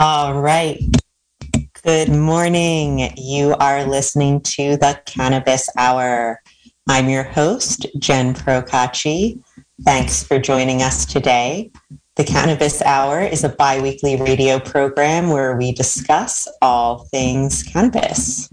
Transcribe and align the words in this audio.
All 0.00 0.40
right. 0.40 0.78
Good 1.82 2.08
morning. 2.08 3.12
You 3.16 3.56
are 3.56 3.84
listening 3.84 4.42
to 4.42 4.76
the 4.76 5.00
Cannabis 5.06 5.68
Hour. 5.76 6.40
I'm 6.88 7.08
your 7.08 7.24
host, 7.24 7.84
Jen 7.98 8.32
Procacci. 8.32 9.42
Thanks 9.82 10.22
for 10.22 10.38
joining 10.38 10.82
us 10.82 11.04
today. 11.04 11.72
The 12.14 12.22
Cannabis 12.22 12.80
Hour 12.80 13.22
is 13.22 13.42
a 13.42 13.48
bi 13.48 13.80
weekly 13.80 14.14
radio 14.14 14.60
program 14.60 15.30
where 15.30 15.56
we 15.56 15.72
discuss 15.72 16.46
all 16.62 16.98
things 17.06 17.64
cannabis. 17.64 18.48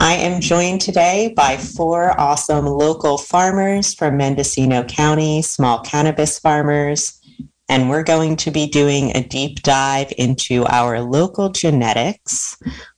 I 0.00 0.14
am 0.14 0.40
joined 0.40 0.80
today 0.80 1.32
by 1.36 1.56
four 1.56 2.18
awesome 2.20 2.66
local 2.66 3.16
farmers 3.16 3.94
from 3.94 4.16
Mendocino 4.16 4.82
County, 4.82 5.40
small 5.40 5.82
cannabis 5.82 6.40
farmers 6.40 7.20
and 7.68 7.88
we're 7.88 8.02
going 8.02 8.36
to 8.36 8.50
be 8.50 8.66
doing 8.66 9.16
a 9.16 9.26
deep 9.26 9.62
dive 9.62 10.12
into 10.18 10.66
our 10.66 11.00
local 11.00 11.48
genetics. 11.48 12.56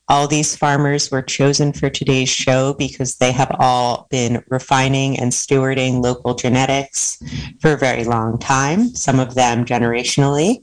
All 0.08 0.28
these 0.28 0.56
farmers 0.56 1.10
were 1.10 1.22
chosen 1.22 1.72
for 1.72 1.90
today's 1.90 2.28
show 2.28 2.74
because 2.74 3.16
they 3.16 3.32
have 3.32 3.54
all 3.58 4.06
been 4.10 4.42
refining 4.48 5.18
and 5.18 5.32
stewarding 5.32 6.02
local 6.02 6.34
genetics 6.34 7.20
for 7.60 7.72
a 7.72 7.78
very 7.78 8.04
long 8.04 8.38
time, 8.38 8.88
some 8.90 9.18
of 9.18 9.34
them 9.34 9.64
generationally. 9.64 10.58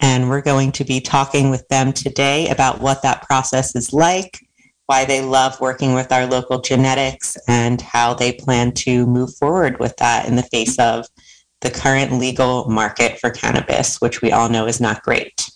And 0.00 0.28
we're 0.28 0.42
going 0.42 0.72
to 0.72 0.84
be 0.84 1.00
talking 1.00 1.50
with 1.50 1.66
them 1.68 1.92
today 1.92 2.48
about 2.48 2.80
what 2.80 3.02
that 3.02 3.22
process 3.22 3.74
is 3.74 3.92
like, 3.92 4.46
why 4.86 5.04
they 5.04 5.22
love 5.22 5.60
working 5.60 5.94
with 5.94 6.12
our 6.12 6.26
local 6.26 6.60
genetics, 6.60 7.38
and 7.48 7.80
how 7.80 8.12
they 8.12 8.32
plan 8.32 8.72
to 8.72 9.06
move 9.06 9.34
forward 9.36 9.80
with 9.80 9.96
that 9.96 10.26
in 10.26 10.36
the 10.36 10.42
face 10.42 10.78
of 10.78 11.06
the 11.64 11.70
current 11.70 12.12
legal 12.12 12.68
market 12.68 13.18
for 13.18 13.30
cannabis, 13.30 14.00
which 14.00 14.20
we 14.20 14.30
all 14.30 14.50
know 14.50 14.66
is 14.66 14.82
not 14.82 15.02
great. 15.02 15.50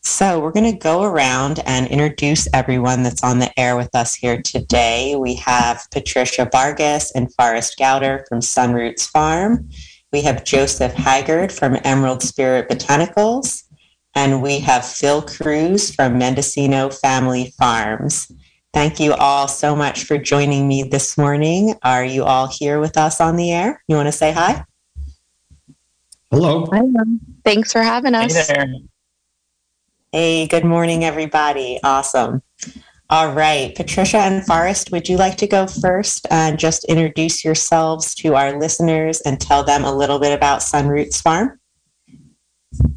So, 0.00 0.40
we're 0.40 0.52
going 0.52 0.72
to 0.72 0.78
go 0.78 1.02
around 1.02 1.60
and 1.66 1.88
introduce 1.88 2.48
everyone 2.54 3.02
that's 3.02 3.22
on 3.22 3.40
the 3.40 3.50
air 3.58 3.76
with 3.76 3.94
us 3.94 4.14
here 4.14 4.40
today. 4.40 5.16
We 5.16 5.34
have 5.34 5.82
Patricia 5.90 6.48
Vargas 6.50 7.10
and 7.10 7.34
Forrest 7.34 7.76
Gowder 7.78 8.24
from 8.28 8.38
Sunroots 8.38 9.10
Farm. 9.10 9.68
We 10.12 10.22
have 10.22 10.44
Joseph 10.44 10.94
Haggard 10.94 11.52
from 11.52 11.76
Emerald 11.84 12.22
Spirit 12.22 12.70
Botanicals. 12.70 13.64
And 14.14 14.40
we 14.40 14.60
have 14.60 14.86
Phil 14.86 15.20
Cruz 15.22 15.94
from 15.94 16.16
Mendocino 16.16 16.90
Family 16.90 17.52
Farms. 17.58 18.32
Thank 18.72 19.00
you 19.00 19.14
all 19.14 19.48
so 19.48 19.74
much 19.74 20.04
for 20.04 20.16
joining 20.16 20.68
me 20.68 20.84
this 20.84 21.18
morning. 21.18 21.74
Are 21.82 22.04
you 22.04 22.24
all 22.24 22.46
here 22.46 22.80
with 22.80 22.96
us 22.96 23.20
on 23.20 23.36
the 23.36 23.50
air? 23.50 23.82
You 23.88 23.96
want 23.96 24.06
to 24.06 24.12
say 24.12 24.32
hi? 24.32 24.64
Hello. 26.30 26.66
Hi, 26.72 26.82
Thanks 27.42 27.72
for 27.72 27.82
having 27.82 28.14
us. 28.14 28.34
Hey 28.34 28.54
there. 28.54 28.74
Hey, 30.12 30.46
good 30.46 30.64
morning, 30.64 31.04
everybody. 31.04 31.80
Awesome. 31.82 32.42
All 33.08 33.32
right, 33.32 33.74
Patricia 33.74 34.18
and 34.18 34.44
Forrest, 34.44 34.92
would 34.92 35.08
you 35.08 35.16
like 35.16 35.38
to 35.38 35.46
go 35.46 35.66
first 35.66 36.26
and 36.30 36.58
just 36.58 36.84
introduce 36.84 37.42
yourselves 37.42 38.14
to 38.16 38.34
our 38.34 38.58
listeners 38.58 39.22
and 39.22 39.40
tell 39.40 39.64
them 39.64 39.84
a 39.84 39.94
little 39.94 40.18
bit 40.18 40.34
about 40.34 40.60
Sunroots 40.60 41.22
Farm? 41.22 41.58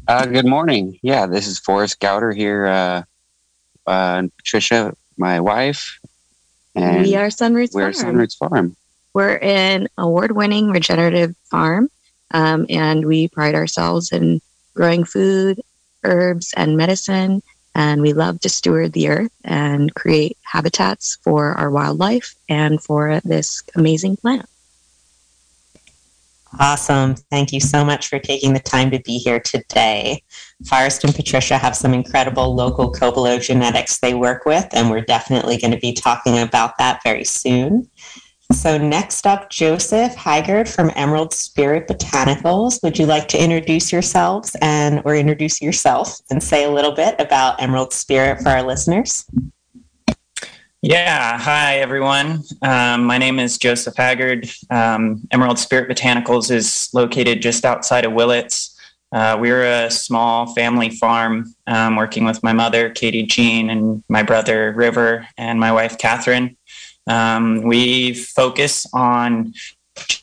Uh, 0.06 0.26
good 0.26 0.44
morning. 0.44 0.98
Yeah, 1.02 1.24
this 1.24 1.46
is 1.46 1.58
Forrest 1.58 2.00
Gowder 2.00 2.32
here. 2.32 2.66
Uh, 2.66 3.02
uh, 3.86 4.24
Patricia, 4.36 4.94
my 5.16 5.40
wife, 5.40 5.98
and 6.74 7.02
we 7.02 7.16
are 7.16 7.28
Sunroots 7.28 7.72
we're 7.72 7.94
Farm. 7.94 8.16
Sunroots 8.16 8.36
Farm. 8.36 8.76
We're 9.14 9.38
an 9.38 9.88
award-winning 9.96 10.68
regenerative 10.68 11.34
farm 11.50 11.88
um, 12.32 12.66
and 12.68 13.06
we 13.06 13.28
pride 13.28 13.54
ourselves 13.54 14.12
in 14.12 14.40
growing 14.74 15.04
food, 15.04 15.60
herbs, 16.04 16.52
and 16.56 16.76
medicine. 16.76 17.42
And 17.74 18.02
we 18.02 18.12
love 18.12 18.40
to 18.40 18.50
steward 18.50 18.92
the 18.92 19.08
earth 19.08 19.32
and 19.44 19.94
create 19.94 20.36
habitats 20.42 21.16
for 21.22 21.54
our 21.54 21.70
wildlife 21.70 22.34
and 22.48 22.82
for 22.82 23.20
this 23.24 23.62
amazing 23.74 24.16
plant. 24.18 24.46
Awesome. 26.60 27.14
Thank 27.14 27.52
you 27.52 27.60
so 27.60 27.82
much 27.82 28.08
for 28.08 28.18
taking 28.18 28.52
the 28.52 28.60
time 28.60 28.90
to 28.90 29.00
be 29.00 29.16
here 29.16 29.40
today. 29.40 30.22
Forrest 30.68 31.02
and 31.02 31.14
Patricia 31.14 31.56
have 31.56 31.74
some 31.74 31.94
incredible 31.94 32.54
local 32.54 32.92
Covelo 32.92 33.40
genetics 33.40 33.98
they 33.98 34.12
work 34.12 34.44
with, 34.44 34.68
and 34.72 34.90
we're 34.90 35.00
definitely 35.00 35.56
going 35.56 35.70
to 35.70 35.78
be 35.78 35.94
talking 35.94 36.38
about 36.38 36.76
that 36.76 37.02
very 37.02 37.24
soon. 37.24 37.88
So 38.52 38.76
next 38.76 39.26
up, 39.26 39.48
Joseph 39.48 40.14
Haggard 40.14 40.68
from 40.68 40.90
Emerald 40.94 41.32
Spirit 41.32 41.88
Botanicals. 41.88 42.82
Would 42.82 42.98
you 42.98 43.06
like 43.06 43.26
to 43.28 43.42
introduce 43.42 43.90
yourselves 43.90 44.54
and 44.60 45.00
or 45.04 45.16
introduce 45.16 45.62
yourself 45.62 46.20
and 46.30 46.42
say 46.42 46.64
a 46.64 46.70
little 46.70 46.92
bit 46.92 47.16
about 47.18 47.60
Emerald 47.62 47.92
Spirit 47.94 48.42
for 48.42 48.50
our 48.50 48.62
listeners? 48.62 49.24
Yeah, 50.82 51.38
hi 51.38 51.78
everyone. 51.78 52.42
Um, 52.60 53.04
my 53.04 53.16
name 53.16 53.38
is 53.38 53.56
Joseph 53.56 53.96
Haggard. 53.96 54.50
Um, 54.68 55.26
Emerald 55.30 55.58
Spirit 55.58 55.88
Botanicals 55.88 56.50
is 56.50 56.90
located 56.92 57.40
just 57.40 57.64
outside 57.64 58.04
of 58.04 58.12
Willits. 58.12 58.78
Uh, 59.12 59.36
we're 59.38 59.64
a 59.64 59.90
small 59.90 60.54
family 60.54 60.88
farm 60.88 61.54
um, 61.66 61.96
working 61.96 62.24
with 62.24 62.42
my 62.42 62.52
mother, 62.52 62.88
Katie 62.90 63.24
Jean, 63.24 63.68
and 63.68 64.02
my 64.08 64.22
brother, 64.22 64.72
River, 64.72 65.28
and 65.36 65.60
my 65.60 65.70
wife, 65.70 65.98
Catherine. 65.98 66.56
Um, 67.06 67.62
we 67.62 68.14
focus 68.14 68.86
on 68.92 69.54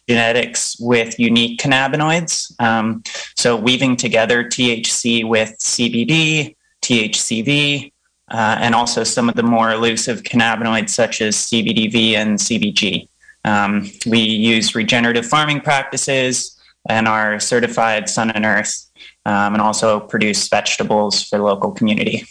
genetics 0.07 0.77
with 0.79 1.19
unique 1.19 1.59
cannabinoids. 1.59 2.59
Um, 2.59 3.03
so 3.35 3.55
weaving 3.55 3.97
together 3.97 4.43
THC 4.43 5.27
with 5.27 5.55
CBD, 5.59 6.55
THCV, 6.81 7.91
uh, 8.31 8.57
and 8.59 8.75
also 8.75 9.03
some 9.03 9.29
of 9.29 9.35
the 9.35 9.43
more 9.43 9.71
elusive 9.71 10.23
cannabinoids 10.23 10.89
such 10.89 11.21
as 11.21 11.35
CBDV 11.35 12.13
and 12.13 12.37
CBG. 12.37 13.07
Um, 13.45 13.91
we 14.05 14.19
use 14.19 14.75
regenerative 14.75 15.25
farming 15.25 15.61
practices 15.61 16.59
and 16.87 17.07
are 17.07 17.39
certified 17.39 18.09
sun 18.09 18.31
and 18.31 18.45
earth, 18.45 18.89
um, 19.25 19.53
and 19.53 19.61
also 19.61 19.99
produce 19.99 20.47
vegetables 20.47 21.23
for 21.23 21.39
local 21.39 21.71
community. 21.71 22.25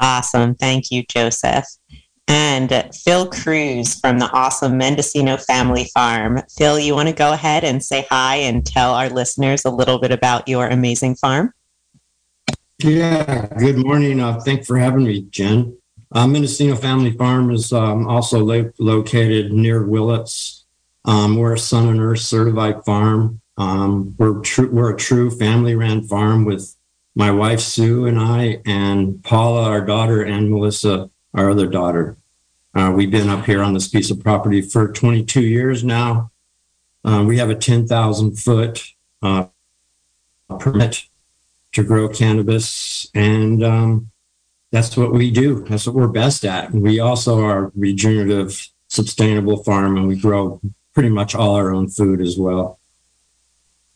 Awesome. 0.00 0.54
Thank 0.54 0.90
you, 0.90 1.04
Joseph 1.08 1.66
and 2.28 2.90
Phil 3.04 3.26
Cruz 3.28 3.98
from 3.98 4.18
the 4.18 4.30
awesome 4.30 4.78
Mendocino 4.78 5.36
Family 5.36 5.90
Farm. 5.94 6.40
Phil, 6.56 6.78
you 6.78 6.94
want 6.94 7.08
to 7.08 7.14
go 7.14 7.32
ahead 7.32 7.64
and 7.64 7.82
say 7.82 8.06
hi 8.08 8.36
and 8.36 8.64
tell 8.64 8.94
our 8.94 9.08
listeners 9.08 9.64
a 9.64 9.70
little 9.70 9.98
bit 9.98 10.12
about 10.12 10.48
your 10.48 10.66
amazing 10.68 11.14
farm? 11.16 11.52
Yeah, 12.78 13.46
good 13.58 13.76
morning. 13.76 14.20
Uh, 14.20 14.40
thanks 14.40 14.66
for 14.66 14.78
having 14.78 15.04
me, 15.04 15.22
Jen. 15.30 15.76
Uh, 16.12 16.26
Mendocino 16.26 16.76
Family 16.76 17.12
Farm 17.12 17.50
is 17.50 17.72
um, 17.72 18.06
also 18.06 18.38
lo- 18.44 18.72
located 18.78 19.52
near 19.52 19.84
Willits. 19.84 20.64
Um, 21.04 21.36
we're 21.36 21.54
a 21.54 21.58
Sun 21.58 21.88
and 21.88 22.00
Earth 22.00 22.20
certified 22.20 22.84
farm. 22.84 23.40
Um, 23.56 24.14
we're, 24.18 24.40
tr- 24.40 24.66
we're 24.66 24.94
a 24.94 24.96
true 24.96 25.30
family 25.30 25.74
ran 25.74 26.02
farm 26.02 26.44
with 26.44 26.74
my 27.14 27.30
wife 27.30 27.60
Sue 27.60 28.06
and 28.06 28.18
I, 28.18 28.60
and 28.66 29.22
Paula, 29.22 29.68
our 29.68 29.84
daughter, 29.84 30.22
and 30.22 30.50
Melissa, 30.50 31.10
our 31.34 31.50
other 31.50 31.66
daughter. 31.66 32.16
Uh, 32.74 32.92
we've 32.94 33.10
been 33.10 33.28
up 33.28 33.44
here 33.44 33.62
on 33.62 33.74
this 33.74 33.88
piece 33.88 34.10
of 34.10 34.20
property 34.20 34.60
for 34.60 34.92
22 34.92 35.40
years 35.40 35.84
now. 35.84 36.30
Uh, 37.04 37.24
we 37.26 37.38
have 37.38 37.50
a 37.50 37.54
10,000 37.54 38.36
foot 38.36 38.82
uh, 39.22 39.46
permit 40.58 41.04
to 41.72 41.84
grow 41.84 42.08
cannabis, 42.08 43.08
and 43.14 43.62
um, 43.62 44.10
that's 44.72 44.96
what 44.96 45.12
we 45.12 45.30
do. 45.30 45.64
That's 45.64 45.86
what 45.86 45.94
we're 45.94 46.08
best 46.08 46.44
at. 46.44 46.72
We 46.72 46.98
also 46.98 47.44
are 47.44 47.70
regenerative, 47.74 48.68
sustainable 48.88 49.62
farm, 49.62 49.96
and 49.96 50.08
we 50.08 50.16
grow 50.16 50.60
pretty 50.94 51.10
much 51.10 51.34
all 51.34 51.56
our 51.56 51.72
own 51.72 51.88
food 51.88 52.20
as 52.20 52.38
well. 52.38 52.78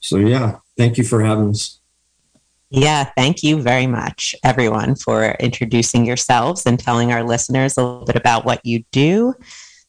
So, 0.01 0.19
yeah, 0.19 0.59
thank 0.77 0.99
you 0.99 1.05
for 1.05 1.23
having 1.23 1.51
us. 1.51 1.78
Yeah, 2.71 3.05
thank 3.17 3.43
you 3.43 3.63
very 3.63 3.87
much, 3.87 4.37
everyone, 4.45 4.95
for 4.95 5.35
introducing 5.41 6.05
yourselves 6.05 6.67
and 6.67 6.79
telling 6.79 7.13
our 7.13 7.25
listeners 7.25 7.79
a 7.79 7.83
little 7.83 8.05
bit 8.05 8.17
about 8.17 8.45
what 8.45 8.65
you 8.65 8.85
do. 8.93 9.33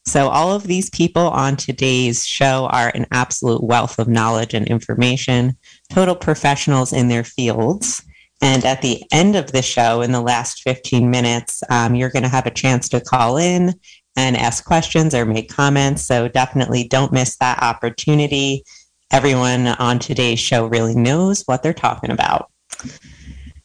So, 0.06 0.28
all 0.28 0.52
of 0.52 0.62
these 0.62 0.88
people 0.88 1.28
on 1.28 1.56
today's 1.56 2.26
show 2.26 2.68
are 2.72 2.90
an 2.94 3.06
absolute 3.12 3.62
wealth 3.62 3.98
of 3.98 4.08
knowledge 4.08 4.54
and 4.54 4.66
information, 4.66 5.58
total 5.90 6.16
professionals 6.16 6.94
in 6.94 7.08
their 7.08 7.22
fields. 7.22 8.02
And 8.40 8.64
at 8.64 8.80
the 8.80 9.02
end 9.12 9.36
of 9.36 9.52
the 9.52 9.60
show, 9.60 10.00
in 10.00 10.12
the 10.12 10.22
last 10.22 10.62
15 10.62 11.10
minutes, 11.10 11.62
um, 11.68 11.94
you're 11.94 12.08
going 12.08 12.22
to 12.22 12.30
have 12.30 12.46
a 12.46 12.50
chance 12.50 12.88
to 12.88 13.00
call 13.02 13.36
in 13.36 13.74
and 14.16 14.38
ask 14.38 14.64
questions 14.64 15.14
or 15.14 15.26
make 15.26 15.50
comments. 15.50 16.00
So, 16.00 16.28
definitely 16.28 16.88
don't 16.88 17.12
miss 17.12 17.36
that 17.36 17.62
opportunity. 17.62 18.64
Everyone 19.12 19.66
on 19.66 19.98
today's 19.98 20.40
show 20.40 20.66
really 20.66 20.94
knows 20.94 21.42
what 21.42 21.62
they're 21.62 21.74
talking 21.74 22.10
about. 22.10 22.50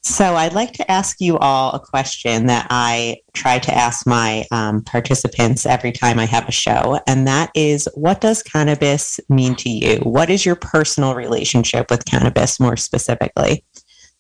So, 0.01 0.35
I'd 0.35 0.53
like 0.53 0.73
to 0.73 0.91
ask 0.91 1.19
you 1.19 1.39
all 1.39 1.71
a 1.71 1.79
question 1.79 2.45
that 2.45 2.67
I 2.69 3.17
try 3.33 3.57
to 3.57 3.73
ask 3.73 4.06
my 4.06 4.45
um, 4.51 4.83
participants 4.83 5.65
every 5.65 5.91
time 5.91 6.19
I 6.19 6.25
have 6.25 6.47
a 6.47 6.51
show, 6.51 7.00
and 7.07 7.27
that 7.27 7.50
is 7.56 7.89
what 7.95 8.21
does 8.21 8.44
cannabis 8.44 9.19
mean 9.29 9.56
to 9.56 9.69
you? 9.69 9.97
What 10.01 10.29
is 10.29 10.45
your 10.45 10.56
personal 10.56 11.15
relationship 11.15 11.89
with 11.89 12.06
cannabis 12.06 12.59
more 12.59 12.77
specifically? 12.77 13.65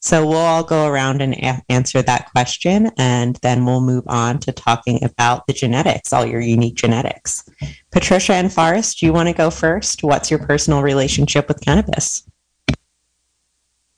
So 0.05 0.23
we'll 0.23 0.37
all 0.37 0.63
go 0.63 0.87
around 0.87 1.23
and 1.23 1.33
a- 1.33 1.63
answer 1.67 2.01
that 2.03 2.31
question, 2.31 2.91
and 2.97 3.37
then 3.41 3.65
we'll 3.65 3.81
move 3.81 4.03
on 4.07 4.37
to 4.41 4.51
talking 4.51 5.03
about 5.03 5.47
the 5.47 5.53
genetics, 5.53 6.13
all 6.13 6.25
your 6.25 6.41
unique 6.41 6.75
genetics. 6.75 7.43
Patricia 7.91 8.33
and 8.33 8.53
Forrest, 8.53 8.99
do 8.99 9.07
you 9.07 9.13
want 9.13 9.29
to 9.29 9.33
go 9.33 9.49
first? 9.49 10.03
What's 10.03 10.29
your 10.29 10.39
personal 10.45 10.83
relationship 10.83 11.47
with 11.47 11.61
cannabis? 11.61 12.23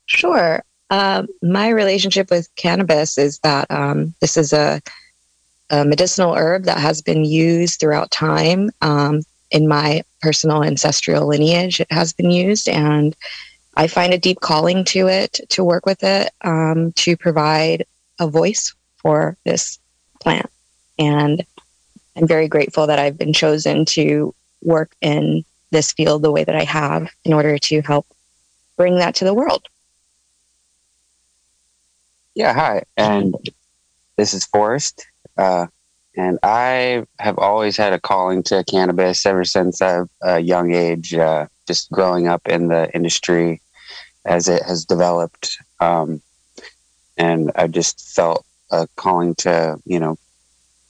Sure. 0.06 0.64
Uh, 0.90 1.24
my 1.42 1.68
relationship 1.68 2.30
with 2.30 2.54
cannabis 2.56 3.18
is 3.18 3.38
that 3.40 3.70
um, 3.70 4.14
this 4.20 4.36
is 4.36 4.52
a, 4.52 4.80
a, 5.70 5.84
medicinal 5.84 6.34
herb 6.34 6.64
that 6.64 6.78
has 6.78 7.02
been 7.02 7.24
used 7.24 7.78
throughout 7.78 8.10
time. 8.10 8.70
Um, 8.80 9.22
in 9.50 9.68
my 9.68 10.02
personal 10.22 10.64
ancestral 10.64 11.26
lineage, 11.26 11.80
it 11.80 11.90
has 11.90 12.12
been 12.12 12.30
used, 12.30 12.68
and 12.68 13.14
I 13.76 13.86
find 13.86 14.12
a 14.12 14.18
deep 14.18 14.40
calling 14.40 14.84
to 14.86 15.08
it 15.08 15.40
to 15.50 15.64
work 15.64 15.86
with 15.86 16.02
it 16.02 16.32
um, 16.42 16.92
to 16.92 17.16
provide 17.16 17.86
a 18.18 18.26
voice 18.26 18.74
for 18.96 19.36
this 19.44 19.78
plant. 20.20 20.50
And 20.98 21.44
I'm 22.16 22.26
very 22.26 22.48
grateful 22.48 22.86
that 22.86 22.98
I've 22.98 23.16
been 23.16 23.32
chosen 23.32 23.84
to 23.86 24.34
work 24.62 24.94
in 25.00 25.44
this 25.70 25.92
field 25.92 26.22
the 26.22 26.32
way 26.32 26.44
that 26.44 26.56
I 26.56 26.64
have 26.64 27.08
in 27.24 27.32
order 27.32 27.58
to 27.58 27.80
help 27.82 28.06
bring 28.76 28.96
that 28.96 29.14
to 29.16 29.24
the 29.24 29.34
world. 29.34 29.68
Yeah, 32.38 32.54
hi. 32.54 32.84
And 32.96 33.34
this 34.16 34.32
is 34.32 34.46
Forrest. 34.46 35.04
Uh, 35.36 35.66
and 36.16 36.38
I 36.44 37.04
have 37.18 37.36
always 37.36 37.76
had 37.76 37.92
a 37.92 37.98
calling 37.98 38.44
to 38.44 38.62
cannabis 38.62 39.26
ever 39.26 39.44
since 39.44 39.80
a, 39.80 40.08
a 40.22 40.38
young 40.38 40.72
age, 40.72 41.14
uh, 41.14 41.48
just 41.66 41.90
growing 41.90 42.28
up 42.28 42.46
in 42.46 42.68
the 42.68 42.94
industry 42.94 43.60
as 44.24 44.48
it 44.48 44.62
has 44.62 44.84
developed. 44.84 45.58
Um, 45.80 46.22
and 47.16 47.50
I 47.56 47.66
just 47.66 48.14
felt 48.14 48.46
a 48.70 48.86
calling 48.94 49.34
to, 49.38 49.76
you 49.84 49.98
know, 49.98 50.16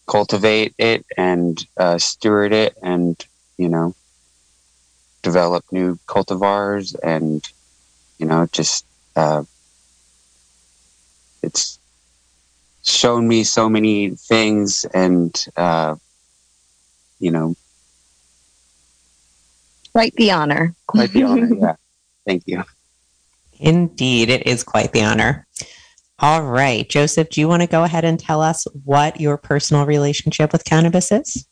cultivate 0.07 0.75
it 0.77 1.07
and 1.17 1.67
uh, 1.79 1.97
steward 1.97 2.53
it 2.53 2.77
and, 2.83 3.17
you 3.57 3.71
know, 3.71 3.95
develop 5.23 5.65
new 5.73 5.99
cultivars 6.07 6.95
and, 7.03 7.43
you 8.19 8.27
know, 8.27 8.47
just 8.53 8.85
uh, 9.17 9.45
it's 11.49 11.79
shown 12.83 13.27
me 13.27 13.45
so 13.45 13.69
many 13.69 14.11
things 14.11 14.85
and 14.95 15.45
uh, 15.57 15.97
you 17.19 17.31
know. 17.31 17.55
Quite 19.93 20.15
the 20.15 20.31
honor. 20.31 20.75
Quite 20.87 21.11
the 21.13 21.25
honor 21.25 21.49
yeah. 21.59 21.77
Thank 22.27 22.45
you. 22.47 22.63
Indeed 23.59 24.29
it 24.31 24.47
is 24.47 24.63
quite 24.63 24.93
the 24.93 25.03
honor. 25.03 25.47
All 26.21 26.43
right 26.43 26.89
joseph 26.89 27.31
do 27.31 27.41
you 27.41 27.49
want 27.49 27.63
to 27.63 27.69
go 27.69 27.85
ahead 27.85 28.05
and 28.05 28.19
tell 28.19 28.43
us 28.43 28.67
what 28.85 29.21
your 29.21 29.37
personal 29.37 29.87
relationship 29.87 30.53
with 30.53 30.65
cannabis 30.65 31.13
is? 31.13 31.47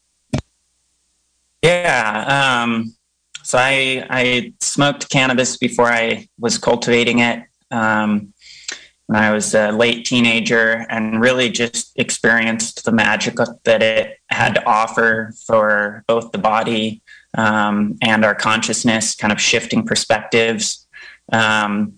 Yeah 1.62 2.62
um, 2.64 2.94
so 3.42 3.58
i 3.58 4.04
i 4.10 4.52
smoked 4.60 5.08
cannabis 5.08 5.56
before 5.56 5.86
i 5.86 6.28
was 6.38 6.58
cultivating 6.58 7.20
it. 7.20 7.44
Um, 7.70 8.32
when 9.06 9.22
I 9.22 9.32
was 9.32 9.54
a 9.54 9.70
late 9.70 10.04
teenager 10.04 10.84
and 10.88 11.20
really 11.20 11.48
just 11.50 11.92
experienced 11.96 12.84
the 12.84 12.92
magic 12.92 13.36
that 13.64 13.82
it 13.82 14.18
had 14.28 14.54
to 14.54 14.66
offer 14.66 15.32
for 15.46 16.04
both 16.08 16.32
the 16.32 16.38
body 16.38 17.02
um, 17.34 17.96
and 18.02 18.24
our 18.24 18.34
consciousness, 18.34 19.14
kind 19.14 19.32
of 19.32 19.40
shifting 19.40 19.86
perspectives. 19.86 20.86
Um, 21.32 21.94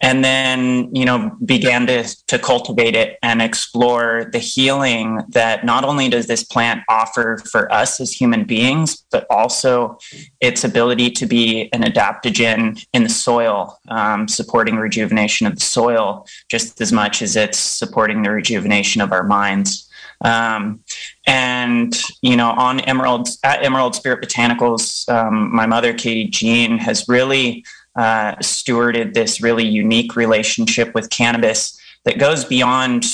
and 0.00 0.24
then 0.24 0.94
you 0.94 1.04
know 1.04 1.30
began 1.44 1.86
to 1.86 2.04
to 2.26 2.38
cultivate 2.38 2.94
it 2.94 3.18
and 3.22 3.42
explore 3.42 4.28
the 4.32 4.38
healing 4.38 5.22
that 5.28 5.64
not 5.64 5.84
only 5.84 6.08
does 6.08 6.26
this 6.26 6.42
plant 6.42 6.82
offer 6.88 7.38
for 7.50 7.70
us 7.72 8.00
as 8.00 8.12
human 8.12 8.44
beings 8.44 9.04
but 9.10 9.26
also 9.30 9.98
its 10.40 10.64
ability 10.64 11.10
to 11.10 11.26
be 11.26 11.68
an 11.72 11.82
adaptogen 11.82 12.84
in 12.92 13.02
the 13.02 13.08
soil 13.08 13.78
um, 13.88 14.26
supporting 14.26 14.76
rejuvenation 14.76 15.46
of 15.46 15.54
the 15.54 15.64
soil 15.64 16.26
just 16.50 16.80
as 16.80 16.92
much 16.92 17.22
as 17.22 17.36
it's 17.36 17.58
supporting 17.58 18.22
the 18.22 18.30
rejuvenation 18.30 19.00
of 19.00 19.12
our 19.12 19.24
minds. 19.24 19.86
Um, 20.22 20.80
and 21.26 21.98
you 22.20 22.36
know 22.36 22.50
on 22.50 22.80
emerald 22.80 23.28
at 23.42 23.64
emerald 23.64 23.94
spirit 23.94 24.22
botanicals 24.22 25.08
um, 25.08 25.54
my 25.54 25.64
mother 25.64 25.94
katie 25.94 26.28
jean 26.28 26.76
has 26.76 27.08
really 27.08 27.64
uh, 27.96 28.36
stewarded 28.36 29.14
this 29.14 29.42
really 29.42 29.66
unique 29.66 30.16
relationship 30.16 30.94
with 30.94 31.10
cannabis 31.10 31.78
that 32.04 32.18
goes 32.18 32.44
beyond 32.44 33.04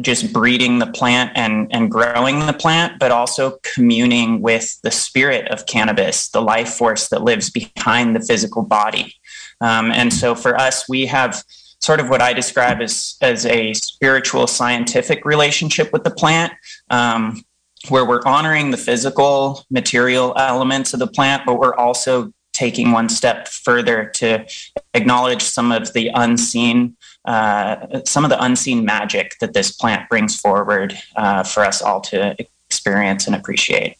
just 0.00 0.32
breeding 0.32 0.78
the 0.78 0.86
plant 0.86 1.30
and, 1.34 1.68
and 1.72 1.90
growing 1.90 2.46
the 2.46 2.52
plant, 2.52 2.98
but 2.98 3.10
also 3.10 3.58
communing 3.74 4.40
with 4.40 4.80
the 4.82 4.90
spirit 4.90 5.48
of 5.48 5.66
cannabis, 5.66 6.28
the 6.28 6.40
life 6.40 6.70
force 6.70 7.08
that 7.08 7.22
lives 7.22 7.50
behind 7.50 8.16
the 8.16 8.20
physical 8.20 8.62
body. 8.62 9.14
Um, 9.60 9.90
and 9.92 10.12
so 10.12 10.34
for 10.34 10.58
us, 10.58 10.88
we 10.88 11.06
have 11.06 11.44
sort 11.80 12.00
of 12.00 12.08
what 12.08 12.22
I 12.22 12.32
describe 12.32 12.80
as, 12.80 13.16
as 13.20 13.44
a 13.46 13.74
spiritual 13.74 14.46
scientific 14.46 15.24
relationship 15.24 15.92
with 15.92 16.04
the 16.04 16.10
plant. 16.10 16.52
Um, 16.88 17.44
where 17.88 18.04
we're 18.04 18.22
honoring 18.26 18.70
the 18.70 18.76
physical 18.76 19.64
material 19.70 20.34
elements 20.36 20.92
of 20.92 21.00
the 21.00 21.06
plant, 21.06 21.44
but 21.46 21.58
we're 21.58 21.74
also 21.74 22.30
taking 22.60 22.92
one 22.92 23.08
step 23.08 23.48
further 23.48 24.10
to 24.14 24.46
acknowledge 24.92 25.40
some 25.40 25.72
of 25.72 25.94
the 25.94 26.10
unseen 26.14 26.94
uh, 27.24 28.00
some 28.04 28.24
of 28.24 28.30
the 28.30 28.42
unseen 28.42 28.84
magic 28.84 29.36
that 29.40 29.52
this 29.52 29.72
plant 29.72 30.08
brings 30.08 30.38
forward 30.38 30.96
uh, 31.16 31.42
for 31.42 31.64
us 31.64 31.82
all 31.82 32.00
to 32.00 32.34
experience 32.66 33.26
and 33.26 33.36
appreciate. 33.36 33.96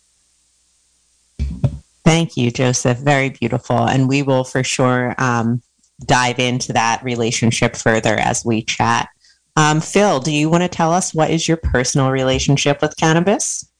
Thank 2.04 2.36
you, 2.36 2.50
Joseph. 2.50 2.98
Very 2.98 3.28
beautiful. 3.28 3.76
And 3.76 4.08
we 4.08 4.22
will 4.22 4.44
for 4.44 4.64
sure 4.64 5.14
um, 5.18 5.62
dive 6.06 6.38
into 6.38 6.72
that 6.72 7.04
relationship 7.04 7.76
further 7.76 8.14
as 8.18 8.42
we 8.44 8.62
chat. 8.62 9.08
Um, 9.56 9.82
Phil, 9.82 10.20
do 10.20 10.32
you 10.32 10.48
want 10.48 10.62
to 10.62 10.68
tell 10.68 10.92
us 10.92 11.12
what 11.12 11.30
is 11.30 11.46
your 11.46 11.58
personal 11.58 12.10
relationship 12.10 12.80
with 12.80 12.96
cannabis? 12.96 13.70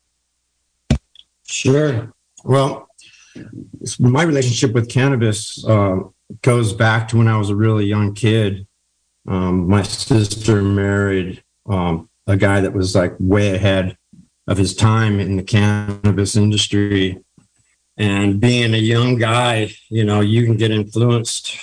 Sure. 1.46 2.12
Well, 2.44 2.89
my 3.98 4.22
relationship 4.22 4.72
with 4.72 4.88
cannabis 4.88 5.64
uh, 5.64 6.00
goes 6.42 6.72
back 6.72 7.08
to 7.08 7.18
when 7.18 7.28
I 7.28 7.38
was 7.38 7.50
a 7.50 7.56
really 7.56 7.86
young 7.86 8.14
kid. 8.14 8.66
Um, 9.26 9.68
my 9.68 9.82
sister 9.82 10.62
married 10.62 11.42
um, 11.66 12.08
a 12.26 12.36
guy 12.36 12.60
that 12.60 12.72
was 12.72 12.94
like 12.94 13.14
way 13.18 13.54
ahead 13.54 13.96
of 14.46 14.58
his 14.58 14.74
time 14.74 15.20
in 15.20 15.36
the 15.36 15.42
cannabis 15.42 16.36
industry. 16.36 17.22
And 17.96 18.40
being 18.40 18.74
a 18.74 18.78
young 18.78 19.16
guy, 19.16 19.72
you 19.88 20.04
know, 20.04 20.20
you 20.20 20.44
can 20.44 20.56
get 20.56 20.70
influenced 20.70 21.56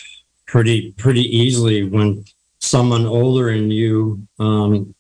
pretty 0.46 0.92
pretty 0.94 1.24
easily 1.24 1.84
when 1.84 2.24
someone 2.60 3.06
older 3.06 3.51
than 3.51 3.72
you 3.72 4.27
um, 4.39 4.96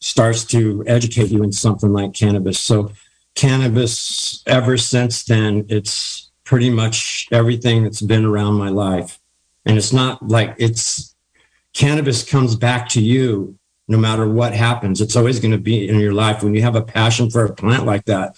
starts 0.00 0.44
to 0.44 0.84
educate 0.86 1.30
you 1.30 1.42
in 1.42 1.52
something 1.52 1.92
like 1.92 2.12
cannabis. 2.14 2.58
So 2.58 2.92
cannabis 3.38 4.42
ever 4.46 4.76
since 4.76 5.22
then. 5.22 5.64
It's 5.68 6.30
pretty 6.42 6.70
much 6.70 7.28
everything 7.30 7.84
that's 7.84 8.02
been 8.02 8.24
around 8.24 8.54
my 8.54 8.68
life. 8.68 9.20
And 9.64 9.78
it's 9.78 9.92
not 9.92 10.26
like 10.26 10.56
it's 10.58 11.14
cannabis 11.72 12.28
comes 12.28 12.56
back 12.56 12.88
to 12.90 13.00
you 13.00 13.56
no 13.86 13.96
matter 13.96 14.28
what 14.28 14.54
happens. 14.54 15.00
It's 15.00 15.14
always 15.14 15.38
going 15.38 15.52
to 15.52 15.58
be 15.58 15.88
in 15.88 16.00
your 16.00 16.12
life. 16.12 16.42
When 16.42 16.54
you 16.54 16.62
have 16.62 16.74
a 16.74 16.82
passion 16.82 17.30
for 17.30 17.44
a 17.44 17.54
plant 17.54 17.86
like 17.86 18.06
that, 18.06 18.36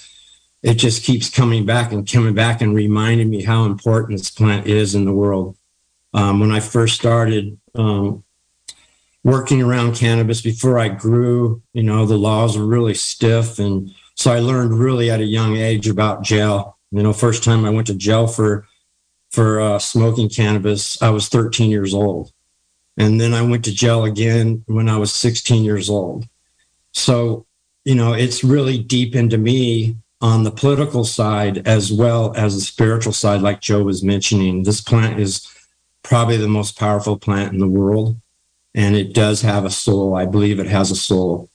it 0.62 0.74
just 0.74 1.02
keeps 1.02 1.30
coming 1.30 1.64
back 1.64 1.92
and 1.92 2.10
coming 2.10 2.34
back 2.34 2.60
and 2.60 2.74
reminding 2.74 3.30
me 3.30 3.42
how 3.42 3.64
important 3.64 4.18
this 4.18 4.30
plant 4.30 4.66
is 4.66 4.94
in 4.94 5.06
the 5.06 5.14
world. 5.14 5.56
Um, 6.12 6.40
when 6.40 6.50
I 6.50 6.60
first 6.60 6.96
started 6.96 7.58
um, 7.74 8.22
working 9.24 9.62
around 9.62 9.96
cannabis 9.96 10.42
before 10.42 10.78
I 10.78 10.88
grew, 10.88 11.62
you 11.72 11.84
know, 11.84 12.04
the 12.04 12.18
laws 12.18 12.58
were 12.58 12.66
really 12.66 12.94
stiff 12.94 13.58
and 13.58 13.94
so 14.20 14.30
I 14.30 14.40
learned 14.40 14.78
really 14.78 15.10
at 15.10 15.20
a 15.20 15.24
young 15.24 15.56
age 15.56 15.88
about 15.88 16.22
jail. 16.22 16.76
You 16.90 17.02
know, 17.02 17.14
first 17.14 17.42
time 17.42 17.64
I 17.64 17.70
went 17.70 17.86
to 17.86 17.94
jail 17.94 18.26
for 18.26 18.66
for 19.30 19.60
uh, 19.60 19.78
smoking 19.78 20.28
cannabis, 20.28 21.00
I 21.00 21.08
was 21.08 21.28
13 21.28 21.70
years 21.70 21.94
old, 21.94 22.30
and 22.98 23.18
then 23.18 23.32
I 23.32 23.40
went 23.40 23.64
to 23.64 23.74
jail 23.74 24.04
again 24.04 24.62
when 24.66 24.90
I 24.90 24.98
was 24.98 25.10
16 25.14 25.64
years 25.64 25.88
old. 25.88 26.28
So, 26.92 27.46
you 27.84 27.94
know, 27.94 28.12
it's 28.12 28.44
really 28.44 28.76
deep 28.76 29.14
into 29.14 29.38
me 29.38 29.96
on 30.20 30.44
the 30.44 30.50
political 30.50 31.04
side 31.04 31.66
as 31.66 31.90
well 31.90 32.34
as 32.36 32.56
the 32.56 32.60
spiritual 32.60 33.14
side, 33.14 33.40
like 33.40 33.62
Joe 33.62 33.84
was 33.84 34.04
mentioning. 34.04 34.64
This 34.64 34.82
plant 34.82 35.18
is 35.18 35.48
probably 36.02 36.36
the 36.36 36.46
most 36.46 36.78
powerful 36.78 37.18
plant 37.18 37.54
in 37.54 37.58
the 37.58 37.66
world, 37.66 38.20
and 38.74 38.96
it 38.96 39.14
does 39.14 39.40
have 39.40 39.64
a 39.64 39.70
soul. 39.70 40.14
I 40.14 40.26
believe 40.26 40.60
it 40.60 40.66
has 40.66 40.90
a 40.90 40.96
soul. 40.96 41.48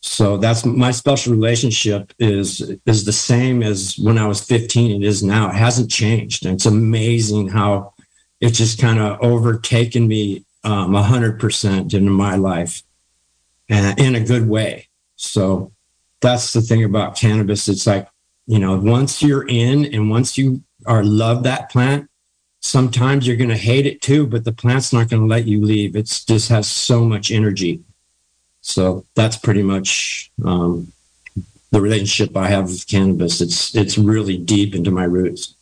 So 0.00 0.36
that's 0.36 0.64
my 0.64 0.92
special 0.92 1.32
relationship 1.32 2.12
is 2.18 2.60
is 2.86 3.04
the 3.04 3.12
same 3.12 3.62
as 3.62 3.98
when 3.98 4.16
I 4.16 4.26
was 4.26 4.40
15 4.40 5.02
it 5.02 5.06
is 5.06 5.22
now. 5.22 5.50
It 5.50 5.56
hasn't 5.56 5.90
changed. 5.90 6.46
And 6.46 6.54
it's 6.54 6.66
amazing 6.66 7.48
how 7.48 7.94
it 8.40 8.50
just 8.50 8.80
kind 8.80 9.00
of 9.00 9.18
overtaken 9.20 10.06
me 10.06 10.44
um, 10.64 10.92
100% 10.92 11.94
into 11.94 12.10
my 12.10 12.36
life 12.36 12.82
and 13.68 13.98
in 13.98 14.14
a 14.14 14.24
good 14.24 14.48
way. 14.48 14.88
So 15.16 15.72
that's 16.20 16.52
the 16.52 16.60
thing 16.60 16.84
about 16.84 17.16
cannabis. 17.16 17.68
It's 17.68 17.86
like, 17.86 18.08
you 18.46 18.58
know, 18.58 18.78
once 18.78 19.22
you're 19.22 19.46
in 19.48 19.86
and 19.86 20.10
once 20.10 20.38
you 20.38 20.62
are 20.86 21.02
love 21.02 21.42
that 21.42 21.70
plant, 21.70 22.08
sometimes 22.60 23.26
you're 23.26 23.36
going 23.36 23.50
to 23.50 23.56
hate 23.56 23.86
it 23.86 24.00
too, 24.00 24.26
but 24.26 24.44
the 24.44 24.52
plant's 24.52 24.92
not 24.92 25.08
going 25.08 25.22
to 25.22 25.28
let 25.28 25.46
you 25.46 25.60
leave. 25.60 25.96
It 25.96 26.06
just 26.26 26.48
has 26.48 26.68
so 26.68 27.04
much 27.04 27.30
energy. 27.30 27.80
So 28.68 29.06
that's 29.14 29.36
pretty 29.38 29.62
much 29.62 30.30
um, 30.44 30.92
the 31.70 31.80
relationship 31.80 32.36
I 32.36 32.48
have 32.48 32.64
with 32.64 32.86
cannabis. 32.86 33.40
It's 33.40 33.74
it's 33.74 33.96
really 33.96 34.36
deep 34.36 34.74
into 34.74 34.90
my 34.90 35.04
roots. 35.04 35.54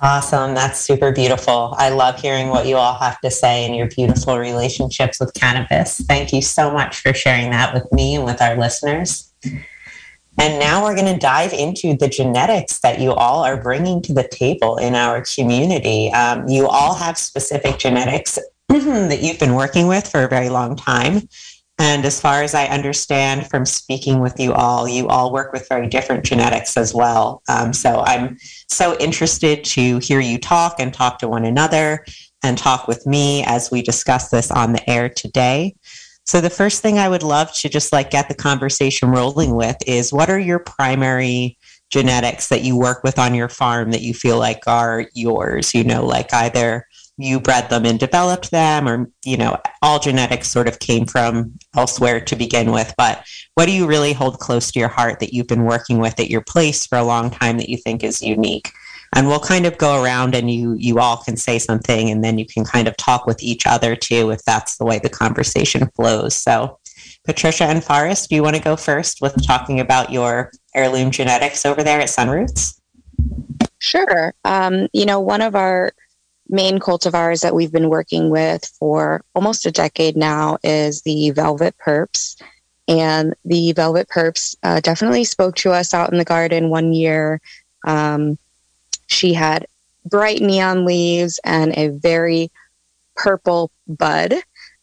Awesome. 0.00 0.54
That's 0.54 0.78
super 0.78 1.12
beautiful. 1.12 1.74
I 1.78 1.88
love 1.88 2.20
hearing 2.20 2.48
what 2.48 2.66
you 2.66 2.76
all 2.76 2.94
have 2.98 3.20
to 3.22 3.30
say 3.30 3.64
and 3.64 3.74
your 3.74 3.88
beautiful 3.88 4.38
relationships 4.38 5.18
with 5.18 5.32
cannabis. 5.34 6.00
Thank 6.00 6.32
you 6.32 6.42
so 6.42 6.70
much 6.70 7.00
for 7.00 7.12
sharing 7.12 7.50
that 7.50 7.74
with 7.74 7.90
me 7.90 8.14
and 8.14 8.24
with 8.24 8.40
our 8.40 8.56
listeners. 8.56 9.32
And 10.36 10.58
now 10.58 10.82
we're 10.82 10.94
going 10.94 11.12
to 11.12 11.18
dive 11.18 11.52
into 11.52 11.96
the 11.96 12.08
genetics 12.08 12.80
that 12.80 13.00
you 13.00 13.14
all 13.14 13.44
are 13.44 13.60
bringing 13.60 14.02
to 14.02 14.12
the 14.12 14.28
table 14.28 14.76
in 14.76 14.94
our 14.94 15.22
community. 15.22 16.12
Um, 16.12 16.48
you 16.48 16.68
all 16.68 16.94
have 16.94 17.16
specific 17.16 17.78
genetics 17.78 18.38
that 18.82 19.22
you've 19.22 19.38
been 19.38 19.54
working 19.54 19.86
with 19.86 20.08
for 20.08 20.24
a 20.24 20.28
very 20.28 20.48
long 20.48 20.74
time. 20.74 21.28
And 21.78 22.04
as 22.04 22.20
far 22.20 22.42
as 22.42 22.54
I 22.54 22.66
understand 22.66 23.48
from 23.48 23.66
speaking 23.66 24.20
with 24.20 24.38
you 24.38 24.52
all, 24.52 24.88
you 24.88 25.08
all 25.08 25.32
work 25.32 25.52
with 25.52 25.68
very 25.68 25.88
different 25.88 26.24
genetics 26.24 26.76
as 26.76 26.94
well. 26.94 27.42
Um, 27.48 27.72
so 27.72 28.00
I'm 28.00 28.36
so 28.70 28.96
interested 28.98 29.64
to 29.64 29.98
hear 29.98 30.20
you 30.20 30.38
talk 30.38 30.76
and 30.78 30.92
talk 30.92 31.18
to 31.20 31.28
one 31.28 31.44
another 31.44 32.04
and 32.42 32.58
talk 32.58 32.88
with 32.88 33.06
me 33.06 33.44
as 33.44 33.70
we 33.70 33.80
discuss 33.80 34.30
this 34.30 34.50
on 34.50 34.72
the 34.72 34.90
air 34.90 35.08
today. 35.08 35.74
So 36.26 36.40
the 36.40 36.50
first 36.50 36.82
thing 36.82 36.98
I 36.98 37.08
would 37.08 37.22
love 37.22 37.52
to 37.54 37.68
just 37.68 37.92
like 37.92 38.10
get 38.10 38.28
the 38.28 38.34
conversation 38.34 39.10
rolling 39.10 39.54
with 39.54 39.76
is 39.86 40.12
what 40.12 40.30
are 40.30 40.38
your 40.38 40.58
primary 40.58 41.58
genetics 41.90 42.48
that 42.48 42.62
you 42.62 42.76
work 42.76 43.04
with 43.04 43.18
on 43.18 43.34
your 43.34 43.48
farm 43.48 43.90
that 43.92 44.00
you 44.00 44.14
feel 44.14 44.38
like 44.38 44.66
are 44.66 45.06
yours, 45.14 45.74
you 45.74 45.84
know, 45.84 46.04
like 46.04 46.32
either 46.32 46.86
you 47.16 47.38
bred 47.38 47.70
them 47.70 47.86
and 47.86 48.00
developed 48.00 48.50
them 48.50 48.88
or 48.88 49.08
you 49.24 49.36
know 49.36 49.60
all 49.82 50.00
genetics 50.00 50.48
sort 50.48 50.66
of 50.66 50.80
came 50.80 51.06
from 51.06 51.52
elsewhere 51.76 52.20
to 52.20 52.36
begin 52.36 52.72
with. 52.72 52.92
But 52.96 53.24
what 53.54 53.66
do 53.66 53.72
you 53.72 53.86
really 53.86 54.12
hold 54.12 54.40
close 54.40 54.72
to 54.72 54.78
your 54.80 54.88
heart 54.88 55.20
that 55.20 55.32
you've 55.32 55.46
been 55.46 55.64
working 55.64 55.98
with 55.98 56.18
at 56.18 56.30
your 56.30 56.42
place 56.42 56.86
for 56.86 56.98
a 56.98 57.04
long 57.04 57.30
time 57.30 57.58
that 57.58 57.68
you 57.68 57.76
think 57.76 58.02
is 58.02 58.22
unique? 58.22 58.70
And 59.14 59.28
we'll 59.28 59.40
kind 59.40 59.64
of 59.64 59.78
go 59.78 60.02
around 60.02 60.34
and 60.34 60.50
you 60.50 60.74
you 60.74 60.98
all 60.98 61.18
can 61.18 61.36
say 61.36 61.60
something 61.60 62.10
and 62.10 62.24
then 62.24 62.36
you 62.36 62.46
can 62.46 62.64
kind 62.64 62.88
of 62.88 62.96
talk 62.96 63.26
with 63.26 63.42
each 63.42 63.64
other 63.64 63.94
too 63.94 64.30
if 64.30 64.42
that's 64.44 64.76
the 64.76 64.84
way 64.84 64.98
the 64.98 65.08
conversation 65.08 65.88
flows. 65.94 66.34
So 66.34 66.80
patricia 67.24 67.64
and 67.64 67.84
forrest 67.84 68.28
do 68.28 68.34
you 68.34 68.42
want 68.42 68.56
to 68.56 68.62
go 68.62 68.76
first 68.76 69.20
with 69.20 69.46
talking 69.46 69.78
about 69.78 70.10
your 70.10 70.50
heirloom 70.74 71.12
genetics 71.12 71.64
over 71.64 71.84
there 71.84 72.00
at 72.00 72.08
sunroots? 72.08 72.80
Sure. 73.78 74.34
Um, 74.44 74.88
you 74.92 75.06
know 75.06 75.20
one 75.20 75.42
of 75.42 75.54
our 75.54 75.92
main 76.48 76.78
cultivars 76.78 77.42
that 77.42 77.54
we've 77.54 77.72
been 77.72 77.88
working 77.88 78.30
with 78.30 78.64
for 78.78 79.24
almost 79.34 79.66
a 79.66 79.70
decade 79.70 80.16
now 80.16 80.58
is 80.62 81.02
the 81.02 81.30
Velvet 81.30 81.76
Purps. 81.78 82.36
And 82.86 83.34
the 83.44 83.72
Velvet 83.72 84.08
Purps 84.08 84.56
uh, 84.62 84.80
definitely 84.80 85.24
spoke 85.24 85.56
to 85.56 85.72
us 85.72 85.94
out 85.94 86.12
in 86.12 86.18
the 86.18 86.24
garden 86.24 86.68
one 86.68 86.92
year. 86.92 87.40
Um, 87.86 88.38
she 89.06 89.32
had 89.32 89.66
bright 90.04 90.40
neon 90.40 90.84
leaves 90.84 91.40
and 91.44 91.76
a 91.76 91.88
very 91.88 92.50
purple 93.16 93.70
bud 93.86 94.34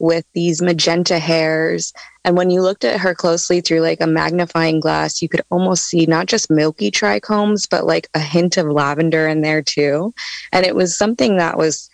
with 0.02 0.26
these 0.34 0.64
magenta 0.64 1.20
hairs. 1.20 1.94
And 2.26 2.36
when 2.36 2.50
you 2.50 2.62
looked 2.62 2.84
at 2.84 3.00
her 3.00 3.14
closely 3.14 3.62
through 3.62 3.82
like 3.82 4.02
a 4.02 4.08
magnifying 4.08 4.80
glass, 4.80 5.22
you 5.22 5.30
could 5.30 5.44
almost 5.52 5.86
see 5.86 6.08
not 6.08 6.26
just 6.26 6.50
milky 6.50 6.90
trichomes, 6.90 7.70
but 7.70 7.86
like 7.86 8.10
a 8.16 8.20
hint 8.20 8.58
of 8.58 8.66
lavender 8.66 9.28
in 9.28 9.42
there 9.42 9.62
too. 9.62 10.12
And 10.52 10.66
it 10.66 10.76
was 10.76 10.98
something 10.98 11.38
that 11.38 11.56
was 11.56 11.88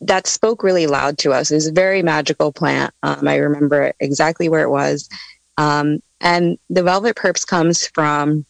that 0.00 0.26
spoke 0.26 0.62
really 0.62 0.88
loud 0.88 1.18
to 1.18 1.32
us. 1.32 1.50
It 1.50 1.54
was 1.54 1.68
a 1.68 1.72
very 1.72 2.02
magical 2.02 2.52
plant. 2.52 2.92
Um, 3.04 3.26
I 3.28 3.36
remember 3.36 3.92
exactly 4.00 4.48
where 4.48 4.62
it 4.62 4.70
was. 4.70 5.08
Um, 5.56 6.02
and 6.20 6.58
the 6.68 6.82
velvet 6.82 7.16
purps 7.16 7.44
comes 7.44 7.86
from 7.86 8.44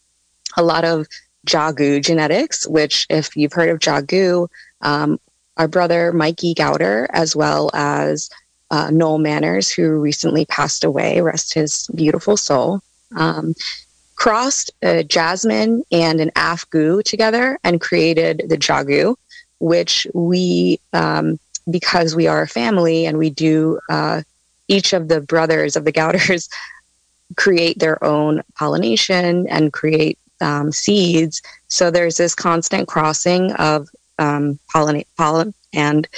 a 0.57 0.62
lot 0.62 0.85
of 0.85 1.07
Jagu 1.47 2.03
genetics, 2.03 2.67
which, 2.67 3.07
if 3.11 3.37
you've 3.37 3.53
heard 3.53 3.69
of 3.69 3.79
Jagu, 3.79 4.49
um, 4.81 5.21
our 5.57 5.69
brother 5.69 6.12
Mikey 6.12 6.55
Gowder, 6.55 7.07
as 7.12 7.37
well 7.37 7.71
as 7.75 8.29
uh, 8.70 8.90
Noel 8.90 9.18
Manners, 9.18 9.70
who 9.70 9.90
recently 9.90 10.44
passed 10.46 10.85
away, 10.85 11.20
rest 11.20 11.54
his 11.54 11.88
beautiful 11.94 12.37
soul, 12.37 12.80
um, 13.16 13.54
crossed 14.16 14.70
a 14.82 15.04
jasmine 15.04 15.85
and 15.92 16.20
an 16.20 16.30
afgoo 16.37 17.02
together 17.02 17.58
and 17.62 17.80
created 17.80 18.42
the 18.49 18.56
jagu, 18.56 19.14
which 19.61 20.06
we, 20.14 20.80
um, 20.92 21.38
because 21.70 22.16
we 22.16 22.26
are 22.26 22.42
a 22.42 22.49
family 22.49 23.06
and 23.06 23.18
we 23.18 23.30
do, 23.30 23.78
uh, 23.88 24.23
each 24.68 24.92
of 24.92 25.08
the 25.08 25.20
brothers 25.20 25.76
of 25.76 25.85
the 25.85 25.92
Gowders 25.92 26.49
create 27.37 27.78
their 27.78 28.02
own 28.02 28.42
pollination 28.54 29.46
and 29.49 29.73
create 29.73 30.18
um, 30.40 30.73
seeds. 30.73 31.42
So 31.68 31.90
there's 31.90 32.16
this 32.16 32.35
constant 32.35 32.88
crossing 32.88 33.52
of 33.52 33.88
um, 34.18 34.58
pollen, 34.73 35.02
pollen 35.16 35.54
and 35.73 36.08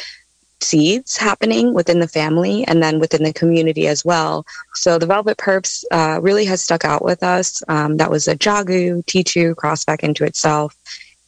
seeds 0.61 1.17
happening 1.17 1.75
within 1.75 2.01
the 2.01 2.09
family 2.09 2.65
and 2.67 2.83
then 2.83 2.99
within 2.99 3.23
the 3.23 3.33
community 3.33 3.87
as 3.87 4.05
well. 4.05 4.45
So 4.75 4.99
the 4.99 5.07
Velvet 5.07 5.39
Purps 5.39 5.85
uh, 5.91 6.19
really 6.21 6.45
has 6.47 6.63
stuck 6.63 6.85
out 6.85 7.05
with 7.05 7.23
us. 7.23 7.63
Um, 7.69 7.97
that 7.99 8.11
was 8.11 8.29
a 8.29 8.37
Jagu 8.37 9.05
T2 9.05 9.57
cross 9.57 9.85
back 9.85 10.03
into 10.03 10.25
itself. 10.25 10.75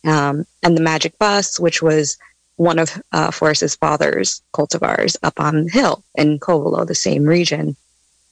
Um, 0.05 0.47
and 0.63 0.77
the 0.77 0.83
Magic 0.83 1.19
Bus, 1.19 1.61
which 1.61 1.83
was 1.83 2.17
one 2.57 2.79
of 2.79 3.01
uh, 3.13 3.31
Forrest's 3.31 3.77
father's 3.77 4.43
cultivars 4.53 5.17
up 5.23 5.41
on 5.41 5.65
the 5.65 5.71
hill 5.71 6.05
in 6.15 6.39
Covelo, 6.39 6.87
the 6.87 6.95
same 6.95 7.25
region. 7.25 7.77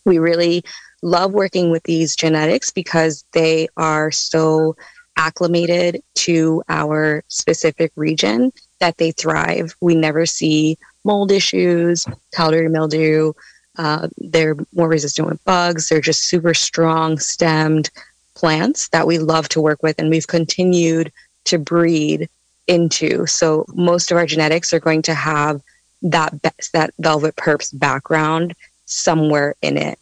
We 0.04 0.18
really 0.18 0.64
love 1.02 1.32
working 1.32 1.70
with 1.70 1.84
these 1.84 2.16
genetics 2.16 2.70
because 2.70 3.24
they 3.32 3.68
are 3.76 4.10
so 4.10 4.76
acclimated 5.16 6.02
to 6.14 6.62
our 6.68 7.24
specific 7.28 7.92
region 7.96 8.52
that 8.80 8.98
they 8.98 9.12
thrive. 9.12 9.74
We 9.80 9.94
never 9.94 10.26
see 10.26 10.78
mold 11.04 11.32
issues, 11.32 12.06
powdery 12.32 12.68
mildew. 12.68 13.32
Uh, 13.76 14.08
they're 14.18 14.56
more 14.74 14.88
resistant 14.88 15.28
with 15.28 15.44
bugs. 15.44 15.88
They're 15.88 16.00
just 16.00 16.24
super 16.24 16.54
strong 16.54 17.18
stemmed 17.18 17.90
plants 18.34 18.88
that 18.88 19.06
we 19.06 19.18
love 19.18 19.48
to 19.50 19.60
work 19.60 19.82
with, 19.82 19.98
and 19.98 20.10
we've 20.10 20.26
continued 20.26 21.12
to 21.44 21.58
breed 21.58 22.28
into. 22.66 23.26
So 23.26 23.64
most 23.74 24.10
of 24.10 24.16
our 24.16 24.26
genetics 24.26 24.72
are 24.72 24.80
going 24.80 25.02
to 25.02 25.14
have 25.14 25.60
that 26.02 26.34
that 26.72 26.94
velvet 26.98 27.36
purps 27.36 27.72
background 27.72 28.54
somewhere 28.86 29.54
in 29.62 29.76
it. 29.76 29.98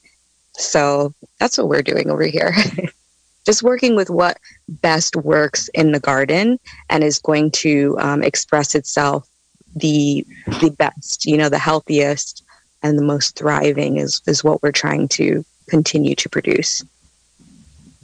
So 0.55 1.15
that's 1.39 1.59
what 1.59 1.69
we're 1.69 1.83
doing 1.83 2.11
over 2.11 2.25
here. 2.25 2.55
just 3.47 3.63
working 3.63 3.95
with 3.97 4.11
what 4.11 4.39
best 4.69 5.17
works 5.17 5.69
in 5.69 5.93
the 5.93 6.01
garden 6.01 6.59
and 6.91 7.03
is 7.03 7.19
going 7.19 7.51
to 7.53 7.97
um, 8.01 8.23
express 8.23 8.75
itself 8.75 9.27
the 9.77 10.27
the 10.61 10.75
best 10.79 11.25
you 11.25 11.37
know 11.37 11.49
the 11.49 11.59
healthiest 11.59 12.43
and 12.83 12.99
the 12.99 13.05
most 13.05 13.39
thriving 13.39 13.97
is 13.99 14.21
is 14.27 14.43
what 14.43 14.63
we're 14.63 14.73
trying 14.73 15.09
to 15.09 15.45
continue 15.69 16.15
to 16.15 16.29
produce 16.29 16.83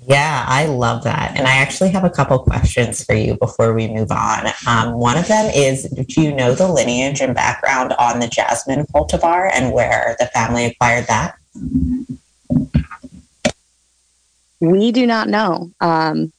yeah, 0.04 0.44
I 0.49 0.66
love 0.66 1.04
that. 1.04 1.37
And 1.37 1.46
I 1.46 1.58
actually 1.58 1.90
have 1.90 2.02
a 2.02 2.11
couple 2.11 2.37
questions 2.40 3.04
for 3.04 3.14
you 3.14 3.37
before 3.37 3.72
we 3.72 3.87
move 3.87 4.11
on. 4.11 4.49
Um, 4.66 4.94
one 4.94 5.16
of 5.16 5.28
them 5.28 5.49
is 5.54 5.84
Do 5.84 6.20
you 6.20 6.34
know 6.34 6.54
the 6.54 6.66
lineage 6.66 7.20
and 7.20 7.34
background 7.34 7.92
on 8.00 8.18
the 8.18 8.26
jasmine 8.26 8.84
cultivar 8.87 9.50
and 9.52 9.72
where 9.72 10.16
the 10.18 10.26
family 10.26 10.64
acquired 10.64 11.06
that? 11.06 11.37
We 14.62 14.92
do 14.92 15.09
not 15.09 15.28
know. 15.28 15.73
Um, 15.81 16.33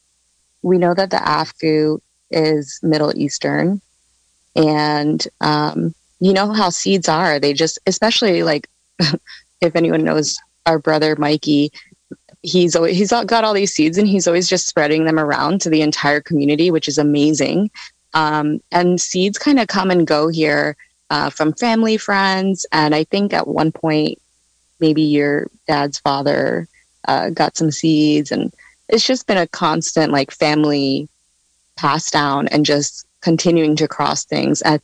we 0.61 0.77
know 0.77 0.93
that 0.93 1.09
the 1.09 1.21
Afgoo 1.21 1.97
is 2.31 2.79
Middle 2.81 3.11
Eastern. 3.17 3.81
And 4.55 5.27
um, 5.41 5.93
you 6.21 6.31
know 6.31 6.53
how 6.53 6.69
seeds 6.69 7.09
are. 7.09 7.37
They 7.37 7.51
just, 7.51 7.79
especially 7.85 8.43
like 8.43 8.69
if 9.59 9.75
anyone 9.75 10.05
knows 10.05 10.39
our 10.65 10.79
brother 10.79 11.17
Mikey, 11.17 11.73
he's 12.43 12.77
always, 12.77 12.97
he's 12.97 13.09
got 13.09 13.43
all 13.43 13.53
these 13.53 13.73
seeds 13.73 13.97
and 13.97 14.07
he's 14.07 14.25
always 14.25 14.47
just 14.47 14.67
spreading 14.67 15.03
them 15.03 15.19
around 15.19 15.59
to 15.59 15.69
the 15.69 15.81
entire 15.81 16.21
community, 16.21 16.71
which 16.71 16.87
is 16.87 16.97
amazing. 16.97 17.71
Um, 18.13 18.61
and 18.71 19.01
seeds 19.01 19.37
kind 19.37 19.59
of 19.59 19.67
come 19.67 19.91
and 19.91 20.07
go 20.07 20.29
here 20.29 20.77
uh, 21.09 21.29
from 21.29 21.51
family, 21.51 21.97
friends. 21.97 22.65
And 22.71 22.95
I 22.95 23.03
think 23.03 23.33
at 23.33 23.49
one 23.49 23.73
point, 23.73 24.17
maybe 24.79 25.01
your 25.01 25.47
dad's 25.67 25.99
father 25.99 26.69
uh, 27.07 27.29
got 27.29 27.57
some 27.57 27.71
seeds, 27.71 28.31
and 28.31 28.53
it's 28.89 29.05
just 29.05 29.27
been 29.27 29.37
a 29.37 29.47
constant 29.47 30.11
like 30.11 30.31
family 30.31 31.07
pass 31.75 32.11
down 32.11 32.47
and 32.49 32.65
just 32.65 33.05
continuing 33.21 33.75
to 33.77 33.87
cross 33.87 34.25
things. 34.25 34.61
And 34.61 34.81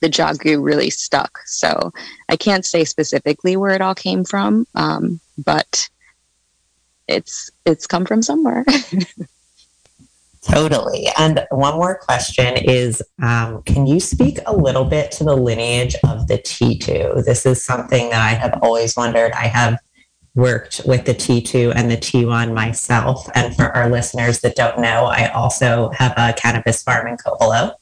the 0.00 0.10
jagu 0.10 0.62
really 0.62 0.90
stuck. 0.90 1.38
So 1.46 1.92
I 2.28 2.36
can't 2.36 2.66
say 2.66 2.84
specifically 2.84 3.56
where 3.56 3.74
it 3.74 3.80
all 3.80 3.94
came 3.94 4.24
from, 4.24 4.66
um, 4.74 5.20
but 5.38 5.88
it's 7.08 7.50
it's 7.64 7.86
come 7.86 8.04
from 8.04 8.22
somewhere. 8.22 8.64
Totally. 10.42 11.06
And 11.16 11.46
one 11.50 11.76
more 11.76 11.96
question 11.96 12.56
is 12.56 13.00
um, 13.22 13.62
Can 13.62 13.86
you 13.86 14.00
speak 14.00 14.38
a 14.44 14.56
little 14.56 14.84
bit 14.84 15.12
to 15.12 15.24
the 15.24 15.36
lineage 15.36 15.94
of 16.04 16.26
the 16.26 16.38
T2? 16.38 17.24
This 17.24 17.46
is 17.46 17.64
something 17.64 18.10
that 18.10 18.20
I 18.20 18.34
have 18.34 18.58
always 18.60 18.96
wondered. 18.96 19.32
I 19.32 19.46
have 19.46 19.78
worked 20.34 20.80
with 20.86 21.04
the 21.04 21.14
T2 21.14 21.74
and 21.74 21.90
the 21.90 21.96
T1 21.96 22.54
myself. 22.54 23.28
And 23.34 23.54
for 23.54 23.64
our 23.76 23.90
listeners 23.90 24.40
that 24.40 24.56
don't 24.56 24.78
know, 24.78 25.06
I 25.06 25.28
also 25.28 25.90
have 25.90 26.14
a 26.16 26.32
cannabis 26.32 26.82
farm 26.82 27.06
in 27.06 27.16
Covelo. 27.16 27.74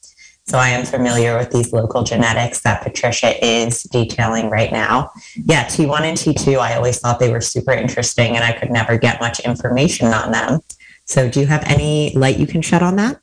So 0.46 0.58
I 0.58 0.70
am 0.70 0.84
familiar 0.84 1.38
with 1.38 1.52
these 1.52 1.72
local 1.72 2.02
genetics 2.02 2.62
that 2.62 2.82
Patricia 2.82 3.44
is 3.44 3.84
detailing 3.84 4.50
right 4.50 4.72
now. 4.72 5.12
Yeah, 5.36 5.66
T1 5.66 6.00
and 6.00 6.18
T2, 6.18 6.58
I 6.58 6.74
always 6.74 6.98
thought 6.98 7.20
they 7.20 7.30
were 7.30 7.40
super 7.40 7.70
interesting 7.70 8.34
and 8.34 8.44
I 8.44 8.52
could 8.52 8.70
never 8.70 8.98
get 8.98 9.20
much 9.20 9.38
information 9.40 10.08
on 10.08 10.32
them. 10.32 10.60
So 11.04 11.28
do 11.28 11.38
you 11.38 11.46
have 11.46 11.62
any 11.66 12.12
light 12.16 12.38
you 12.38 12.48
can 12.48 12.62
shed 12.62 12.82
on 12.82 12.96
that? 12.96 13.20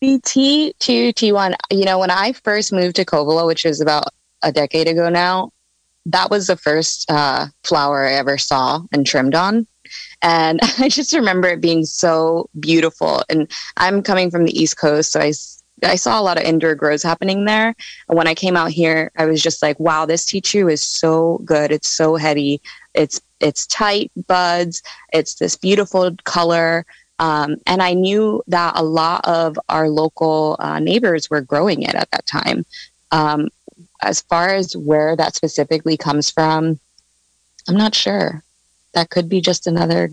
The 0.00 0.18
T2, 0.20 1.12
T1, 1.12 1.54
you 1.70 1.84
know, 1.84 1.98
when 1.98 2.10
I 2.10 2.32
first 2.32 2.72
moved 2.72 2.96
to 2.96 3.04
Covelo, 3.04 3.46
which 3.46 3.64
was 3.64 3.82
about 3.82 4.04
a 4.42 4.52
decade 4.52 4.88
ago 4.88 5.10
now, 5.10 5.52
that 6.08 6.30
was 6.30 6.46
the 6.46 6.56
first 6.56 7.10
uh, 7.10 7.46
flower 7.64 8.06
I 8.06 8.14
ever 8.14 8.38
saw 8.38 8.80
and 8.92 9.06
trimmed 9.06 9.34
on. 9.34 9.66
And 10.22 10.60
I 10.78 10.88
just 10.88 11.12
remember 11.12 11.48
it 11.48 11.60
being 11.60 11.84
so 11.84 12.48
beautiful. 12.58 13.22
And 13.28 13.50
I'm 13.76 14.02
coming 14.02 14.30
from 14.30 14.44
the 14.44 14.58
East 14.58 14.78
Coast, 14.78 15.12
so 15.12 15.20
I, 15.20 15.32
I 15.84 15.96
saw 15.96 16.20
a 16.20 16.22
lot 16.22 16.38
of 16.38 16.44
indoor 16.44 16.74
grows 16.74 17.02
happening 17.02 17.44
there. 17.44 17.74
And 18.08 18.16
when 18.16 18.26
I 18.26 18.34
came 18.34 18.56
out 18.56 18.70
here, 18.70 19.10
I 19.16 19.26
was 19.26 19.42
just 19.42 19.62
like, 19.62 19.78
wow, 19.78 20.06
this 20.06 20.24
T2 20.24 20.72
is 20.72 20.82
so 20.82 21.40
good. 21.44 21.70
It's 21.70 21.88
so 21.88 22.16
heady. 22.16 22.60
It's 22.94 23.20
it's 23.40 23.66
tight 23.68 24.10
buds. 24.26 24.82
It's 25.12 25.34
this 25.34 25.54
beautiful 25.54 26.10
color. 26.24 26.84
Um, 27.20 27.56
and 27.66 27.82
I 27.82 27.94
knew 27.94 28.42
that 28.48 28.72
a 28.76 28.82
lot 28.82 29.24
of 29.24 29.56
our 29.68 29.88
local 29.88 30.56
uh, 30.58 30.80
neighbors 30.80 31.30
were 31.30 31.40
growing 31.40 31.82
it 31.82 31.94
at 31.94 32.10
that 32.10 32.26
time. 32.26 32.64
Um, 33.12 33.48
as 34.02 34.20
far 34.22 34.54
as 34.54 34.76
where 34.76 35.16
that 35.16 35.34
specifically 35.34 35.96
comes 35.96 36.30
from, 36.30 36.78
I'm 37.68 37.76
not 37.76 37.94
sure 37.94 38.42
that 38.94 39.10
could 39.10 39.28
be 39.28 39.40
just 39.40 39.66
another 39.66 40.10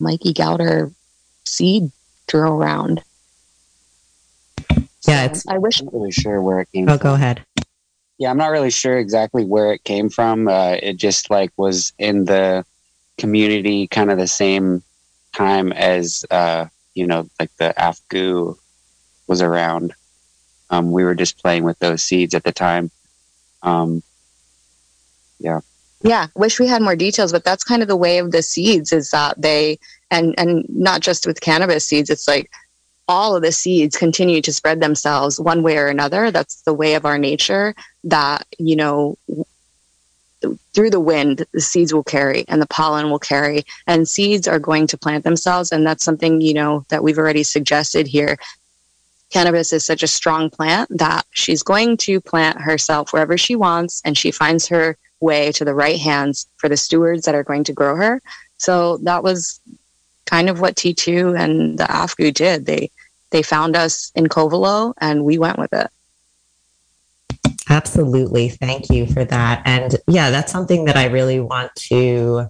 Mikey 0.00 0.32
Gowder 0.32 0.92
seed 1.44 1.90
throw 2.28 2.56
around. 2.56 3.02
Yeah, 5.06 5.24
it's. 5.24 5.46
I 5.46 5.58
wish. 5.58 5.80
I'm 5.80 5.86
not 5.86 5.94
really 5.94 6.12
sure 6.12 6.40
where 6.40 6.60
it 6.60 6.68
came. 6.72 6.86
From. 6.86 6.94
Oh, 6.94 6.98
from. 6.98 7.10
go 7.10 7.14
ahead. 7.14 7.44
Yeah, 8.18 8.30
I'm 8.30 8.38
not 8.38 8.52
really 8.52 8.70
sure 8.70 8.98
exactly 8.98 9.44
where 9.44 9.72
it 9.72 9.84
came 9.84 10.08
from. 10.08 10.48
Uh, 10.48 10.76
it 10.82 10.96
just 10.96 11.30
like 11.30 11.50
was 11.56 11.92
in 11.98 12.24
the 12.24 12.64
community, 13.18 13.86
kind 13.86 14.10
of 14.10 14.18
the 14.18 14.26
same 14.26 14.82
time 15.34 15.72
as 15.72 16.24
uh, 16.30 16.66
you 16.94 17.06
know, 17.06 17.28
like 17.38 17.54
the 17.58 17.78
Afgoo 17.78 18.54
was 19.26 19.42
around. 19.42 19.94
Um, 20.70 20.92
we 20.92 21.04
were 21.04 21.14
just 21.14 21.38
playing 21.38 21.64
with 21.64 21.78
those 21.80 22.02
seeds 22.02 22.34
at 22.34 22.44
the 22.44 22.52
time. 22.52 22.90
Um, 23.64 24.02
yeah. 25.40 25.60
Yeah, 26.02 26.26
wish 26.36 26.60
we 26.60 26.66
had 26.66 26.82
more 26.82 26.96
details, 26.96 27.32
but 27.32 27.44
that's 27.44 27.64
kind 27.64 27.80
of 27.80 27.88
the 27.88 27.96
way 27.96 28.18
of 28.18 28.30
the 28.30 28.42
seeds 28.42 28.92
is 28.92 29.10
that 29.10 29.40
they 29.40 29.78
and 30.10 30.34
and 30.38 30.66
not 30.68 31.00
just 31.00 31.26
with 31.26 31.40
cannabis 31.40 31.86
seeds, 31.86 32.10
it's 32.10 32.28
like 32.28 32.50
all 33.08 33.36
of 33.36 33.42
the 33.42 33.52
seeds 33.52 33.96
continue 33.96 34.40
to 34.42 34.52
spread 34.52 34.80
themselves 34.80 35.40
one 35.40 35.62
way 35.62 35.76
or 35.78 35.88
another. 35.88 36.30
That's 36.30 36.62
the 36.62 36.74
way 36.74 36.94
of 36.94 37.04
our 37.04 37.18
nature 37.18 37.74
that, 38.04 38.46
you 38.58 38.76
know, 38.76 39.16
through 40.74 40.90
the 40.90 41.00
wind, 41.00 41.46
the 41.52 41.60
seeds 41.60 41.92
will 41.94 42.04
carry 42.04 42.44
and 42.48 42.60
the 42.60 42.66
pollen 42.66 43.10
will 43.10 43.18
carry, 43.18 43.64
and 43.86 44.08
seeds 44.08 44.46
are 44.46 44.58
going 44.58 44.86
to 44.88 44.98
plant 44.98 45.24
themselves. 45.24 45.72
And 45.72 45.86
that's 45.86 46.04
something, 46.04 46.40
you 46.40 46.54
know, 46.54 46.84
that 46.88 47.02
we've 47.02 47.18
already 47.18 47.42
suggested 47.42 48.06
here. 48.06 48.36
Cannabis 49.30 49.72
is 49.72 49.84
such 49.84 50.02
a 50.02 50.08
strong 50.08 50.50
plant 50.50 50.96
that 50.98 51.26
she's 51.30 51.62
going 51.62 51.96
to 51.98 52.20
plant 52.20 52.60
herself 52.60 53.12
wherever 53.12 53.36
she 53.36 53.56
wants, 53.56 54.00
and 54.04 54.16
she 54.16 54.30
finds 54.30 54.68
her 54.68 54.96
way 55.20 55.50
to 55.52 55.64
the 55.64 55.74
right 55.74 55.98
hands 55.98 56.46
for 56.56 56.68
the 56.68 56.76
stewards 56.76 57.24
that 57.24 57.34
are 57.34 57.42
going 57.42 57.64
to 57.64 57.72
grow 57.72 57.96
her. 57.96 58.20
So 58.58 58.98
that 58.98 59.22
was 59.22 59.60
kind 60.26 60.48
of 60.48 60.60
what 60.60 60.76
T2 60.76 61.38
and 61.38 61.78
the 61.78 61.90
Afgoo 61.90 62.32
did. 62.32 62.66
They 62.66 62.90
they 63.30 63.42
found 63.42 63.74
us 63.74 64.12
in 64.14 64.28
Covelo 64.28 64.94
and 64.98 65.24
we 65.24 65.38
went 65.38 65.58
with 65.58 65.72
it. 65.72 65.88
Absolutely. 67.68 68.48
Thank 68.48 68.90
you 68.90 69.06
for 69.06 69.24
that. 69.24 69.62
And 69.64 69.96
yeah, 70.06 70.30
that's 70.30 70.52
something 70.52 70.84
that 70.84 70.96
I 70.96 71.06
really 71.06 71.40
want 71.40 71.74
to 71.90 72.48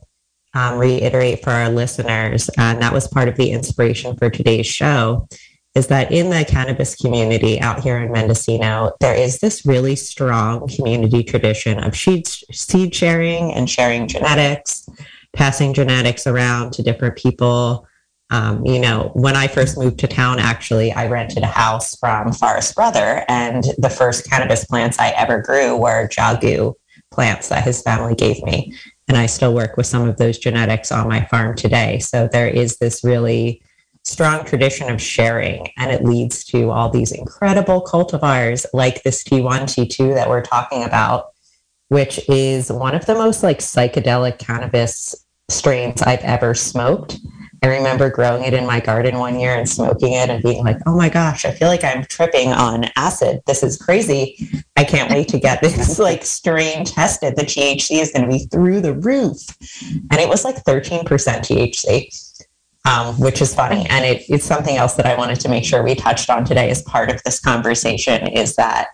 um, 0.52 0.78
reiterate 0.78 1.42
for 1.42 1.50
our 1.50 1.70
listeners. 1.70 2.50
And 2.58 2.82
that 2.82 2.92
was 2.92 3.08
part 3.08 3.28
of 3.28 3.37
the 3.37 3.50
inspiration 3.50 4.14
for 4.16 4.28
today's 4.28 4.66
show 4.66 5.26
is 5.74 5.88
that 5.88 6.12
in 6.12 6.30
the 6.30 6.44
cannabis 6.44 6.94
community 6.94 7.60
out 7.60 7.82
here 7.82 7.98
in 7.98 8.12
Mendocino, 8.12 8.92
there 9.00 9.14
is 9.14 9.40
this 9.40 9.66
really 9.66 9.96
strong 9.96 10.68
community 10.68 11.24
tradition 11.24 11.82
of 11.82 11.96
seed 11.96 12.94
sharing 12.94 13.52
and 13.52 13.68
sharing 13.68 14.06
genetics, 14.06 14.88
passing 15.32 15.74
genetics 15.74 16.26
around 16.26 16.72
to 16.74 16.82
different 16.82 17.16
people. 17.16 17.88
Um, 18.30 18.64
you 18.64 18.78
know, 18.78 19.10
when 19.14 19.37
I 19.37 19.48
first 19.48 19.76
moved 19.76 19.98
to 19.98 20.06
town, 20.06 20.38
actually, 20.38 20.92
I 20.92 21.08
rented 21.08 21.42
a 21.42 21.48
house 21.48 21.96
from 21.96 22.32
Forrest 22.32 22.74
Brother, 22.74 23.24
and 23.28 23.64
the 23.76 23.90
first 23.90 24.30
cannabis 24.30 24.64
plants 24.64 24.98
I 24.98 25.10
ever 25.10 25.42
grew 25.42 25.76
were 25.76 26.08
jagu 26.08 26.74
plants 27.10 27.48
that 27.48 27.64
his 27.64 27.82
family 27.82 28.14
gave 28.14 28.42
me. 28.44 28.74
And 29.08 29.16
I 29.16 29.26
still 29.26 29.54
work 29.54 29.76
with 29.76 29.87
some 29.87 30.08
of 30.08 30.16
those 30.16 30.38
genetics 30.38 30.90
on 30.90 31.08
my 31.08 31.24
farm 31.26 31.56
today. 31.56 31.98
So 31.98 32.28
there 32.30 32.48
is 32.48 32.78
this 32.78 33.04
really 33.04 33.60
strong 34.04 34.44
tradition 34.44 34.90
of 34.90 35.00
sharing, 35.00 35.68
and 35.76 35.90
it 35.90 36.04
leads 36.04 36.44
to 36.44 36.70
all 36.70 36.90
these 36.90 37.10
incredible 37.10 37.82
cultivars 37.82 38.66
like 38.72 39.02
this 39.02 39.24
T1, 39.24 39.62
T2 39.62 40.14
that 40.14 40.28
we're 40.28 40.42
talking 40.42 40.84
about, 40.84 41.32
which 41.88 42.20
is 42.28 42.70
one 42.70 42.94
of 42.94 43.06
the 43.06 43.14
most 43.14 43.42
like 43.42 43.58
psychedelic 43.58 44.38
cannabis 44.38 45.14
strains 45.48 46.02
I've 46.02 46.20
ever 46.20 46.54
smoked. 46.54 47.18
I 47.62 47.68
remember 47.68 48.10
growing 48.10 48.44
it 48.44 48.52
in 48.52 48.66
my 48.66 48.78
garden 48.78 49.18
one 49.18 49.40
year 49.40 49.54
and 49.54 49.66
smoking 49.66 50.12
it 50.12 50.28
and 50.28 50.42
being 50.42 50.62
like, 50.62 50.76
oh 50.84 50.94
my 50.94 51.08
gosh, 51.08 51.46
I 51.46 51.50
feel 51.50 51.68
like 51.68 51.82
I'm 51.82 52.04
tripping 52.04 52.52
on 52.52 52.90
acid. 52.96 53.40
This 53.46 53.62
is 53.62 53.78
crazy. 53.78 54.50
I 54.76 54.84
can't 54.84 55.10
wait 55.10 55.28
to 55.28 55.38
get 55.38 55.62
this 55.62 55.98
like 55.98 56.26
strain 56.26 56.84
tested. 56.84 57.36
The 57.36 57.42
THC 57.42 58.02
is 58.02 58.12
going 58.12 58.28
to 58.28 58.30
be 58.30 58.44
through 58.46 58.82
the 58.82 58.92
roof. 58.92 59.38
And 60.10 60.20
it 60.20 60.28
was 60.28 60.44
like 60.44 60.56
13% 60.56 61.04
THC, 61.06 62.33
um, 62.84 63.18
which 63.18 63.40
is 63.40 63.54
funny. 63.54 63.86
And 63.88 64.04
it, 64.04 64.24
it's 64.28 64.44
something 64.44 64.76
else 64.76 64.94
that 64.94 65.06
I 65.06 65.16
wanted 65.16 65.40
to 65.40 65.48
make 65.48 65.64
sure 65.64 65.82
we 65.82 65.94
touched 65.94 66.30
on 66.30 66.44
today 66.44 66.70
as 66.70 66.82
part 66.82 67.10
of 67.10 67.22
this 67.24 67.40
conversation 67.40 68.26
is 68.28 68.56
that 68.56 68.88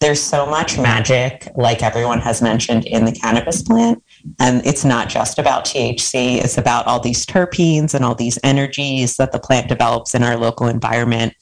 there's 0.00 0.22
so 0.22 0.44
much 0.44 0.78
magic, 0.78 1.48
like 1.56 1.82
everyone 1.82 2.20
has 2.20 2.42
mentioned, 2.42 2.84
in 2.86 3.04
the 3.04 3.12
cannabis 3.12 3.62
plant. 3.62 4.02
And 4.38 4.64
it's 4.66 4.84
not 4.84 5.08
just 5.08 5.38
about 5.38 5.64
THC, 5.64 6.42
it's 6.44 6.58
about 6.58 6.86
all 6.86 7.00
these 7.00 7.24
terpenes 7.24 7.94
and 7.94 8.04
all 8.04 8.14
these 8.14 8.38
energies 8.42 9.16
that 9.16 9.32
the 9.32 9.38
plant 9.38 9.68
develops 9.68 10.14
in 10.14 10.22
our 10.22 10.36
local 10.36 10.66
environment. 10.66 11.34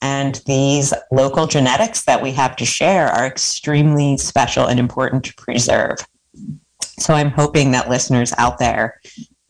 And 0.00 0.40
these 0.46 0.92
local 1.10 1.46
genetics 1.46 2.04
that 2.04 2.22
we 2.22 2.30
have 2.32 2.56
to 2.56 2.64
share 2.64 3.08
are 3.08 3.26
extremely 3.26 4.16
special 4.18 4.66
and 4.66 4.78
important 4.78 5.24
to 5.24 5.34
preserve. 5.34 5.98
So 6.98 7.14
I'm 7.14 7.30
hoping 7.30 7.72
that 7.72 7.88
listeners 7.88 8.32
out 8.38 8.58
there 8.58 9.00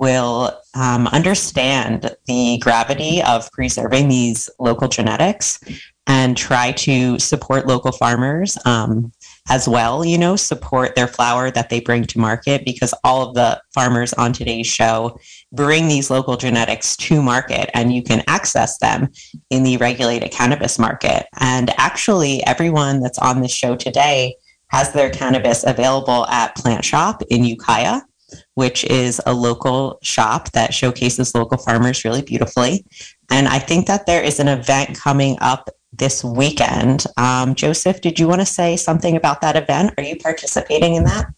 will 0.05 0.53
um, 0.75 1.07
understand 1.07 2.15
the 2.27 2.59
gravity 2.59 3.23
of 3.23 3.51
preserving 3.53 4.07
these 4.09 4.51
local 4.59 4.87
genetics 4.87 5.59
and 6.07 6.37
try 6.37 6.73
to 6.73 7.19
support 7.19 7.67
local 7.67 7.91
farmers 7.91 8.59
um, 8.67 9.11
as 9.49 9.67
well, 9.67 10.05
you 10.05 10.19
know, 10.19 10.37
support 10.37 10.95
their 10.95 11.07
flower 11.07 11.51
that 11.51 11.71
they 11.71 11.81
bring 11.81 12.05
to 12.05 12.19
market 12.19 12.67
because 12.67 12.93
all 13.03 13.27
of 13.27 13.35
the 13.35 13.59
farmers 13.73 14.13
on 14.13 14.35
today's 14.35 14.67
show 14.67 15.19
bring 15.53 15.89
these 15.89 16.11
local 16.11 16.37
genetics 16.37 16.99
to 16.99 17.23
market 17.23 17.71
and 17.73 17.95
you 17.95 18.03
can 18.03 18.23
access 18.27 18.77
them 18.81 19.09
in 19.49 19.63
the 19.63 19.79
regulated 19.79 20.31
cannabis 20.31 20.79
market. 20.79 21.27
And 21.41 21.71
actually, 21.79 22.45
everyone 22.47 23.01
that's 23.01 23.19
on 23.19 23.41
this 23.41 23.55
show 23.55 23.75
today 23.75 24.37
has 24.69 24.93
their 24.93 25.09
cannabis 25.09 25.65
available 25.65 26.27
at 26.27 26.55
Plant 26.57 26.85
Shop 26.85 27.23
in 27.31 27.43
Ukiah 27.45 28.03
which 28.55 28.85
is 28.85 29.21
a 29.27 29.33
local 29.33 29.99
shop 30.03 30.51
that 30.53 30.75
showcases 30.75 31.35
local 31.35 31.59
farmers 31.59 32.05
really 32.05 32.23
beautifully. 32.23 32.85
And 33.31 33.49
I 33.49 33.59
think 33.59 33.87
that 33.87 34.07
there 34.07 34.23
is 34.23 34.41
an 34.41 34.49
event 34.49 34.97
coming 34.99 35.37
up 35.41 35.71
this 35.93 36.25
weekend. 36.25 37.05
Um, 37.17 37.55
Joseph, 37.55 38.01
did 38.01 38.19
you 38.19 38.29
want 38.29 38.41
to 38.41 38.47
say 38.47 38.77
something 38.77 39.17
about 39.17 39.41
that 39.41 39.57
event? 39.57 39.95
Are 39.97 40.05
you 40.05 40.17
participating 40.17 40.95
in 40.95 41.05
that? 41.05 41.33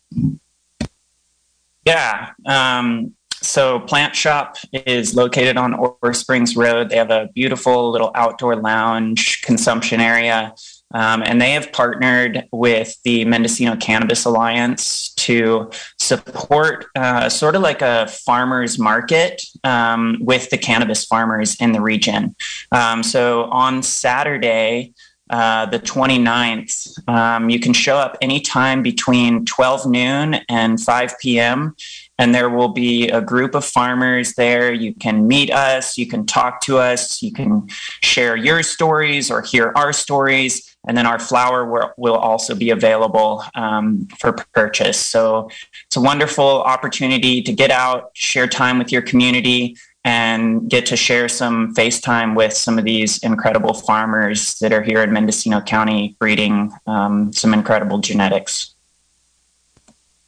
Yeah. 1.84 2.32
Um, 2.46 3.14
so 3.42 3.80
Plant 3.80 4.16
Shop 4.16 4.56
is 4.72 5.14
located 5.14 5.56
on 5.56 5.74
Orr 5.74 6.14
Springs 6.14 6.56
Road. 6.56 6.88
They 6.88 6.96
have 6.96 7.10
a 7.10 7.28
beautiful 7.34 7.90
little 7.90 8.10
outdoor 8.14 8.56
lounge 8.56 9.42
consumption 9.42 10.00
area. 10.00 10.54
Um, 10.94 11.22
and 11.22 11.40
they 11.40 11.52
have 11.52 11.72
partnered 11.72 12.48
with 12.52 12.96
the 13.04 13.24
Mendocino 13.24 13.76
Cannabis 13.76 14.24
Alliance 14.24 15.14
to 15.26 15.70
support 15.98 16.86
uh, 16.94 17.28
sort 17.28 17.56
of 17.56 17.62
like 17.62 17.82
a 17.82 18.06
farmers 18.06 18.78
market 18.78 19.42
um, 19.64 20.18
with 20.20 20.50
the 20.50 20.58
cannabis 20.58 21.04
farmers 21.04 21.56
in 21.60 21.72
the 21.72 21.80
region. 21.80 22.34
Um, 22.72 23.02
so 23.02 23.44
on 23.44 23.82
Saturday, 23.82 24.94
uh, 25.28 25.66
the 25.66 25.80
29th. 25.80 27.08
Um, 27.08 27.50
you 27.50 27.58
can 27.58 27.72
show 27.72 27.96
up 27.96 28.16
anytime 28.22 28.82
between 28.82 29.44
12 29.44 29.86
noon 29.86 30.34
and 30.48 30.80
5 30.80 31.18
p.m. 31.20 31.74
And 32.18 32.34
there 32.34 32.48
will 32.48 32.68
be 32.68 33.08
a 33.08 33.20
group 33.20 33.54
of 33.54 33.64
farmers 33.64 34.34
there. 34.34 34.72
You 34.72 34.94
can 34.94 35.28
meet 35.28 35.50
us, 35.50 35.98
you 35.98 36.06
can 36.06 36.24
talk 36.24 36.60
to 36.62 36.78
us, 36.78 37.22
you 37.22 37.32
can 37.32 37.68
share 38.02 38.36
your 38.36 38.62
stories 38.62 39.30
or 39.30 39.42
hear 39.42 39.72
our 39.76 39.92
stories. 39.92 40.76
And 40.88 40.96
then 40.96 41.06
our 41.06 41.18
flower 41.18 41.70
will, 41.70 41.92
will 41.96 42.14
also 42.14 42.54
be 42.54 42.70
available 42.70 43.42
um, 43.54 44.06
for 44.18 44.32
purchase. 44.54 44.98
So 44.98 45.50
it's 45.86 45.96
a 45.96 46.00
wonderful 46.00 46.62
opportunity 46.62 47.42
to 47.42 47.52
get 47.52 47.70
out, 47.70 48.10
share 48.14 48.46
time 48.46 48.78
with 48.78 48.92
your 48.92 49.02
community, 49.02 49.76
and 50.06 50.70
get 50.70 50.86
to 50.86 50.96
share 50.96 51.28
some 51.28 51.74
FaceTime 51.74 52.36
with 52.36 52.52
some 52.52 52.78
of 52.78 52.84
these 52.84 53.18
incredible 53.24 53.74
farmers 53.74 54.54
that 54.60 54.72
are 54.72 54.80
here 54.82 55.02
in 55.02 55.12
Mendocino 55.12 55.60
County 55.60 56.14
breeding 56.20 56.70
um, 56.86 57.32
some 57.32 57.52
incredible 57.52 57.98
genetics. 57.98 58.75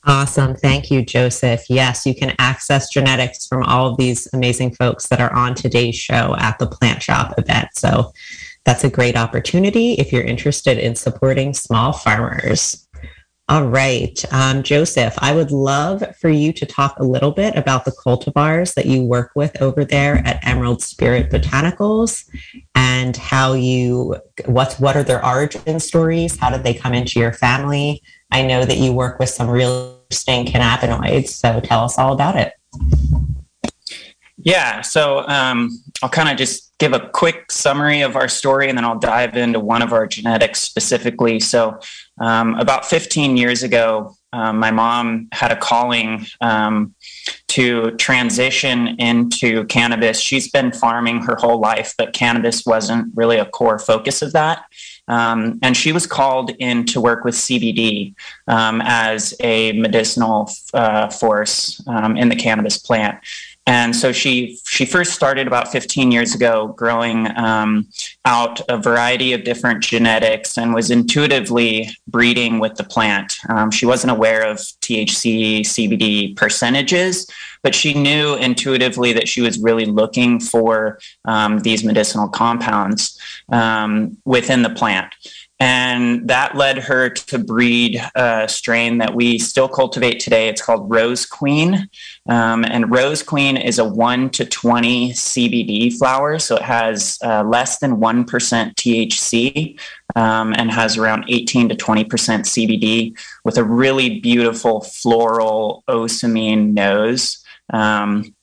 Awesome. 0.08 0.54
Thank 0.54 0.90
you, 0.90 1.04
Joseph. 1.04 1.68
Yes, 1.68 2.06
you 2.06 2.14
can 2.14 2.34
access 2.38 2.88
genetics 2.88 3.46
from 3.46 3.62
all 3.64 3.88
of 3.88 3.98
these 3.98 4.26
amazing 4.32 4.74
folks 4.74 5.06
that 5.08 5.20
are 5.20 5.32
on 5.34 5.54
today's 5.54 5.96
show 5.96 6.34
at 6.38 6.58
the 6.58 6.66
Plant 6.66 7.02
Shop 7.02 7.34
event. 7.36 7.68
So 7.74 8.14
that's 8.64 8.84
a 8.84 8.90
great 8.90 9.18
opportunity 9.18 9.92
if 9.94 10.10
you're 10.10 10.22
interested 10.22 10.78
in 10.78 10.96
supporting 10.96 11.52
small 11.52 11.92
farmers. 11.92 12.88
All 13.50 13.66
right. 13.66 14.18
Um, 14.32 14.62
Joseph, 14.62 15.14
I 15.18 15.34
would 15.34 15.50
love 15.50 16.02
for 16.18 16.30
you 16.30 16.54
to 16.54 16.64
talk 16.64 16.98
a 16.98 17.04
little 17.04 17.32
bit 17.32 17.54
about 17.56 17.84
the 17.84 17.92
cultivars 17.92 18.72
that 18.74 18.86
you 18.86 19.04
work 19.04 19.32
with 19.34 19.60
over 19.60 19.84
there 19.84 20.26
at 20.26 20.46
Emerald 20.46 20.80
Spirit 20.82 21.30
Botanicals 21.30 22.26
and 22.74 23.14
how 23.14 23.52
you, 23.52 24.16
what's, 24.46 24.80
what 24.80 24.96
are 24.96 25.02
their 25.02 25.24
origin 25.24 25.80
stories? 25.80 26.38
How 26.38 26.48
did 26.48 26.62
they 26.62 26.72
come 26.72 26.94
into 26.94 27.20
your 27.20 27.32
family? 27.34 28.02
I 28.30 28.46
know 28.46 28.64
that 28.64 28.78
you 28.78 28.92
work 28.94 29.18
with 29.18 29.28
some 29.28 29.48
real 29.48 29.97
interesting 30.10 30.46
cannabinoids. 30.46 31.28
So 31.28 31.60
tell 31.60 31.84
us 31.84 31.98
all 31.98 32.12
about 32.12 32.36
it. 32.36 32.54
Yeah. 34.38 34.80
So 34.82 35.26
um, 35.28 35.70
I'll 36.02 36.08
kind 36.08 36.28
of 36.28 36.36
just 36.36 36.72
give 36.78 36.92
a 36.92 37.10
quick 37.10 37.50
summary 37.50 38.02
of 38.02 38.16
our 38.16 38.28
story 38.28 38.68
and 38.68 38.78
then 38.78 38.84
I'll 38.84 38.98
dive 38.98 39.36
into 39.36 39.60
one 39.60 39.82
of 39.82 39.92
our 39.92 40.06
genetics 40.06 40.60
specifically. 40.60 41.40
So 41.40 41.78
um, 42.20 42.54
about 42.54 42.86
15 42.86 43.36
years 43.36 43.62
ago, 43.62 44.14
um, 44.32 44.58
my 44.58 44.70
mom 44.70 45.28
had 45.32 45.50
a 45.50 45.56
calling 45.56 46.26
um, 46.40 46.94
to 47.48 47.90
transition 47.92 48.88
into 49.00 49.64
cannabis. 49.66 50.20
She's 50.20 50.50
been 50.50 50.70
farming 50.70 51.22
her 51.22 51.36
whole 51.36 51.58
life, 51.58 51.94
but 51.98 52.12
cannabis 52.12 52.64
wasn't 52.64 53.12
really 53.14 53.38
a 53.38 53.46
core 53.46 53.78
focus 53.78 54.22
of 54.22 54.32
that. 54.32 54.64
Um, 55.08 55.58
and 55.62 55.76
she 55.76 55.92
was 55.92 56.06
called 56.06 56.50
in 56.58 56.84
to 56.86 57.00
work 57.00 57.24
with 57.24 57.34
CBD 57.34 58.14
um, 58.46 58.80
as 58.84 59.34
a 59.40 59.72
medicinal 59.72 60.50
uh, 60.74 61.08
force 61.08 61.82
um, 61.86 62.16
in 62.16 62.28
the 62.28 62.36
cannabis 62.36 62.78
plant. 62.78 63.18
And 63.68 63.94
so 63.94 64.12
she 64.12 64.58
she 64.66 64.86
first 64.86 65.12
started 65.12 65.46
about 65.46 65.70
15 65.70 66.10
years 66.10 66.34
ago, 66.34 66.68
growing 66.68 67.28
um, 67.36 67.86
out 68.24 68.62
a 68.70 68.78
variety 68.78 69.34
of 69.34 69.44
different 69.44 69.84
genetics, 69.84 70.56
and 70.56 70.72
was 70.72 70.90
intuitively 70.90 71.90
breeding 72.06 72.60
with 72.60 72.76
the 72.76 72.84
plant. 72.84 73.36
Um, 73.50 73.70
she 73.70 73.84
wasn't 73.84 74.12
aware 74.12 74.42
of 74.42 74.56
THC 74.56 75.60
CBD 75.60 76.34
percentages, 76.34 77.30
but 77.62 77.74
she 77.74 77.92
knew 77.92 78.36
intuitively 78.36 79.12
that 79.12 79.28
she 79.28 79.42
was 79.42 79.58
really 79.58 79.84
looking 79.84 80.40
for 80.40 80.98
um, 81.26 81.58
these 81.58 81.84
medicinal 81.84 82.26
compounds 82.26 83.20
um, 83.50 84.16
within 84.24 84.62
the 84.62 84.70
plant. 84.70 85.12
And 85.60 86.28
that 86.28 86.56
led 86.56 86.78
her 86.78 87.10
to 87.10 87.38
breed 87.38 88.00
a 88.14 88.46
strain 88.48 88.98
that 88.98 89.14
we 89.14 89.38
still 89.38 89.68
cultivate 89.68 90.20
today. 90.20 90.48
It's 90.48 90.62
called 90.62 90.88
Rose 90.88 91.26
Queen. 91.26 91.88
Um, 92.28 92.64
and 92.64 92.92
Rose 92.92 93.24
Queen 93.24 93.56
is 93.56 93.80
a 93.80 93.84
1 93.84 94.30
to 94.30 94.44
20 94.44 95.12
CBD 95.12 95.98
flower. 95.98 96.38
So 96.38 96.56
it 96.56 96.62
has 96.62 97.18
uh, 97.24 97.42
less 97.42 97.80
than 97.80 97.96
1% 97.96 98.24
THC 98.74 99.80
um, 100.14 100.54
and 100.56 100.70
has 100.70 100.96
around 100.96 101.24
18 101.28 101.70
to 101.70 101.74
20% 101.74 102.06
CBD 102.06 103.18
with 103.44 103.58
a 103.58 103.64
really 103.64 104.20
beautiful 104.20 104.80
floral 104.82 105.82
ocimene 105.88 106.72
nose. 106.72 107.44
Um, 107.72 108.34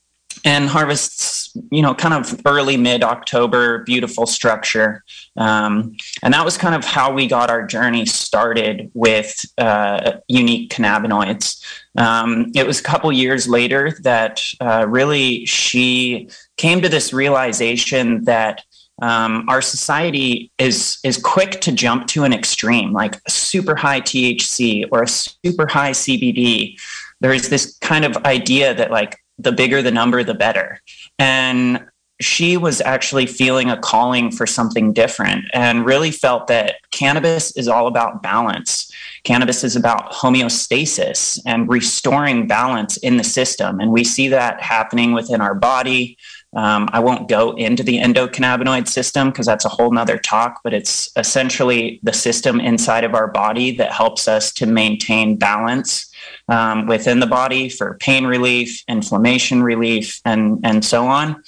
and 0.46 0.70
harvests, 0.70 1.58
you 1.72 1.82
know, 1.82 1.96
kind 1.96 2.14
of 2.14 2.40
early 2.46 2.78
mid 2.78 3.04
October, 3.04 3.80
beautiful 3.80 4.28
structure. 4.28 5.04
Um, 5.36 5.98
and 6.22 6.34
that 6.36 6.46
was 6.46 6.56
kind 6.56 6.76
of 6.76 6.86
how 6.86 7.12
we 7.12 7.28
got 7.28 7.50
our 7.50 7.66
journey 7.66 8.06
started 8.06 8.92
with 8.94 9.44
uh, 9.58 10.20
unique 10.28 10.72
cannabinoids. 10.72 11.62
Um, 11.98 12.52
it 12.54 12.68
was 12.68 12.80
a 12.80 12.84
couple 12.84 13.12
years 13.12 13.48
later 13.48 13.98
that 14.04 14.44
uh, 14.62 14.86
really 14.88 15.46
she 15.48 16.30
came 16.58 16.80
to 16.82 16.90
this 16.90 17.12
realization 17.12 18.24
that 18.26 18.64
um, 19.02 19.50
our 19.50 19.62
society 19.62 20.52
is 20.58 21.00
is 21.04 21.18
quick 21.18 21.60
to 21.62 21.72
jump 21.72 22.08
to 22.08 22.24
an 22.24 22.32
extreme, 22.32 22.94
like 22.94 23.16
a 23.26 23.32
super 23.32 23.76
high 23.76 24.00
THC 24.00 24.88
or 24.92 25.04
a 25.04 25.08
super 25.08 25.68
high 25.68 25.92
CBD. 25.92 26.78
There 27.20 27.34
is 27.34 27.50
this 27.50 27.78
kind 27.80 28.06
of 28.06 28.16
idea 28.26 28.74
that 28.74 28.92
like 28.92 29.18
the 29.38 29.52
bigger 29.52 29.82
the 29.82 29.92
number, 29.92 30.24
the 30.24 30.34
better. 30.34 30.82
And 31.20 31.86
she 32.22 32.56
was 32.56 32.80
actually 32.80 33.26
feeling 33.26 33.70
a 33.70 33.78
calling 33.78 34.32
for 34.32 34.48
something 34.48 34.94
different 34.94 35.46
and 35.54 35.86
really 35.86 36.12
felt 36.12 36.48
that 36.48 36.76
cannabis 36.92 37.56
is 37.58 37.68
all 37.68 37.88
about 37.88 38.24
balance. 38.24 38.90
Cannabis 39.26 39.66
is 39.66 39.76
about 39.76 40.14
homeostasis 40.14 41.40
and 41.46 41.68
restoring 41.68 42.48
balance 42.48 42.96
in 42.98 43.18
the 43.18 43.24
system. 43.24 43.82
And 43.82 43.92
we 43.92 44.06
see 44.06 44.30
that 44.30 44.62
happening 44.62 45.12
within 45.12 45.42
our 45.42 45.56
body. 45.56 46.18
Um, 46.56 46.88
I 46.94 47.00
won't 47.00 47.28
go 47.28 47.52
into 47.52 47.84
the 47.84 48.00
endocannabinoid 48.00 48.88
system 48.88 49.30
because 49.30 49.46
that's 49.46 49.66
a 49.66 49.70
whole 49.70 49.92
nother 49.92 50.18
talk, 50.18 50.62
but 50.64 50.74
it's 50.74 51.10
essentially 51.18 52.00
the 52.04 52.14
system 52.14 52.62
inside 52.62 53.04
of 53.04 53.14
our 53.14 53.28
body 53.28 53.76
that 53.76 53.92
helps 53.92 54.28
us 54.28 54.54
to 54.54 54.66
maintain 54.66 55.36
balance 55.36 56.10
um, 56.48 56.88
within 56.88 57.20
the 57.20 57.28
body 57.28 57.68
for 57.68 57.98
pain 58.00 58.26
relief, 58.26 58.84
inflammation 58.88 59.64
relief, 59.64 60.22
and 60.26 60.60
and 60.64 60.86
so 60.86 61.06
on. 61.08 61.44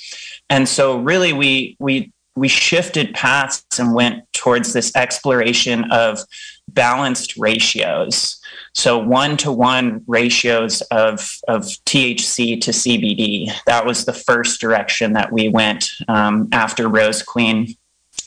And 0.50 0.68
so, 0.68 1.00
really, 1.00 1.34
we 1.34 1.78
we 1.80 2.12
we 2.36 2.48
shifted 2.48 3.14
paths 3.14 3.64
and 3.80 3.94
went 3.94 4.24
towards 4.34 4.74
this 4.74 4.96
exploration 4.96 5.90
of 5.92 6.20
balanced 6.68 7.36
ratios. 7.38 8.40
So 8.78 9.00
one 9.00 9.38
to 9.38 9.52
one 9.52 10.04
ratios 10.06 10.82
of, 10.92 11.40
of 11.48 11.64
THC 11.64 12.62
to 12.62 12.70
CBD. 12.70 13.52
That 13.66 13.88
was 13.88 14.06
the 14.06 14.14
first 14.14 14.62
direction 14.62 15.14
that 15.14 15.32
we 15.32 15.50
went 15.50 15.90
um, 16.08 16.48
after 16.52 16.88
Rose 16.88 17.24
Queen. 17.24 17.76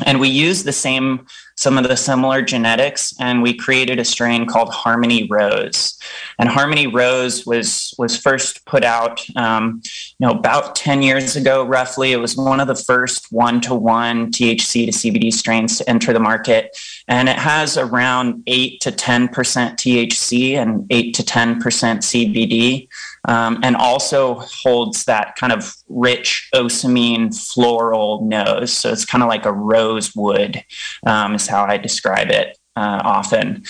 And 0.04 0.18
we 0.18 0.28
used 0.28 0.64
the 0.64 0.72
same 0.72 1.24
some 1.60 1.76
of 1.76 1.86
the 1.86 1.96
similar 1.96 2.40
genetics 2.40 3.12
and 3.20 3.42
we 3.42 3.52
created 3.52 3.98
a 3.98 4.04
strain 4.04 4.46
called 4.46 4.70
harmony 4.70 5.28
rose. 5.30 5.98
And 6.38 6.48
harmony 6.48 6.86
rose 6.86 7.44
was 7.44 7.94
was 7.98 8.16
first 8.16 8.64
put 8.64 8.82
out 8.82 9.20
um, 9.36 9.82
you 10.18 10.26
know 10.26 10.32
about 10.32 10.74
10 10.74 11.02
years 11.02 11.36
ago 11.36 11.62
roughly. 11.62 12.12
It 12.12 12.16
was 12.16 12.34
one 12.34 12.60
of 12.60 12.66
the 12.66 12.74
first 12.74 13.26
one-to-one 13.30 14.32
thc 14.32 14.86
to 14.86 14.90
cbd 14.90 15.30
strains 15.32 15.76
to 15.78 15.88
enter 15.88 16.14
the 16.14 16.20
market. 16.20 16.74
And 17.08 17.28
it 17.28 17.36
has 17.36 17.76
around 17.76 18.42
8 18.46 18.80
to 18.80 18.90
10% 18.90 19.28
thc 19.28 20.54
and 20.54 20.86
8 20.88 21.14
to 21.14 21.22
10% 21.22 21.58
cbd 21.60 22.88
um, 23.28 23.60
and 23.62 23.76
also 23.76 24.34
holds 24.34 25.04
that 25.04 25.36
kind 25.36 25.52
of 25.52 25.76
rich 25.88 26.48
ocimene 26.54 27.34
floral 27.34 28.24
nose. 28.24 28.72
So 28.72 28.90
it's 28.90 29.04
kind 29.04 29.22
of 29.22 29.28
like 29.28 29.44
a 29.44 29.52
rosewood, 29.52 30.64
um, 31.06 31.38
how 31.50 31.64
I 31.64 31.76
describe 31.76 32.30
it 32.30 32.56
uh, 32.76 33.02
often. 33.04 33.64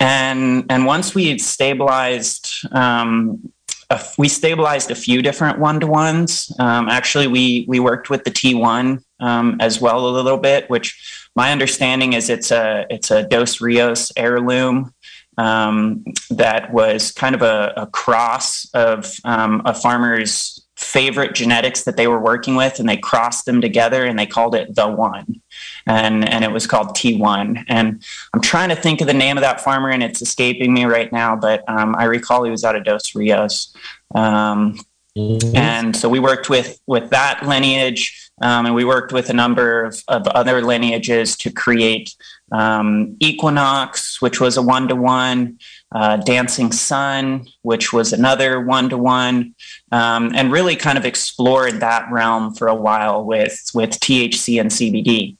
And 0.00 0.64
and 0.70 0.86
once 0.86 1.14
we 1.14 1.38
stabilized. 1.38 2.48
Um, 2.72 3.50
a, 3.90 4.00
we 4.16 4.28
stabilized 4.28 4.90
a 4.90 4.94
few 4.94 5.20
different 5.20 5.58
one 5.58 5.78
to 5.80 5.86
ones. 5.86 6.50
Um, 6.58 6.88
actually, 6.88 7.26
we 7.26 7.66
we 7.68 7.80
worked 7.80 8.08
with 8.08 8.24
the 8.24 8.30
T1 8.30 9.02
um, 9.20 9.56
as 9.60 9.78
well 9.78 10.08
a 10.08 10.10
little 10.10 10.38
bit, 10.38 10.70
which 10.70 11.28
my 11.36 11.52
understanding 11.52 12.14
is 12.14 12.30
it's 12.30 12.50
a 12.50 12.86
it's 12.88 13.10
a 13.10 13.24
Dos 13.24 13.60
Rios 13.60 14.10
heirloom 14.16 14.94
um, 15.36 16.04
that 16.30 16.72
was 16.72 17.12
kind 17.12 17.34
of 17.34 17.42
a, 17.42 17.72
a 17.76 17.86
cross 17.86 18.68
of 18.74 19.12
um, 19.24 19.62
a 19.64 19.74
farmer's 19.74 20.53
favorite 20.84 21.34
genetics 21.34 21.84
that 21.84 21.96
they 21.96 22.06
were 22.06 22.20
working 22.20 22.54
with 22.54 22.78
and 22.78 22.88
they 22.88 22.96
crossed 22.96 23.46
them 23.46 23.60
together 23.60 24.04
and 24.04 24.18
they 24.18 24.26
called 24.26 24.54
it 24.54 24.74
the 24.74 24.86
one. 24.86 25.40
And 25.86 26.28
and 26.28 26.44
it 26.44 26.50
was 26.50 26.66
called 26.66 26.88
t1 26.96 27.64
and 27.68 28.02
i'm 28.32 28.40
trying 28.40 28.70
to 28.70 28.76
think 28.76 29.00
of 29.00 29.06
the 29.06 29.14
name 29.14 29.36
of 29.36 29.42
that 29.42 29.60
farmer 29.60 29.90
and 29.90 30.02
it's 30.02 30.20
escaping 30.20 30.72
me 30.72 30.84
right 30.84 31.12
now 31.12 31.36
but 31.36 31.62
um, 31.68 31.94
i 31.96 32.04
recall 32.04 32.42
he 32.42 32.50
was 32.50 32.64
out 32.64 32.74
of 32.74 32.84
dos 32.84 33.14
rios. 33.14 33.74
Um, 34.14 34.80
mm-hmm. 35.16 35.56
and 35.56 35.96
so 35.96 36.08
we 36.08 36.18
worked 36.18 36.48
with 36.48 36.80
with 36.86 37.10
that 37.10 37.46
lineage 37.46 38.24
um, 38.42 38.66
and 38.66 38.74
we 38.74 38.84
worked 38.84 39.12
with 39.12 39.30
a 39.30 39.32
number 39.32 39.84
of, 39.84 40.02
of 40.08 40.26
other 40.28 40.60
lineages 40.60 41.36
to 41.36 41.52
create 41.52 42.16
um, 42.50 43.16
Equinox, 43.20 44.20
which 44.20 44.40
was 44.40 44.56
a 44.56 44.62
one 44.62 44.88
to 44.88 44.96
one 44.96 45.58
one, 45.92 46.16
Dancing 46.18 46.72
Sun, 46.72 47.46
which 47.62 47.92
was 47.92 48.12
another 48.12 48.60
one 48.60 48.88
to 48.88 48.98
one, 48.98 49.54
and 49.92 50.50
really 50.50 50.76
kind 50.76 50.98
of 50.98 51.04
explored 51.04 51.80
that 51.80 52.10
realm 52.10 52.54
for 52.54 52.68
a 52.68 52.74
while 52.74 53.24
with, 53.24 53.70
with 53.74 53.90
THC 54.00 54.60
and 54.60 54.70
CBD. 54.70 55.36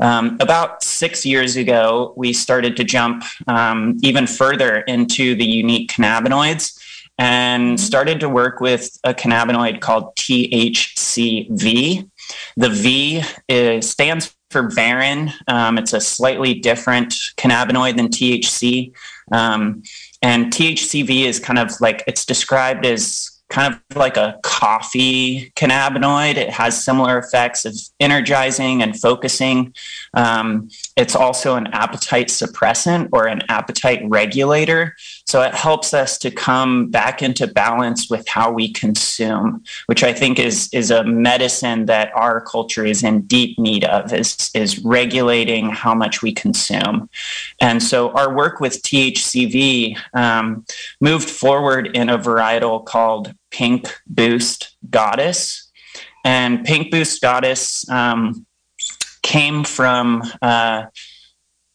Um, 0.00 0.36
about 0.40 0.82
six 0.82 1.24
years 1.24 1.56
ago, 1.56 2.14
we 2.16 2.32
started 2.32 2.76
to 2.76 2.84
jump 2.84 3.24
um, 3.46 3.98
even 4.02 4.26
further 4.26 4.80
into 4.82 5.34
the 5.34 5.44
unique 5.44 5.90
cannabinoids 5.90 6.78
and 7.18 7.78
started 7.78 8.20
to 8.20 8.28
work 8.28 8.60
with 8.60 8.98
a 9.04 9.14
cannabinoid 9.14 9.80
called 9.80 10.14
THCV. 10.16 12.08
The 12.56 12.68
V 12.68 13.22
is, 13.48 13.90
stands 13.90 14.34
for 14.54 14.68
Varin. 14.68 15.32
Um, 15.48 15.78
it's 15.78 15.92
a 15.92 16.00
slightly 16.00 16.54
different 16.54 17.12
cannabinoid 17.36 17.96
than 17.96 18.06
THC. 18.06 18.92
Um, 19.32 19.82
and 20.22 20.52
THCV 20.52 21.24
is 21.24 21.40
kind 21.40 21.58
of 21.58 21.72
like 21.80 22.04
it's 22.06 22.24
described 22.24 22.86
as 22.86 23.34
kind 23.50 23.74
of 23.74 23.96
like 23.96 24.16
a 24.16 24.38
coffee 24.44 25.50
cannabinoid. 25.56 26.36
It 26.36 26.50
has 26.50 26.84
similar 26.84 27.18
effects 27.18 27.64
of 27.64 27.74
energizing 27.98 28.80
and 28.80 28.98
focusing. 28.98 29.74
Um, 30.14 30.68
it's 30.96 31.16
also 31.16 31.56
an 31.56 31.66
appetite 31.72 32.28
suppressant 32.28 33.08
or 33.12 33.26
an 33.26 33.42
appetite 33.48 34.02
regulator. 34.04 34.94
So 35.26 35.40
it 35.40 35.54
helps 35.54 35.94
us 35.94 36.18
to 36.18 36.30
come 36.30 36.90
back 36.90 37.22
into 37.22 37.46
balance 37.46 38.10
with 38.10 38.28
how 38.28 38.52
we 38.52 38.70
consume, 38.70 39.64
which 39.86 40.02
I 40.02 40.12
think 40.12 40.38
is, 40.38 40.68
is 40.72 40.90
a 40.90 41.02
medicine 41.02 41.86
that 41.86 42.12
our 42.14 42.42
culture 42.42 42.84
is 42.84 43.02
in 43.02 43.22
deep 43.22 43.58
need 43.58 43.84
of, 43.84 44.12
is, 44.12 44.50
is 44.54 44.78
regulating 44.80 45.70
how 45.70 45.94
much 45.94 46.22
we 46.22 46.32
consume. 46.32 47.08
And 47.60 47.82
so 47.82 48.10
our 48.10 48.34
work 48.34 48.60
with 48.60 48.82
THCV 48.82 49.96
um, 50.12 50.66
moved 51.00 51.30
forward 51.30 51.96
in 51.96 52.10
a 52.10 52.18
varietal 52.18 52.84
called 52.84 53.34
Pink 53.50 53.88
Boost 54.06 54.76
Goddess. 54.90 55.70
And 56.22 56.64
Pink 56.64 56.90
Boost 56.90 57.22
Goddess 57.22 57.88
um, 57.88 58.46
came 59.22 59.64
from 59.64 60.22
uh, 60.42 60.84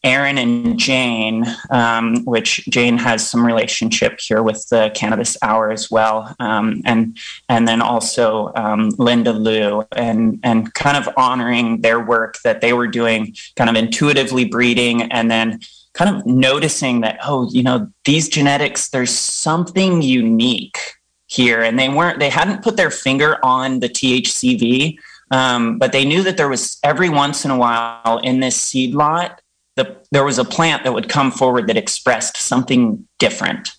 Aaron 0.03 0.37
and 0.37 0.79
Jane, 0.79 1.45
um, 1.71 2.23
which 2.23 2.65
Jane 2.69 2.97
has 2.97 3.29
some 3.29 3.45
relationship 3.45 4.19
here 4.21 4.41
with 4.41 4.65
the 4.69 4.91
Cannabis 4.95 5.37
Hour 5.41 5.71
as 5.71 5.91
well, 5.91 6.33
um, 6.39 6.81
and 6.85 7.17
and 7.49 7.67
then 7.67 7.81
also 7.81 8.53
um, 8.55 8.91
Linda 8.97 9.33
Liu, 9.33 9.85
and 9.91 10.39
and 10.43 10.73
kind 10.73 10.95
of 10.95 11.13
honoring 11.17 11.81
their 11.81 11.99
work 11.99 12.37
that 12.45 12.61
they 12.61 12.71
were 12.71 12.87
doing, 12.87 13.35
kind 13.57 13.69
of 13.69 13.75
intuitively 13.75 14.45
breeding, 14.45 15.11
and 15.11 15.29
then 15.29 15.59
kind 15.93 16.15
of 16.15 16.25
noticing 16.25 17.01
that 17.01 17.19
oh, 17.25 17.49
you 17.51 17.61
know, 17.61 17.91
these 18.05 18.29
genetics, 18.29 18.89
there's 18.91 19.11
something 19.11 20.01
unique 20.01 20.79
here, 21.27 21.61
and 21.61 21.77
they 21.77 21.89
weren't, 21.89 22.19
they 22.19 22.29
hadn't 22.29 22.63
put 22.63 22.77
their 22.77 22.91
finger 22.91 23.37
on 23.43 23.81
the 23.81 23.89
THCV, 23.89 24.97
um, 25.31 25.77
but 25.77 25.91
they 25.91 26.05
knew 26.05 26.23
that 26.23 26.37
there 26.37 26.47
was 26.47 26.79
every 26.83 27.09
once 27.09 27.43
in 27.43 27.51
a 27.51 27.57
while 27.57 28.19
in 28.23 28.39
this 28.39 28.55
seed 28.55 28.95
lot, 28.95 29.41
the, 29.75 29.97
there 30.11 30.25
was 30.25 30.37
a 30.37 30.43
plant 30.43 30.83
that 30.83 30.93
would 30.93 31.09
come 31.09 31.31
forward 31.31 31.67
that 31.67 31.77
expressed 31.77 32.37
something 32.37 33.07
different. 33.17 33.71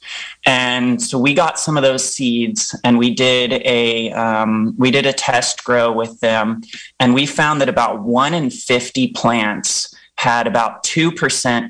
And 0.46 1.02
so 1.02 1.18
we 1.18 1.34
got 1.34 1.58
some 1.58 1.76
of 1.76 1.82
those 1.82 2.04
seeds 2.10 2.74
and 2.84 2.98
we 2.98 3.14
did 3.14 3.52
a, 3.64 4.10
um, 4.12 4.74
we 4.78 4.90
did 4.90 5.04
a 5.06 5.12
test 5.12 5.64
grow 5.64 5.92
with 5.92 6.18
them. 6.20 6.62
And 6.98 7.14
we 7.14 7.26
found 7.26 7.60
that 7.60 7.68
about 7.68 8.02
one 8.02 8.32
in 8.34 8.50
50 8.50 9.08
plants 9.08 9.94
had 10.16 10.46
about 10.46 10.84
2% 10.84 11.12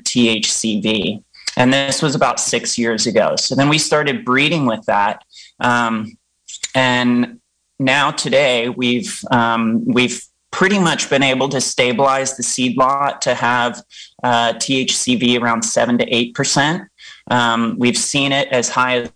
THCV. 0.03 1.23
And 1.57 1.73
this 1.73 2.01
was 2.01 2.15
about 2.15 2.39
six 2.39 2.77
years 2.77 3.05
ago. 3.07 3.35
So 3.35 3.55
then 3.55 3.69
we 3.69 3.77
started 3.77 4.23
breeding 4.23 4.65
with 4.65 4.85
that. 4.85 5.23
Um, 5.59 6.17
and 6.73 7.39
now 7.79 8.11
today 8.11 8.69
we've 8.69 9.23
um, 9.31 9.83
we've 9.85 10.23
pretty 10.51 10.77
much 10.77 11.09
been 11.09 11.23
able 11.23 11.49
to 11.49 11.61
stabilize 11.61 12.37
the 12.37 12.43
seed 12.43 12.77
lot 12.77 13.21
to 13.21 13.33
have 13.33 13.81
uh, 14.23 14.53
THCV 14.53 15.41
around 15.41 15.63
seven 15.63 15.97
to 15.97 16.05
eight 16.15 16.35
percent. 16.35 16.83
Um, 17.29 17.75
we've 17.79 17.97
seen 17.97 18.31
it 18.31 18.47
as 18.49 18.69
high 18.69 18.97
as 18.97 19.09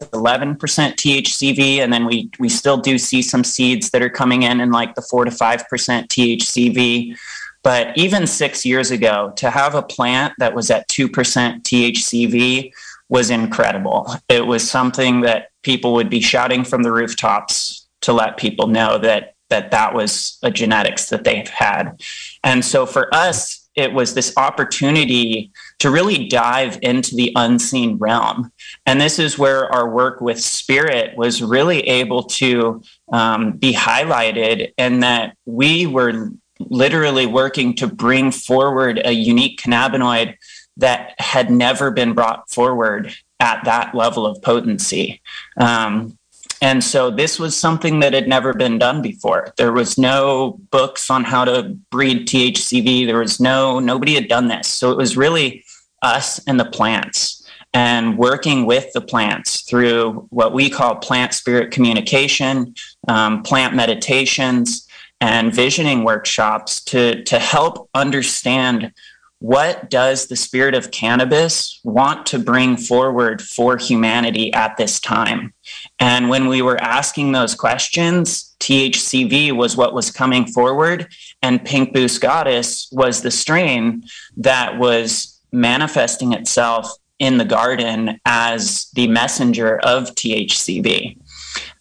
11% 0.00 0.56
THCV, 0.56 1.78
and 1.78 1.92
then 1.92 2.06
we 2.06 2.30
we 2.38 2.48
still 2.48 2.78
do 2.78 2.98
see 2.98 3.22
some 3.22 3.44
seeds 3.44 3.90
that 3.90 4.02
are 4.02 4.10
coming 4.10 4.42
in 4.42 4.60
in 4.60 4.70
like 4.70 4.94
the 4.94 5.02
four 5.02 5.24
to 5.24 5.30
five 5.30 5.68
percent 5.68 6.08
THCV. 6.08 7.16
But 7.62 7.96
even 7.98 8.26
six 8.26 8.64
years 8.64 8.90
ago, 8.90 9.32
to 9.36 9.50
have 9.50 9.74
a 9.74 9.82
plant 9.82 10.32
that 10.38 10.54
was 10.54 10.70
at 10.70 10.88
two 10.88 11.08
percent 11.08 11.64
THCV 11.64 12.72
was 13.10 13.28
incredible. 13.30 14.14
It 14.28 14.46
was 14.46 14.68
something 14.68 15.20
that 15.22 15.50
people 15.62 15.92
would 15.94 16.08
be 16.08 16.20
shouting 16.20 16.64
from 16.64 16.82
the 16.82 16.92
rooftops 16.92 17.86
to 18.02 18.12
let 18.12 18.38
people 18.38 18.66
know 18.66 18.98
that 18.98 19.34
that 19.50 19.70
that 19.70 19.94
was 19.94 20.38
a 20.42 20.50
genetics 20.50 21.10
that 21.10 21.24
they've 21.24 21.48
had. 21.48 22.00
And 22.42 22.64
so 22.64 22.86
for 22.86 23.14
us, 23.14 23.68
it 23.76 23.92
was 23.92 24.14
this 24.14 24.32
opportunity 24.36 25.52
to 25.78 25.90
really 25.90 26.26
dive 26.26 26.78
into 26.82 27.14
the 27.14 27.32
unseen 27.36 27.98
realm. 27.98 28.52
And 28.84 29.00
this 29.00 29.18
is 29.18 29.38
where 29.38 29.72
our 29.72 29.88
work 29.88 30.20
with 30.20 30.40
spirit 30.40 31.16
was 31.16 31.42
really 31.42 31.80
able 31.80 32.24
to 32.24 32.82
um, 33.12 33.52
be 33.52 33.72
highlighted, 33.72 34.72
and 34.76 35.02
that 35.02 35.36
we 35.46 35.86
were 35.86 36.30
literally 36.58 37.26
working 37.26 37.74
to 37.76 37.86
bring 37.86 38.32
forward 38.32 39.00
a 39.04 39.12
unique 39.12 39.60
cannabinoid 39.60 40.36
that 40.76 41.14
had 41.18 41.50
never 41.50 41.90
been 41.90 42.12
brought 42.12 42.50
forward 42.50 43.14
at 43.38 43.64
that 43.64 43.94
level 43.94 44.26
of 44.26 44.42
potency. 44.42 45.22
Um, 45.56 46.18
and 46.60 46.84
so 46.84 47.10
this 47.10 47.38
was 47.38 47.56
something 47.56 48.00
that 48.00 48.12
had 48.12 48.28
never 48.28 48.52
been 48.52 48.78
done 48.78 49.00
before. 49.00 49.54
There 49.56 49.72
was 49.72 49.96
no 49.96 50.60
books 50.70 51.10
on 51.10 51.24
how 51.24 51.44
to 51.46 51.74
breed 51.90 52.28
THCV. 52.28 53.06
There 53.06 53.18
was 53.18 53.40
no, 53.40 53.78
nobody 53.78 54.14
had 54.14 54.28
done 54.28 54.48
this. 54.48 54.68
So 54.68 54.90
it 54.90 54.98
was 54.98 55.16
really 55.16 55.64
us 56.02 56.38
and 56.46 56.60
the 56.60 56.66
plants 56.66 57.48
and 57.72 58.18
working 58.18 58.66
with 58.66 58.92
the 58.92 59.00
plants 59.00 59.62
through 59.62 60.26
what 60.30 60.52
we 60.52 60.68
call 60.68 60.96
plant 60.96 61.32
spirit 61.32 61.70
communication, 61.70 62.74
um, 63.08 63.42
plant 63.42 63.74
meditations, 63.74 64.86
and 65.20 65.54
visioning 65.54 66.02
workshops 66.04 66.82
to, 66.84 67.22
to 67.24 67.38
help 67.38 67.88
understand 67.94 68.92
what 69.40 69.88
does 69.88 70.26
the 70.26 70.36
spirit 70.36 70.74
of 70.74 70.90
cannabis 70.90 71.80
want 71.82 72.26
to 72.26 72.38
bring 72.38 72.76
forward 72.76 73.40
for 73.40 73.78
humanity 73.78 74.52
at 74.52 74.76
this 74.76 75.00
time? 75.00 75.52
And 75.98 76.28
when 76.28 76.46
we 76.46 76.60
were 76.60 76.80
asking 76.80 77.32
those 77.32 77.54
questions, 77.54 78.54
THCV 78.60 79.52
was 79.52 79.78
what 79.78 79.94
was 79.94 80.10
coming 80.10 80.46
forward, 80.46 81.08
and 81.42 81.64
Pink 81.64 81.94
Boost 81.94 82.20
Goddess 82.20 82.88
was 82.92 83.22
the 83.22 83.30
strain 83.30 84.04
that 84.36 84.78
was 84.78 85.40
manifesting 85.52 86.34
itself 86.34 86.92
in 87.18 87.38
the 87.38 87.44
garden 87.44 88.20
as 88.26 88.90
the 88.94 89.08
messenger 89.08 89.78
of 89.78 90.14
THCV. 90.14 91.16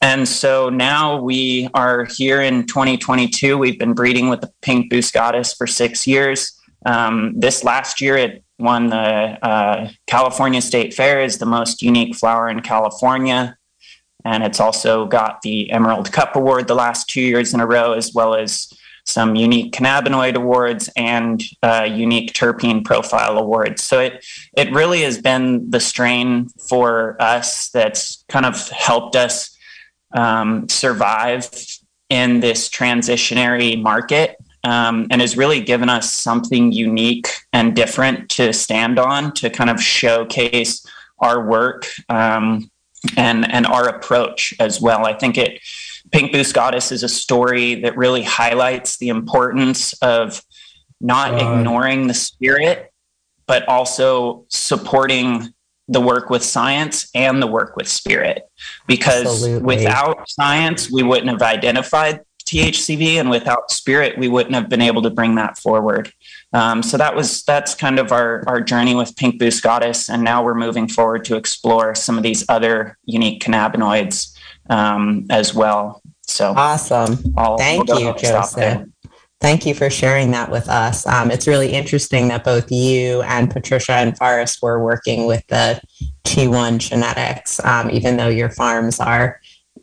And 0.01 0.27
so 0.27 0.69
now 0.69 1.21
we 1.21 1.69
are 1.73 2.05
here 2.05 2.41
in 2.41 2.65
2022. 2.65 3.57
We've 3.57 3.77
been 3.77 3.93
breeding 3.93 4.29
with 4.29 4.39
the 4.41 4.51
Pink 4.61 4.89
Boost 4.89 5.13
Goddess 5.13 5.53
for 5.53 5.67
six 5.67 6.07
years. 6.07 6.58
Um, 6.85 7.33
this 7.37 7.63
last 7.63 8.01
year, 8.01 8.17
it 8.17 8.43
won 8.57 8.89
the 8.89 8.97
uh, 8.97 9.89
California 10.07 10.61
State 10.61 10.93
Fair 10.93 11.21
as 11.21 11.37
the 11.37 11.45
most 11.45 11.81
unique 11.81 12.15
flower 12.15 12.49
in 12.49 12.61
California. 12.61 13.57
And 14.25 14.43
it's 14.43 14.59
also 14.59 15.05
got 15.05 15.41
the 15.41 15.71
Emerald 15.71 16.11
Cup 16.11 16.35
Award 16.35 16.67
the 16.67 16.75
last 16.75 17.09
two 17.09 17.21
years 17.21 17.53
in 17.53 17.61
a 17.61 17.65
row, 17.65 17.93
as 17.93 18.13
well 18.13 18.35
as 18.35 18.71
some 19.05 19.35
unique 19.35 19.73
cannabinoid 19.73 20.35
awards 20.35 20.89
and 20.95 21.43
uh, 21.63 21.87
unique 21.89 22.33
terpene 22.33 22.83
profile 22.85 23.37
awards. 23.37 23.81
So 23.83 23.99
it 23.99 24.25
it 24.55 24.71
really 24.71 25.01
has 25.01 25.19
been 25.19 25.69
the 25.69 25.79
strain 25.79 26.49
for 26.69 27.19
us 27.19 27.69
that's 27.69 28.23
kind 28.29 28.45
of 28.45 28.69
helped 28.69 29.15
us 29.15 29.57
um, 30.13 30.67
survive 30.69 31.49
in 32.09 32.39
this 32.39 32.69
transitionary 32.69 33.81
market 33.81 34.35
um, 34.63 35.07
and 35.09 35.21
has 35.21 35.37
really 35.37 35.61
given 35.61 35.89
us 35.89 36.11
something 36.11 36.71
unique 36.71 37.27
and 37.53 37.75
different 37.75 38.29
to 38.29 38.53
stand 38.53 38.99
on 38.99 39.33
to 39.33 39.49
kind 39.49 39.69
of 39.69 39.81
showcase 39.81 40.85
our 41.19 41.45
work 41.45 41.85
um, 42.09 42.69
and 43.17 43.49
and 43.51 43.65
our 43.65 43.87
approach 43.87 44.53
as 44.59 44.81
well. 44.81 45.05
I 45.05 45.13
think 45.13 45.37
it 45.37 45.61
Pink 46.11 46.31
Boost 46.31 46.53
Goddess 46.53 46.91
is 46.91 47.03
a 47.03 47.09
story 47.09 47.75
that 47.75 47.97
really 47.97 48.23
highlights 48.23 48.97
the 48.97 49.09
importance 49.09 49.93
of 50.01 50.41
not 50.99 51.33
uh, 51.33 51.37
ignoring 51.37 52.07
the 52.07 52.13
spirit, 52.13 52.91
but 53.47 53.67
also 53.67 54.45
supporting 54.49 55.53
the 55.87 56.01
work 56.01 56.29
with 56.29 56.43
science 56.43 57.09
and 57.15 57.41
the 57.41 57.47
work 57.47 57.75
with 57.75 57.87
spirit. 57.87 58.43
Because 58.87 59.43
absolutely. 59.43 59.77
without 59.77 60.29
science, 60.29 60.91
we 60.91 61.03
wouldn't 61.03 61.29
have 61.29 61.41
identified 61.41 62.21
THCV, 62.49 63.19
and 63.19 63.29
without 63.29 63.69
spirit, 63.69 64.17
we 64.17 64.27
wouldn't 64.27 64.55
have 64.55 64.69
been 64.69 64.81
able 64.81 65.03
to 65.03 65.11
bring 65.11 65.35
that 65.35 65.57
forward. 65.57 66.11
Um, 66.51 66.81
so 66.81 66.97
that 66.97 67.15
was 67.15 67.43
that's 67.43 67.75
kind 67.75 67.99
of 67.99 68.11
our 68.11 68.43
our 68.47 68.59
journey 68.59 68.95
with 68.95 69.15
Pink 69.15 69.37
Boost 69.37 69.61
Goddess, 69.61 70.09
and 70.09 70.23
now 70.23 70.43
we're 70.43 70.55
moving 70.55 70.87
forward 70.87 71.25
to 71.25 71.35
explore 71.35 71.93
some 71.93 72.17
of 72.17 72.23
these 72.23 72.43
other 72.49 72.97
unique 73.05 73.43
cannabinoids 73.43 74.35
um, 74.69 75.27
as 75.29 75.53
well. 75.53 76.01
So 76.23 76.53
awesome! 76.55 77.19
I'll, 77.37 77.57
Thank 77.57 77.87
we'll 77.87 77.99
you, 77.99 78.13
Joseph. 78.17 78.87
Thank 79.41 79.65
you 79.65 79.73
for 79.73 79.89
sharing 79.89 80.31
that 80.31 80.51
with 80.51 80.67
us. 80.67 81.07
Um, 81.07 81.31
it's 81.31 81.47
really 81.47 81.71
interesting 81.71 82.27
that 82.27 82.43
both 82.43 82.69
you 82.69 83.21
and 83.21 83.49
Patricia 83.49 83.93
and 83.93 84.17
Forrest 84.17 84.61
were 84.61 84.83
working 84.83 85.27
with 85.27 85.45
the 85.47 85.79
T1 86.25 86.79
genetics, 86.79 87.63
um, 87.63 87.89
even 87.89 88.17
though 88.17 88.27
your 88.27 88.49
farms 88.49 88.99
are 88.99 89.39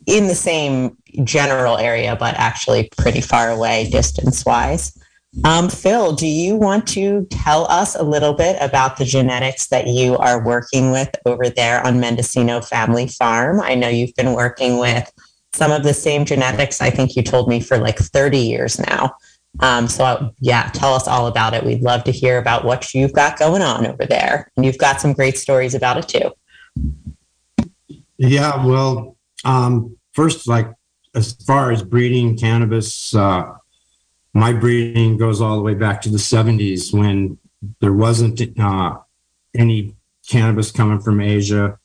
in 0.07 0.27
the 0.27 0.35
same 0.35 0.97
general 1.23 1.77
area, 1.77 2.15
but 2.15 2.33
actually 2.35 2.89
pretty 2.97 3.21
far 3.21 3.51
away 3.51 3.89
distance 3.89 4.43
wise. 4.45 4.97
Um, 5.43 5.69
Phil, 5.69 6.13
do 6.13 6.25
you 6.25 6.55
want 6.55 6.87
to 6.89 7.27
tell 7.29 7.69
us 7.69 7.95
a 7.95 8.01
little 8.01 8.33
bit 8.33 8.57
about 8.59 8.97
the 8.97 9.05
genetics 9.05 9.67
that 9.67 9.85
you 9.85 10.17
are 10.17 10.43
working 10.43 10.91
with 10.91 11.13
over 11.25 11.49
there 11.49 11.85
on 11.85 11.99
Mendocino 11.99 12.61
Family 12.61 13.07
Farm? 13.07 13.61
I 13.61 13.75
know 13.75 13.89
you've 13.89 14.15
been 14.15 14.33
working 14.33 14.79
with 14.79 15.11
some 15.53 15.71
of 15.71 15.83
the 15.83 15.93
same 15.93 16.25
genetics, 16.25 16.81
I 16.81 16.89
think 16.89 17.15
you 17.15 17.21
told 17.21 17.49
me, 17.49 17.59
for 17.59 17.77
like 17.77 17.99
30 17.99 18.37
years 18.37 18.79
now. 18.79 19.15
Um, 19.59 19.87
so, 19.87 20.33
yeah, 20.39 20.69
tell 20.73 20.93
us 20.93 21.07
all 21.07 21.27
about 21.27 21.53
it. 21.53 21.63
We'd 21.63 21.81
love 21.81 22.03
to 22.05 22.11
hear 22.11 22.37
about 22.37 22.63
what 22.63 22.93
you've 22.93 23.13
got 23.13 23.37
going 23.37 23.61
on 23.61 23.85
over 23.85 24.05
there. 24.05 24.51
And 24.55 24.65
you've 24.65 24.77
got 24.77 25.01
some 25.01 25.13
great 25.13 25.37
stories 25.37 25.75
about 25.75 25.97
it 25.97 26.07
too. 26.07 26.31
Yeah, 28.17 28.65
well, 28.65 29.16
um, 29.43 29.97
first, 30.13 30.47
like 30.47 30.67
as 31.15 31.33
far 31.33 31.71
as 31.71 31.83
breeding 31.83 32.37
cannabis, 32.37 33.13
uh, 33.15 33.53
my 34.33 34.53
breeding 34.53 35.17
goes 35.17 35.41
all 35.41 35.57
the 35.57 35.63
way 35.63 35.73
back 35.73 36.01
to 36.01 36.09
the 36.09 36.17
70s 36.17 36.93
when 36.93 37.37
there 37.79 37.93
wasn't 37.93 38.41
uh, 38.59 38.97
any 39.55 39.95
cannabis 40.27 40.71
coming 40.71 40.99
from 40.99 41.21
Asia, 41.21 41.79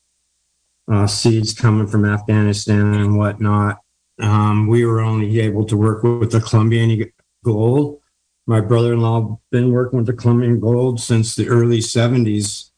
uh, 0.91 1.07
seeds 1.07 1.53
coming 1.53 1.87
from 1.87 2.05
Afghanistan 2.05 2.93
and 2.93 3.17
whatnot. 3.17 3.79
Um, 4.19 4.67
we 4.67 4.85
were 4.85 5.01
only 5.01 5.39
able 5.39 5.65
to 5.65 5.75
work 5.75 6.03
with 6.03 6.31
the 6.31 6.41
Colombian 6.41 7.11
gold. 7.43 8.01
My 8.45 8.61
brother-in-law 8.61 9.39
been 9.51 9.71
working 9.71 9.97
with 9.97 10.07
the 10.07 10.13
Colombian 10.13 10.59
gold 10.59 10.99
since 10.99 11.35
the 11.35 11.47
early 11.47 11.79
70s, 11.79 12.71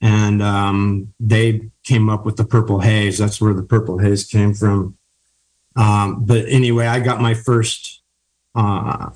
and 0.00 0.42
um, 0.42 1.12
they 1.18 1.70
came 1.84 2.08
up 2.08 2.26
with 2.26 2.36
the 2.36 2.44
purple 2.44 2.80
haze. 2.80 3.18
That's 3.18 3.40
where 3.40 3.54
the 3.54 3.62
purple 3.62 3.98
haze 3.98 4.24
came 4.24 4.54
from. 4.54 4.96
Um, 5.76 6.24
but 6.24 6.46
anyway, 6.48 6.86
I 6.86 7.00
got 7.00 7.20
my 7.20 7.34
first 7.34 8.02
uh, 8.54 9.10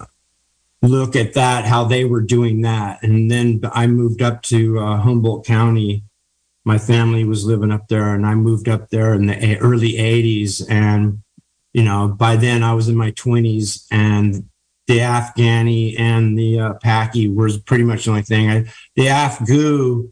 look 0.83 1.16
at 1.16 1.35
that, 1.35 1.64
how 1.64 1.85
they 1.85 2.05
were 2.05 2.21
doing 2.21 2.62
that. 2.62 3.03
And 3.03 3.31
then 3.31 3.61
I 3.73 3.87
moved 3.87 4.23
up 4.23 4.43
to 4.45 4.79
uh, 4.79 4.97
Humboldt 4.99 5.47
County. 5.47 6.05
My 6.64 6.79
family 6.79 7.25
was 7.25 7.47
living 7.47 7.73
up 7.73 7.88
there, 7.88 8.14
and 8.14 8.27
I 8.27 8.35
moved 8.35 8.69
up 8.69 8.90
there 8.90 9.14
in 9.14 9.27
the 9.27 9.59
early 9.59 9.93
80s. 9.95 10.71
And, 10.71 11.23
you 11.73 11.83
know, 11.83 12.09
by 12.09 12.37
then 12.37 12.62
I 12.62 12.75
was 12.75 12.88
in 12.88 12.97
my 12.97 13.12
20s, 13.12 13.87
and 13.90 14.49
the 14.87 14.99
Afghani 14.99 15.99
and 15.99 16.38
the 16.38 16.61
uh, 16.61 16.75
Paki 16.75 17.35
was 17.35 17.59
pretty 17.59 17.85
much 17.85 18.05
the 18.05 18.11
only 18.11 18.23
thing. 18.23 18.51
I, 18.51 18.64
the 18.97 19.09
Afgoo 19.09 20.11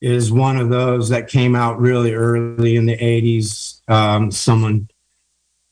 is 0.00 0.32
one 0.32 0.56
of 0.56 0.70
those 0.70 1.10
that 1.10 1.28
came 1.28 1.54
out 1.54 1.78
really 1.78 2.14
early 2.14 2.76
in 2.76 2.86
the 2.86 2.96
80s. 2.96 3.80
Um, 3.88 4.30
someone 4.30 4.88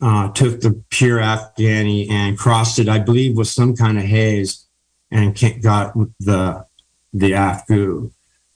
uh, 0.00 0.30
took 0.32 0.60
the 0.60 0.82
pure 0.90 1.18
Afghani 1.18 2.10
and 2.10 2.38
crossed 2.38 2.78
it, 2.78 2.88
I 2.88 2.98
believe, 2.98 3.36
with 3.36 3.48
some 3.48 3.74
kind 3.74 3.98
of 3.98 4.04
haze, 4.04 4.66
and 5.10 5.34
got 5.62 5.94
the 6.20 6.66
the 7.12 7.34
Afgoo. 7.34 8.10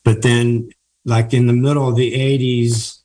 But 0.05 0.23
then, 0.23 0.71
like 1.05 1.33
in 1.33 1.47
the 1.47 1.53
middle 1.53 1.89
of 1.89 1.97
the 1.97 2.13
'80s, 2.13 2.99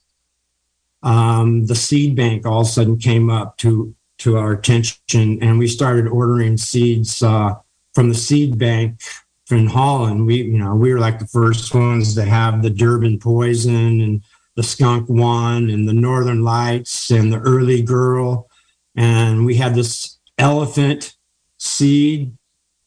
um, 1.03 1.65
the 1.65 1.75
seed 1.75 2.15
bank 2.15 2.45
all 2.45 2.62
of 2.62 2.67
a 2.67 2.69
sudden 2.69 2.97
came 2.97 3.30
up 3.30 3.58
to 3.58 3.95
to 4.19 4.38
our 4.38 4.51
attention, 4.51 5.41
and 5.41 5.58
we 5.58 5.67
started 5.67 6.08
ordering 6.08 6.58
seeds 6.58 7.23
uh, 7.23 7.56
from 7.93 8.10
the 8.10 8.15
seed 8.15 8.60
bank 8.60 8.99
from 9.47 9.67
Holland. 9.67 10.27
We, 10.27 10.43
you 10.43 10.60
know, 10.60 10.75
we 10.75 10.93
were 10.93 10.99
like 10.99 11.19
the 11.19 11.27
first 11.27 11.73
ones 11.73 12.15
to 12.15 12.25
have 12.25 12.62
the 12.62 12.69
Durban 12.69 13.19
poison 13.19 14.01
and 14.01 14.21
the 14.57 14.63
skunk 14.63 15.07
one 15.07 15.69
and 15.69 15.88
the 15.88 15.93
northern 15.93 16.43
lights 16.43 17.12
and 17.12 17.31
the 17.31 17.39
early 17.39 17.81
girl 17.81 18.49
and 18.95 19.45
we 19.45 19.55
had 19.55 19.75
this 19.75 20.17
elephant 20.39 21.15
seed 21.60 22.36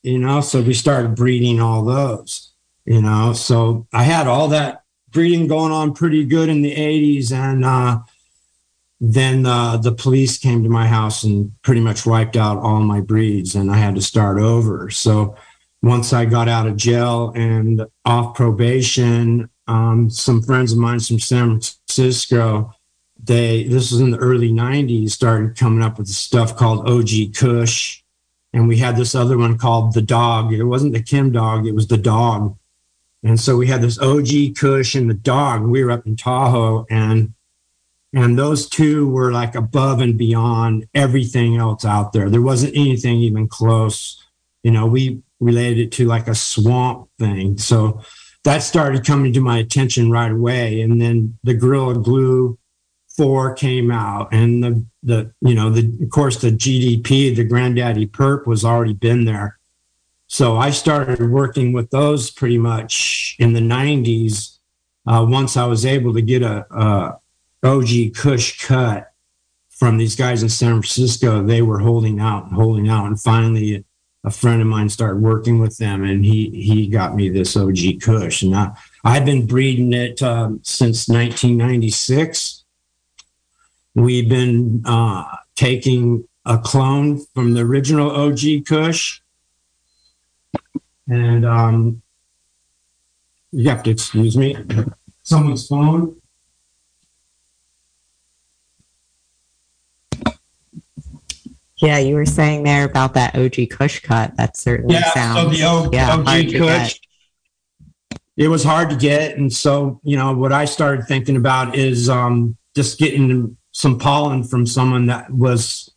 you 0.02 0.18
know 0.18 0.40
so 0.40 0.60
we 0.60 0.74
started 0.74 1.14
breeding 1.14 1.60
all 1.60 1.84
those 1.84 2.52
you 2.84 3.00
know 3.00 3.32
so 3.32 3.86
i 3.92 4.02
had 4.02 4.26
all 4.26 4.48
that 4.48 4.82
breeding 5.10 5.46
going 5.46 5.72
on 5.72 5.94
pretty 5.94 6.24
good 6.24 6.48
in 6.48 6.60
the 6.62 6.74
80s 6.74 7.32
and 7.32 7.64
uh, 7.64 7.98
then 9.00 9.46
uh, 9.46 9.76
the 9.76 9.92
police 9.92 10.38
came 10.38 10.62
to 10.62 10.68
my 10.68 10.86
house 10.86 11.22
and 11.22 11.52
pretty 11.62 11.80
much 11.80 12.04
wiped 12.04 12.36
out 12.36 12.58
all 12.58 12.80
my 12.80 13.00
breeds 13.00 13.54
and 13.54 13.70
i 13.70 13.76
had 13.76 13.94
to 13.94 14.02
start 14.02 14.40
over 14.40 14.90
so 14.90 15.36
once 15.82 16.12
i 16.12 16.24
got 16.24 16.48
out 16.48 16.66
of 16.66 16.76
jail 16.76 17.32
and 17.34 17.84
off 18.04 18.34
probation 18.34 19.48
um, 19.70 20.10
some 20.10 20.42
friends 20.42 20.72
of 20.72 20.78
mine 20.78 20.98
from 20.98 21.20
San 21.20 21.60
Francisco, 21.60 22.72
they 23.22 23.64
this 23.64 23.92
was 23.92 24.00
in 24.00 24.10
the 24.10 24.18
early 24.18 24.50
90s, 24.50 25.10
started 25.10 25.56
coming 25.56 25.82
up 25.82 25.96
with 25.96 26.08
stuff 26.08 26.56
called 26.56 26.88
OG 26.88 27.34
Kush. 27.36 28.02
And 28.52 28.66
we 28.66 28.78
had 28.78 28.96
this 28.96 29.14
other 29.14 29.38
one 29.38 29.58
called 29.58 29.94
the 29.94 30.02
dog. 30.02 30.52
It 30.52 30.64
wasn't 30.64 30.92
the 30.92 31.02
Chem 31.02 31.30
Dog, 31.30 31.68
it 31.68 31.74
was 31.74 31.86
the 31.86 31.96
dog. 31.96 32.56
And 33.22 33.38
so 33.38 33.56
we 33.56 33.68
had 33.68 33.80
this 33.80 34.00
OG 34.00 34.56
Kush 34.58 34.96
and 34.96 35.08
the 35.08 35.14
dog. 35.14 35.62
We 35.62 35.84
were 35.84 35.92
up 35.92 36.06
in 36.06 36.16
Tahoe 36.16 36.84
and 36.90 37.32
and 38.12 38.36
those 38.36 38.68
two 38.68 39.08
were 39.08 39.30
like 39.30 39.54
above 39.54 40.00
and 40.00 40.18
beyond 40.18 40.88
everything 40.96 41.58
else 41.58 41.84
out 41.84 42.12
there. 42.12 42.28
There 42.28 42.42
wasn't 42.42 42.74
anything 42.74 43.18
even 43.18 43.46
close. 43.46 44.20
You 44.64 44.72
know, 44.72 44.86
we 44.86 45.22
related 45.40 45.78
it 45.86 45.92
to 45.92 46.06
like 46.06 46.28
a 46.28 46.34
swamp 46.34 47.08
thing. 47.18 47.58
So 47.58 48.02
that 48.44 48.62
started 48.62 49.04
coming 49.04 49.32
to 49.32 49.40
my 49.40 49.58
attention 49.58 50.10
right 50.10 50.30
away. 50.30 50.80
And 50.80 51.00
then 51.00 51.38
the 51.42 51.54
Gorilla 51.54 51.98
Glue 51.98 52.58
4 53.16 53.54
came 53.54 53.90
out 53.90 54.32
and 54.32 54.62
the, 54.62 54.86
the 55.02 55.32
you 55.40 55.54
know, 55.54 55.70
the, 55.70 55.92
of 56.02 56.10
course, 56.10 56.40
the 56.40 56.50
GDP, 56.50 57.34
the 57.34 57.44
Granddaddy 57.44 58.06
Perp 58.06 58.46
was 58.46 58.64
already 58.64 58.94
been 58.94 59.24
there. 59.24 59.58
So 60.26 60.56
I 60.56 60.70
started 60.70 61.30
working 61.30 61.72
with 61.72 61.90
those 61.90 62.30
pretty 62.30 62.58
much 62.58 63.36
in 63.38 63.52
the 63.52 63.60
90s. 63.60 64.58
Uh, 65.06 65.26
once 65.28 65.56
I 65.56 65.66
was 65.66 65.84
able 65.84 66.14
to 66.14 66.22
get 66.22 66.42
a, 66.42 66.64
a 66.70 67.18
OG 67.62 68.14
Kush 68.14 68.64
cut 68.64 69.12
from 69.70 69.96
these 69.96 70.14
guys 70.14 70.42
in 70.42 70.48
San 70.48 70.74
Francisco, 70.74 71.42
they 71.42 71.62
were 71.62 71.80
holding 71.80 72.20
out 72.20 72.44
and 72.44 72.54
holding 72.54 72.88
out. 72.88 73.06
And 73.06 73.20
finally, 73.20 73.84
a 74.24 74.30
friend 74.30 74.60
of 74.60 74.68
mine 74.68 74.88
started 74.88 75.22
working 75.22 75.58
with 75.58 75.78
them 75.78 76.04
and 76.04 76.24
he 76.24 76.50
he 76.50 76.86
got 76.88 77.14
me 77.14 77.28
this 77.28 77.56
OG 77.56 78.00
Kush 78.02 78.42
and 78.42 78.54
I, 78.54 78.72
I've 79.02 79.24
been 79.24 79.46
breeding 79.46 79.92
it 79.92 80.22
um, 80.22 80.60
since 80.62 81.08
1996. 81.08 82.64
We've 83.94 84.28
been 84.28 84.82
uh, 84.84 85.24
taking 85.56 86.28
a 86.44 86.58
clone 86.58 87.24
from 87.34 87.54
the 87.54 87.62
original 87.62 88.10
OG 88.10 88.66
Kush 88.66 89.20
and 91.08 91.46
um, 91.46 92.02
you 93.52 93.68
have 93.68 93.82
to 93.84 93.90
excuse 93.90 94.36
me. 94.36 94.56
Someone's 95.22 95.66
phone. 95.66 96.19
Yeah, 101.80 101.98
you 101.98 102.14
were 102.14 102.26
saying 102.26 102.64
there 102.64 102.84
about 102.84 103.14
that 103.14 103.34
OG 103.34 103.70
Kush 103.70 104.00
cut. 104.00 104.36
That 104.36 104.56
certainly 104.56 104.94
yeah, 104.94 105.12
sounds 105.14 105.38
so 105.38 105.54
the 105.54 105.64
o- 105.64 105.90
yeah, 105.92 106.14
OG 106.14 106.52
Kush. 106.52 107.00
It 108.36 108.48
was 108.48 108.62
hard 108.62 108.90
to 108.90 108.96
get, 108.96 109.36
and 109.36 109.52
so 109.52 110.00
you 110.02 110.16
know 110.16 110.34
what 110.34 110.52
I 110.52 110.64
started 110.66 111.06
thinking 111.06 111.36
about 111.36 111.76
is 111.76 112.08
um, 112.08 112.56
just 112.74 112.98
getting 112.98 113.56
some 113.72 113.98
pollen 113.98 114.44
from 114.44 114.66
someone 114.66 115.06
that 115.06 115.30
was 115.30 115.90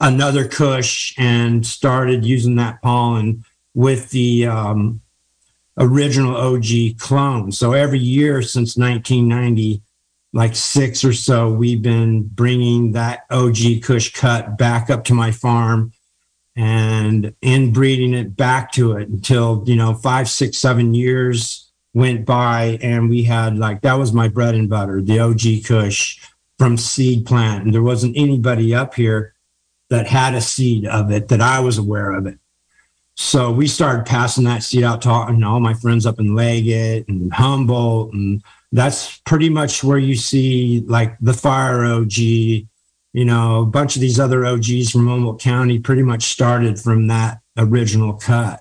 another 0.00 0.48
Kush 0.48 1.14
and 1.18 1.64
started 1.64 2.24
using 2.24 2.56
that 2.56 2.82
pollen 2.82 3.44
with 3.74 4.10
the 4.10 4.46
um, 4.46 5.00
original 5.78 6.36
OG 6.36 6.98
clone. 6.98 7.52
So 7.52 7.72
every 7.72 7.98
year 7.98 8.42
since 8.42 8.76
1990, 8.76 9.82
like 10.32 10.54
six 10.54 11.04
or 11.04 11.12
so, 11.12 11.50
we've 11.50 11.82
been 11.82 12.22
bringing 12.22 12.92
that 12.92 13.24
OG 13.30 13.82
Kush 13.82 14.12
cut 14.12 14.56
back 14.56 14.88
up 14.90 15.04
to 15.04 15.14
my 15.14 15.32
farm 15.32 15.92
and 16.56 17.34
inbreeding 17.42 18.14
it 18.14 18.36
back 18.36 18.72
to 18.72 18.92
it 18.92 19.08
until, 19.08 19.64
you 19.66 19.76
know, 19.76 19.94
five, 19.94 20.28
six, 20.28 20.58
seven 20.58 20.94
years 20.94 21.70
went 21.94 22.24
by. 22.24 22.78
And 22.82 23.08
we 23.08 23.24
had 23.24 23.58
like, 23.58 23.80
that 23.82 23.94
was 23.94 24.12
my 24.12 24.28
bread 24.28 24.54
and 24.54 24.68
butter, 24.68 25.00
the 25.02 25.18
OG 25.18 25.64
Kush 25.64 26.20
from 26.58 26.76
seed 26.76 27.26
plant. 27.26 27.64
And 27.64 27.74
there 27.74 27.82
wasn't 27.82 28.16
anybody 28.16 28.74
up 28.74 28.94
here 28.94 29.34
that 29.88 30.06
had 30.06 30.34
a 30.34 30.40
seed 30.40 30.86
of 30.86 31.10
it 31.10 31.28
that 31.28 31.40
I 31.40 31.60
was 31.60 31.78
aware 31.78 32.12
of 32.12 32.26
it. 32.26 32.38
So 33.16 33.50
we 33.50 33.66
started 33.66 34.06
passing 34.06 34.44
that 34.44 34.62
seed 34.62 34.84
out 34.84 35.02
to 35.02 35.10
all, 35.10 35.44
all 35.44 35.60
my 35.60 35.74
friends 35.74 36.06
up 36.06 36.20
in 36.20 36.34
Leggett 36.34 37.08
and 37.08 37.32
Humboldt. 37.32 38.12
And 38.12 38.42
that's 38.72 39.18
pretty 39.18 39.48
much 39.48 39.82
where 39.82 39.98
you 39.98 40.14
see 40.14 40.84
like 40.86 41.16
the 41.20 41.34
Fire 41.34 41.84
OG, 41.84 42.18
you 42.18 42.68
know, 43.14 43.62
a 43.62 43.66
bunch 43.66 43.96
of 43.96 44.00
these 44.00 44.20
other 44.20 44.46
OGs 44.46 44.90
from 44.90 45.08
Humboldt 45.08 45.40
County 45.40 45.78
pretty 45.78 46.02
much 46.02 46.24
started 46.24 46.78
from 46.78 47.06
that 47.08 47.40
original 47.56 48.12
cut. 48.14 48.60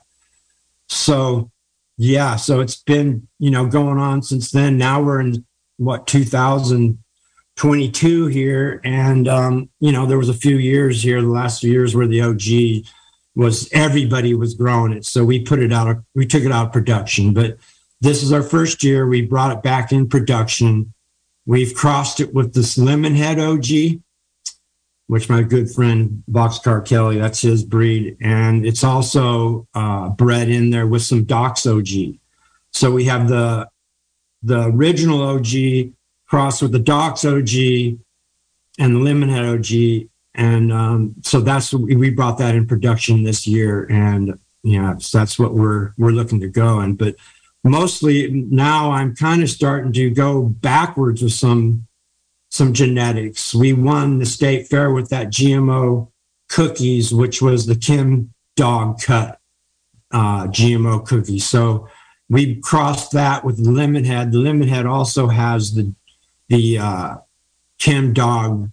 So, 0.88 1.52
yeah, 1.98 2.38
so 2.38 2.62
it's 2.62 2.78
been, 2.78 3.28
you 3.38 3.52
know, 3.52 3.68
going 3.68 4.00
on 4.00 4.24
since 4.24 4.52
then. 4.52 4.78
Now 4.78 5.02
we're 5.02 5.20
in 5.20 5.46
what, 5.78 6.08
2022 6.08 8.28
here. 8.28 8.82
And, 8.84 9.28
um, 9.28 9.70
you 9.80 9.92
know, 9.92 10.08
there 10.08 10.18
was 10.18 10.30
a 10.30 10.34
few 10.34 10.58
years 10.58 11.04
here, 11.04 11.22
the 11.22 11.28
last 11.28 11.62
few 11.62 11.72
years 11.72 11.96
where 11.96 12.08
the 12.08 12.22
OG 12.22 12.86
was 13.36 13.70
everybody 13.72 14.34
was 14.34 14.56
growing 14.56 14.92
it. 14.92 15.06
So 15.06 15.24
we 15.24 15.42
put 15.42 15.60
it 15.60 15.72
out, 15.72 15.98
we 16.16 16.26
took 16.26 16.44
it 16.44 16.52
out 16.52 16.66
of 16.68 16.74
production. 16.74 17.34
But 17.34 17.58
this 18.02 18.24
is 18.24 18.32
our 18.32 18.44
first 18.44 18.84
year. 18.84 19.08
We 19.08 19.22
brought 19.22 19.56
it 19.56 19.64
back 19.64 19.92
in 19.92 20.08
production. 20.08 20.94
We've 21.46 21.74
crossed 21.74 22.20
it 22.20 22.34
with 22.34 22.54
this 22.54 22.78
Lemonhead 22.78 23.40
OG, 23.40 24.02
which 25.08 25.30
my 25.30 25.42
good 25.42 25.70
friend 25.72 26.24
Boxcar 26.32 26.86
Kelly, 26.86 27.18
that's 27.18 27.42
his 27.42 27.64
breed. 27.64 28.18
And 28.22 28.66
it's 28.66 28.84
also 28.84 29.68
uh, 29.74 30.10
bred 30.10 30.50
in 30.50 30.70
there 30.70 30.88
with 30.88 31.02
some 31.02 31.24
Dox 31.24 31.66
OG. 31.66 31.88
So 32.72 32.92
we 32.92 33.06
have 33.06 33.28
the 33.28 33.68
the 34.42 34.68
original 34.68 35.22
OG 35.22 35.92
crossed 36.28 36.62
with 36.62 36.72
the 36.72 36.80
Dox 36.80 37.26
OG 37.26 38.00
and 38.80 38.96
the 38.96 39.00
Lemonhead 39.00 40.04
OG. 40.04 40.10
And 40.36 40.72
um, 40.72 41.16
so 41.24 41.42
that's 41.42 41.74
we 41.74 42.12
brought 42.12 42.38
that 42.38 42.56
in 42.56 42.68
production 42.68 43.24
this 43.24 43.46
year, 43.46 43.88
and 43.90 44.40
yeah, 44.64 44.96
so 44.98 45.18
that's 45.18 45.38
what 45.40 45.54
we're 45.54 45.92
we're 45.98 46.12
looking 46.12 46.40
to 46.40 46.48
go. 46.48 46.80
And 46.80 46.98
but 46.98 47.16
mostly 47.64 48.30
now 48.32 48.92
I'm 48.92 49.16
kind 49.16 49.44
of 49.44 49.50
starting 49.50 49.92
to 49.94 50.10
go 50.10 50.44
backwards 50.44 51.22
with 51.22 51.34
some 51.34 51.88
some 52.52 52.74
genetics. 52.74 53.54
We 53.54 53.74
won 53.74 54.18
the 54.18 54.26
state 54.26 54.68
fair 54.68 54.92
with 54.92 55.10
that 55.10 55.28
GMO 55.28 56.10
cookies, 56.48 57.14
which 57.14 57.42
was 57.42 57.66
the 57.66 57.76
Chem 57.76 58.34
Dog 58.56 59.00
cut 59.02 59.40
uh, 60.12 60.48
GMO 60.48 61.06
cookie. 61.06 61.40
So 61.40 61.88
we 62.30 62.56
crossed 62.56 63.12
that 63.12 63.44
with 63.44 63.64
Lemonhead. 63.64 64.32
The 64.32 64.40
Lemonhead 64.40 64.90
also 64.90 65.28
has 65.28 65.74
the 65.74 65.94
the 66.48 66.80
uh, 66.80 67.18
Chem 67.78 68.14
Dog 68.14 68.72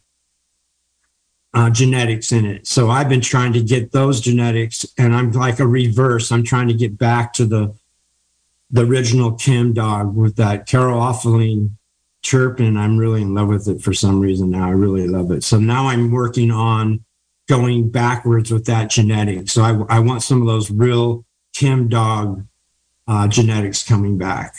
uh, 1.52 1.70
genetics 1.70 2.32
in 2.32 2.44
it. 2.44 2.66
So 2.66 2.90
I've 2.90 3.08
been 3.08 3.20
trying 3.20 3.52
to 3.54 3.62
get 3.62 3.92
those 3.92 4.20
genetics, 4.20 4.86
and 4.98 5.14
I'm 5.14 5.32
like 5.32 5.58
a 5.58 5.66
reverse. 5.66 6.32
I'm 6.32 6.44
trying 6.44 6.68
to 6.68 6.74
get 6.74 6.98
back 6.98 7.32
to 7.34 7.46
the 7.46 7.74
the 8.70 8.84
original 8.84 9.32
Chem 9.32 9.72
Dog 9.72 10.14
with 10.14 10.36
that 10.36 10.66
caryophyllene 10.68 11.70
chirp, 12.22 12.58
and 12.60 12.78
I'm 12.78 12.98
really 12.98 13.22
in 13.22 13.34
love 13.34 13.48
with 13.48 13.68
it 13.68 13.80
for 13.80 13.92
some 13.94 14.20
reason 14.20 14.50
now. 14.50 14.66
I 14.66 14.72
really 14.72 15.06
love 15.06 15.30
it. 15.30 15.44
So 15.44 15.58
now 15.58 15.88
I'm 15.88 16.10
working 16.10 16.50
on 16.50 17.04
going 17.48 17.88
backwards 17.90 18.50
with 18.50 18.66
that 18.66 18.90
genetic. 18.90 19.48
So 19.48 19.62
I, 19.62 19.96
I 19.96 20.00
want 20.00 20.22
some 20.22 20.40
of 20.40 20.48
those 20.48 20.70
real 20.70 21.24
Chem 21.54 21.88
Dog 21.88 22.44
uh, 23.06 23.28
genetics 23.28 23.84
coming 23.84 24.18
back. 24.18 24.56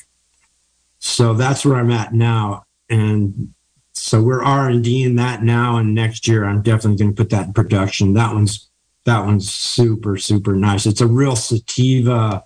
So 0.99 1.33
that's 1.33 1.65
where 1.65 1.75
I'm 1.75 1.91
at 1.91 2.13
now. 2.13 2.63
And 2.89 3.53
so 3.91 4.21
we're 4.21 4.43
R 4.43 4.69
and 4.69 4.83
D 4.83 5.03
in 5.03 5.15
that 5.17 5.43
now, 5.43 5.77
and 5.77 5.93
next 5.93 6.27
year 6.27 6.45
I'm 6.45 6.61
definitely 6.61 6.97
going 6.97 7.13
to 7.15 7.21
put 7.21 7.31
that 7.31 7.47
in 7.47 7.53
production. 7.53 8.13
That 8.13 8.33
one's 8.33 8.69
that 9.05 9.25
one's 9.25 9.51
super 9.51 10.17
super 10.17 10.53
nice. 10.53 10.85
It's 10.85 11.01
a 11.01 11.07
real 11.07 11.35
sativa 11.35 12.43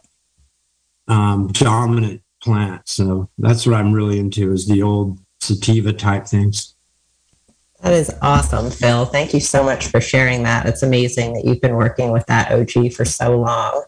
um, 1.07 1.47
dominant 1.49 2.21
plant. 2.41 2.87
So 2.87 3.29
that's 3.37 3.65
what 3.65 3.75
I'm 3.75 3.93
really 3.93 4.19
into 4.19 4.51
is 4.51 4.67
the 4.67 4.81
old 4.81 5.19
sativa 5.39 5.93
type 5.93 6.25
things. 6.25 6.75
That 7.81 7.93
is 7.93 8.11
awesome, 8.21 8.69
Phil. 8.69 9.05
Thank 9.05 9.33
you 9.33 9.39
so 9.39 9.63
much 9.63 9.87
for 9.87 9.99
sharing 9.99 10.43
that. 10.43 10.67
It's 10.67 10.83
amazing 10.83 11.33
that 11.33 11.45
you've 11.45 11.61
been 11.61 11.75
working 11.75 12.11
with 12.11 12.25
that 12.27 12.51
OG 12.51 12.93
for 12.93 13.05
so 13.05 13.39
long. 13.39 13.83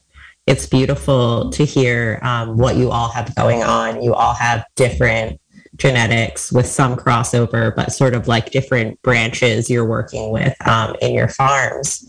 It's 0.47 0.65
beautiful 0.65 1.51
to 1.51 1.63
hear 1.63 2.19
um, 2.23 2.57
what 2.57 2.75
you 2.75 2.89
all 2.89 3.09
have 3.09 3.33
going 3.35 3.63
on. 3.63 4.01
You 4.01 4.13
all 4.15 4.33
have 4.33 4.65
different 4.75 5.39
genetics 5.77 6.51
with 6.51 6.65
some 6.65 6.95
crossover, 6.95 7.75
but 7.75 7.91
sort 7.93 8.13
of 8.13 8.27
like 8.27 8.51
different 8.51 9.01
branches 9.03 9.69
you're 9.69 9.87
working 9.87 10.31
with 10.31 10.55
um, 10.67 10.95
in 11.01 11.13
your 11.13 11.27
farms. 11.27 12.07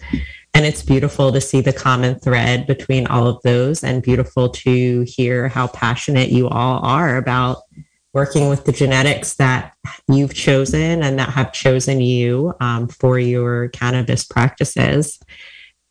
And 0.55 0.65
it's 0.65 0.83
beautiful 0.83 1.33
to 1.33 1.41
see 1.41 1.61
the 1.61 1.73
common 1.73 2.19
thread 2.21 2.69
between 2.69 3.09
all 3.09 3.27
of 3.27 3.43
those 3.43 3.83
and 3.83 4.03
beautiful 4.03 4.49
to 4.51 5.03
hear 5.03 5.49
how 5.49 5.67
passionate 5.67 6.31
you 6.31 6.49
all 6.49 6.79
are 6.85 7.17
about 7.17 7.59
working 8.13 8.49
with 8.49 8.65
the 8.65 8.71
genetics 8.71 9.35
that 9.35 9.73
you've 10.09 10.33
chosen 10.33 11.03
and 11.03 11.19
that 11.19 11.31
have 11.31 11.53
chosen 11.53 12.01
you 12.01 12.55
um, 12.61 12.87
for 12.87 13.19
your 13.19 13.69
cannabis 13.71 14.25
practices. 14.25 15.19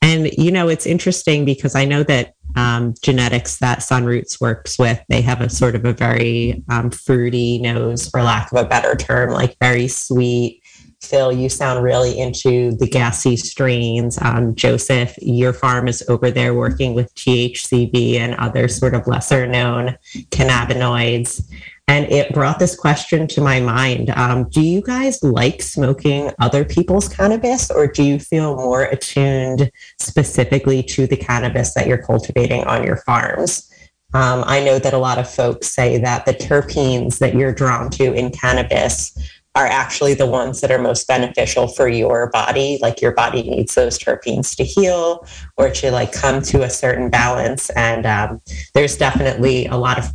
And, 0.01 0.32
you 0.38 0.51
know, 0.51 0.70
it's 0.70 0.86
interesting 0.86 1.43
because 1.43 1.76
I 1.76 1.84
know 1.84 2.03
that 2.03 2.34
um, 2.55 2.93
genetics 3.01 3.57
that 3.59 3.80
Sunroots 3.80 4.39
works 4.39 4.80
with, 4.80 5.01
they 5.09 5.22
have 5.22 5.41
a 5.41 5.49
sort 5.49 5.76
of 5.76 5.84
a 5.84 5.93
very 5.93 6.64
um, 6.70 6.89
fruity 6.89 7.59
nose, 7.59 8.09
for 8.09 8.22
lack 8.22 8.51
of 8.51 8.66
a 8.66 8.68
better 8.68 8.95
term, 8.95 9.32
like 9.32 9.57
very 9.59 9.89
sweet, 9.89 10.61
Phil, 11.04 11.32
you 11.32 11.49
sound 11.49 11.84
really 11.84 12.18
into 12.18 12.72
the 12.78 12.88
gassy 12.88 13.36
strains. 13.36 14.18
Um, 14.22 14.56
Joseph, 14.56 15.16
your 15.22 15.54
farm 15.54 15.88
is 15.88 16.04
over 16.08 16.32
there 16.32 16.54
working 16.54 16.93
with 16.93 17.14
THCV 17.16 18.16
and 18.16 18.36
other 18.36 18.68
sort 18.68 18.95
of 18.95 19.08
lesser 19.08 19.45
known 19.45 19.97
cannabinoids. 20.32 21.47
And 21.88 22.06
it 22.06 22.34
brought 22.34 22.60
this 22.60 22.76
question 22.78 23.28
to 23.28 23.41
my 23.41 23.60
mind. 23.60 24.10
Um, 24.12 24.49
do 24.49 24.62
you 24.62 24.82
guys 24.82 25.22
like 25.22 25.62
smoking 25.62 26.32
other 26.39 26.64
people's 26.64 27.10
cannabis, 27.10 27.70
or 27.70 27.88
do 27.88 28.04
you 28.04 28.20
feel 28.20 28.56
more 28.56 28.84
attuned 28.84 29.70
specifically 29.99 30.82
to 30.84 31.08
the 31.08 31.18
cannabis 31.18 31.74
that 31.74 31.88
you're 31.88 32.01
cultivating 32.01 32.64
on 32.64 32.86
your 32.86 32.97
farms? 32.97 33.70
Um, 34.14 34.43
I 34.45 34.64
know 34.64 34.80
that 34.80 34.93
a 34.93 34.97
lot 34.97 35.18
of 35.18 35.30
folks 35.30 35.68
say 35.68 35.97
that 35.97 36.26
the 36.26 36.34
terpenes 36.34 37.20
that 37.20 37.34
you're 37.34 37.54
drawn 37.54 37.89
to 37.91 38.14
in 38.14 38.32
cannabis 38.32 39.18
are 39.56 39.68
actually 39.68 40.14
the 40.16 40.26
ones 40.26 40.62
that 40.62 40.72
are 40.72 40.80
most 40.80 41.08
beneficial 41.08 41.68
for 41.68 41.88
your 41.88 42.30
body. 42.32 42.80
Like 42.82 43.01
your 43.01 43.12
body 43.12 43.43
needs 43.43 43.76
those 43.76 43.99
terpenes 43.99 44.56
to 44.56 44.64
heal 44.64 45.28
or 45.58 45.70
to 45.70 45.91
like 45.91 46.12
come 46.12 46.41
to 46.43 46.64
a 46.64 46.70
certain 46.70 47.10
balance. 47.10 47.70
And 47.72 48.06
um, 48.06 48.41
there's 48.74 48.97
definitely 48.97 49.68
a 49.68 49.78
lot 49.78 49.99
of 49.99 50.12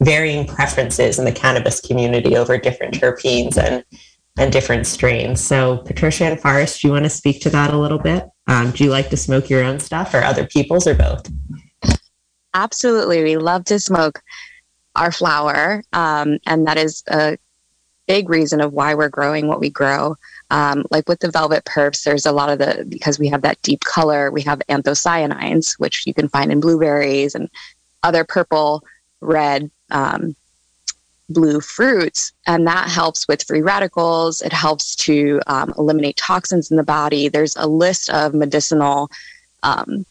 varying 0.00 0.46
preferences 0.46 1.18
in 1.18 1.26
the 1.26 1.32
cannabis 1.32 1.80
community 1.80 2.36
over 2.36 2.56
different 2.56 2.94
terpenes 2.94 3.58
and 3.58 3.84
and 4.38 4.52
different 4.52 4.86
strains. 4.86 5.40
So, 5.40 5.78
Patricia 5.78 6.24
and 6.24 6.40
Forrest, 6.40 6.80
do 6.80 6.88
you 6.88 6.92
want 6.92 7.04
to 7.04 7.10
speak 7.10 7.42
to 7.42 7.50
that 7.50 7.74
a 7.74 7.76
little 7.76 7.98
bit? 7.98 8.24
Um, 8.46 8.70
do 8.70 8.84
you 8.84 8.90
like 8.90 9.10
to 9.10 9.16
smoke 9.16 9.50
your 9.50 9.62
own 9.62 9.80
stuff 9.80 10.14
or 10.14 10.22
other 10.22 10.46
people's 10.46 10.86
or 10.86 10.94
both? 10.94 11.30
Absolutely. 12.54 13.22
We 13.22 13.36
love 13.36 13.64
to 13.66 13.78
smoke 13.78 14.22
our 14.96 15.12
flower. 15.12 15.82
Um, 15.92 16.38
and 16.46 16.66
that 16.66 16.78
is 16.78 17.02
a 17.08 17.36
big 18.10 18.28
reason 18.28 18.60
of 18.60 18.72
why 18.72 18.92
we're 18.92 19.08
growing 19.08 19.46
what 19.46 19.60
we 19.60 19.70
grow. 19.70 20.16
Um, 20.50 20.84
like 20.90 21.08
with 21.08 21.20
the 21.20 21.30
velvet 21.30 21.64
purps, 21.64 22.02
there's 22.02 22.26
a 22.26 22.32
lot 22.32 22.50
of 22.50 22.58
the 22.58 22.84
because 22.88 23.20
we 23.20 23.28
have 23.28 23.42
that 23.42 23.62
deep 23.62 23.84
color. 23.84 24.32
We 24.32 24.42
have 24.42 24.60
anthocyanins, 24.68 25.78
which 25.78 26.04
you 26.08 26.12
can 26.12 26.28
find 26.28 26.50
in 26.50 26.58
blueberries 26.58 27.36
and 27.36 27.48
other 28.02 28.24
purple, 28.24 28.82
red, 29.20 29.70
um, 29.92 30.34
blue 31.28 31.60
fruits, 31.60 32.32
and 32.48 32.66
that 32.66 32.88
helps 32.88 33.28
with 33.28 33.44
free 33.44 33.62
radicals. 33.62 34.42
It 34.42 34.52
helps 34.52 34.96
to 35.06 35.40
um, 35.46 35.72
eliminate 35.78 36.16
toxins 36.16 36.68
in 36.68 36.78
the 36.78 36.82
body. 36.82 37.28
There's 37.28 37.54
a 37.54 37.68
list 37.68 38.10
of 38.10 38.34
medicinal 38.34 39.08
um, 39.62 40.04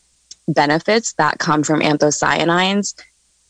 benefits 0.47 1.11
that 1.13 1.39
come 1.39 1.63
from 1.63 1.81
anthocyanins 1.81 2.95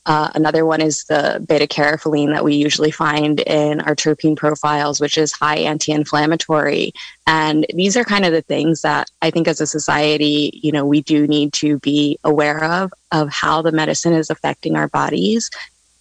uh, 0.10 0.32
another 0.34 0.66
one 0.66 0.82
is 0.82 1.04
the 1.04 1.46
beta 1.48 1.68
caryophyllene 1.68 2.34
that 2.34 2.44
we 2.44 2.56
usually 2.56 2.90
find 2.90 3.42
in 3.42 3.80
our 3.82 3.96
terpene 3.96 4.36
profiles, 4.36 5.00
which 5.00 5.20
is 5.20 5.32
high 5.32 5.58
anti 5.58 5.92
inflammatory. 5.92 6.92
And 7.28 7.64
these 7.76 7.96
are 7.96 8.04
kind 8.04 8.26
of 8.26 8.32
the 8.32 8.42
things 8.42 8.82
that 8.82 9.12
I 9.22 9.30
think 9.30 9.48
as 9.48 9.62
a 9.62 9.68
society, 9.68 10.60
you 10.64 10.72
know, 10.72 10.84
we 10.84 11.04
do 11.04 11.28
need 11.28 11.54
to 11.54 11.78
be 11.78 12.18
aware 12.24 12.64
of, 12.64 12.92
of 13.12 13.30
how 13.30 13.62
the 13.62 13.72
medicine 13.72 14.14
is 14.14 14.32
affecting 14.32 14.76
our 14.76 14.88
bodies. 14.88 15.52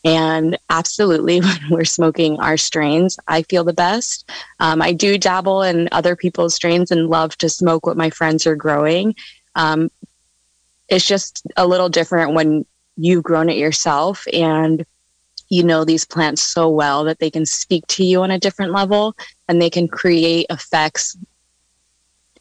And 0.06 0.56
absolutely, 0.70 1.40
when 1.42 1.68
we're 1.68 1.84
smoking 1.84 2.40
our 2.40 2.56
strains, 2.56 3.18
I 3.28 3.42
feel 3.42 3.64
the 3.64 3.74
best. 3.74 4.30
Um, 4.58 4.80
I 4.80 4.94
do 4.94 5.18
dabble 5.18 5.60
in 5.60 5.90
other 5.92 6.16
people's 6.16 6.54
strains 6.54 6.90
and 6.90 7.10
love 7.10 7.36
to 7.38 7.50
smoke 7.50 7.84
what 7.84 7.98
my 7.98 8.08
friends 8.08 8.46
are 8.46 8.56
growing. 8.56 9.16
Um, 9.54 9.90
it's 10.88 11.06
just 11.06 11.46
a 11.58 11.66
little 11.66 11.90
different 11.90 12.32
when 12.32 12.64
you've 12.98 13.22
grown 13.22 13.48
it 13.48 13.56
yourself 13.56 14.26
and 14.32 14.84
you 15.48 15.62
know 15.62 15.84
these 15.84 16.04
plants 16.04 16.42
so 16.42 16.68
well 16.68 17.04
that 17.04 17.20
they 17.20 17.30
can 17.30 17.46
speak 17.46 17.86
to 17.86 18.04
you 18.04 18.22
on 18.22 18.30
a 18.30 18.38
different 18.38 18.72
level 18.72 19.16
and 19.48 19.62
they 19.62 19.70
can 19.70 19.88
create 19.88 20.46
effects 20.50 21.16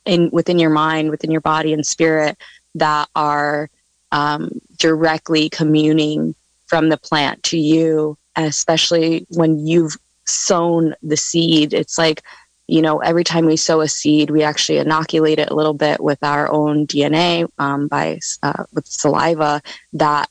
in 0.05 0.29
within 0.31 0.59
your 0.59 0.69
mind 0.69 1.09
within 1.09 1.31
your 1.31 1.41
body 1.41 1.71
and 1.71 1.85
spirit 1.85 2.37
that 2.75 3.07
are 3.15 3.69
um, 4.11 4.49
directly 4.77 5.49
communing 5.49 6.35
from 6.65 6.89
the 6.89 6.97
plant 6.97 7.41
to 7.43 7.57
you 7.57 8.17
especially 8.35 9.25
when 9.31 9.65
you've 9.65 9.97
sown 10.25 10.93
the 11.01 11.17
seed. 11.17 11.73
It's 11.73 11.97
like 11.97 12.23
you 12.67 12.81
know 12.81 12.99
every 12.99 13.23
time 13.23 13.45
we 13.45 13.55
sow 13.55 13.79
a 13.79 13.87
seed 13.87 14.29
we 14.29 14.43
actually 14.43 14.77
inoculate 14.77 15.39
it 15.39 15.49
a 15.49 15.55
little 15.55 15.73
bit 15.73 16.01
with 16.01 16.21
our 16.21 16.51
own 16.51 16.85
dna 16.85 17.47
um, 17.59 17.87
by 17.87 18.19
uh, 18.43 18.65
with 18.73 18.85
saliva 18.85 19.61
that 19.93 20.29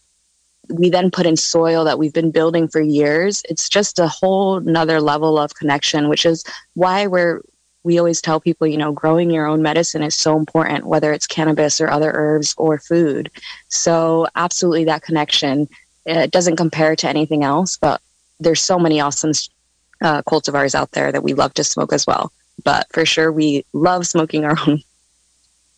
we 0.69 0.91
then 0.91 1.11
put 1.11 1.27
in 1.27 1.37
soil 1.37 1.85
that 1.85 1.99
we've 1.99 2.13
been 2.13 2.31
building 2.31 2.69
for 2.69 2.81
years. 2.81 3.43
It's 3.49 3.69
just 3.69 3.99
a 3.99 4.09
whole 4.09 4.61
nother 4.61 5.01
level 5.01 5.39
of 5.39 5.55
connection 5.55 6.09
which 6.09 6.27
is 6.27 6.45
why 6.75 7.07
we're 7.07 7.43
we 7.83 7.99
always 7.99 8.21
tell 8.21 8.41
people 8.41 8.67
you 8.67 8.77
know 8.77 8.93
growing 8.93 9.31
your 9.31 9.47
own 9.47 9.63
medicine 9.63 10.03
is 10.03 10.15
so 10.15 10.37
important 10.37 10.87
whether 10.87 11.13
it's 11.13 11.27
cannabis 11.27 11.81
or 11.81 11.89
other 11.89 12.13
herbs 12.15 12.55
or 12.57 12.79
food. 12.79 13.31
So 13.69 14.27
absolutely 14.35 14.85
that 14.85 15.03
connection. 15.03 15.69
It 16.05 16.31
doesn't 16.31 16.57
compare 16.57 16.97
to 16.97 17.09
anything 17.09 17.45
else 17.45 17.77
but 17.77 18.01
there's 18.41 18.61
so 18.61 18.79
many 18.79 19.01
awesome 19.01 19.33
uh, 20.03 20.23
cultivars 20.23 20.75
out 20.75 20.93
there 20.93 21.11
that 21.11 21.23
we 21.23 21.33
love 21.33 21.55
to 21.55 21.65
smoke 21.65 21.93
as 21.93 22.07
well. 22.07 22.33
But 22.65 22.87
for 22.93 23.07
sure 23.07 23.33
we 23.33 23.65
love 23.73 24.07
smoking 24.07 24.45
our 24.45 24.57
own 24.67 24.81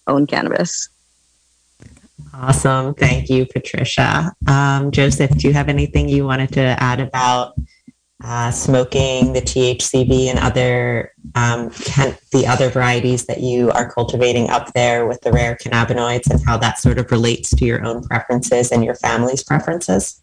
own 0.07 0.27
cannabis 0.27 0.89
Awesome. 2.35 2.95
Thank 2.95 3.29
you, 3.29 3.47
Patricia. 3.47 4.33
Um, 4.47 4.91
Joseph, 4.91 5.37
do 5.37 5.49
you 5.49 5.55
have 5.55 5.69
anything 5.69 6.09
you 6.09 6.25
wanted 6.25 6.53
to 6.53 6.61
add 6.61 7.01
about 7.01 7.55
uh, 8.23 8.51
smoking, 8.51 9.33
the 9.33 9.41
THCV, 9.41 10.27
and 10.27 10.39
other 10.39 11.13
um, 11.35 11.71
can, 11.71 12.17
the 12.33 12.47
other 12.47 12.69
varieties 12.69 13.27
that 13.27 13.41
you 13.41 13.71
are 13.71 13.91
cultivating 13.91 14.51
up 14.51 14.73
there 14.73 15.07
with 15.07 15.21
the 15.21 15.31
rare 15.31 15.57
cannabinoids, 15.57 16.29
and 16.29 16.45
how 16.45 16.57
that 16.59 16.79
sort 16.79 16.99
of 16.99 17.11
relates 17.13 17.51
to 17.51 17.65
your 17.65 17.85
own 17.85 18.03
preferences 18.03 18.73
and 18.73 18.85
your 18.85 18.97
family's 18.97 19.45
preferences? 19.45 20.21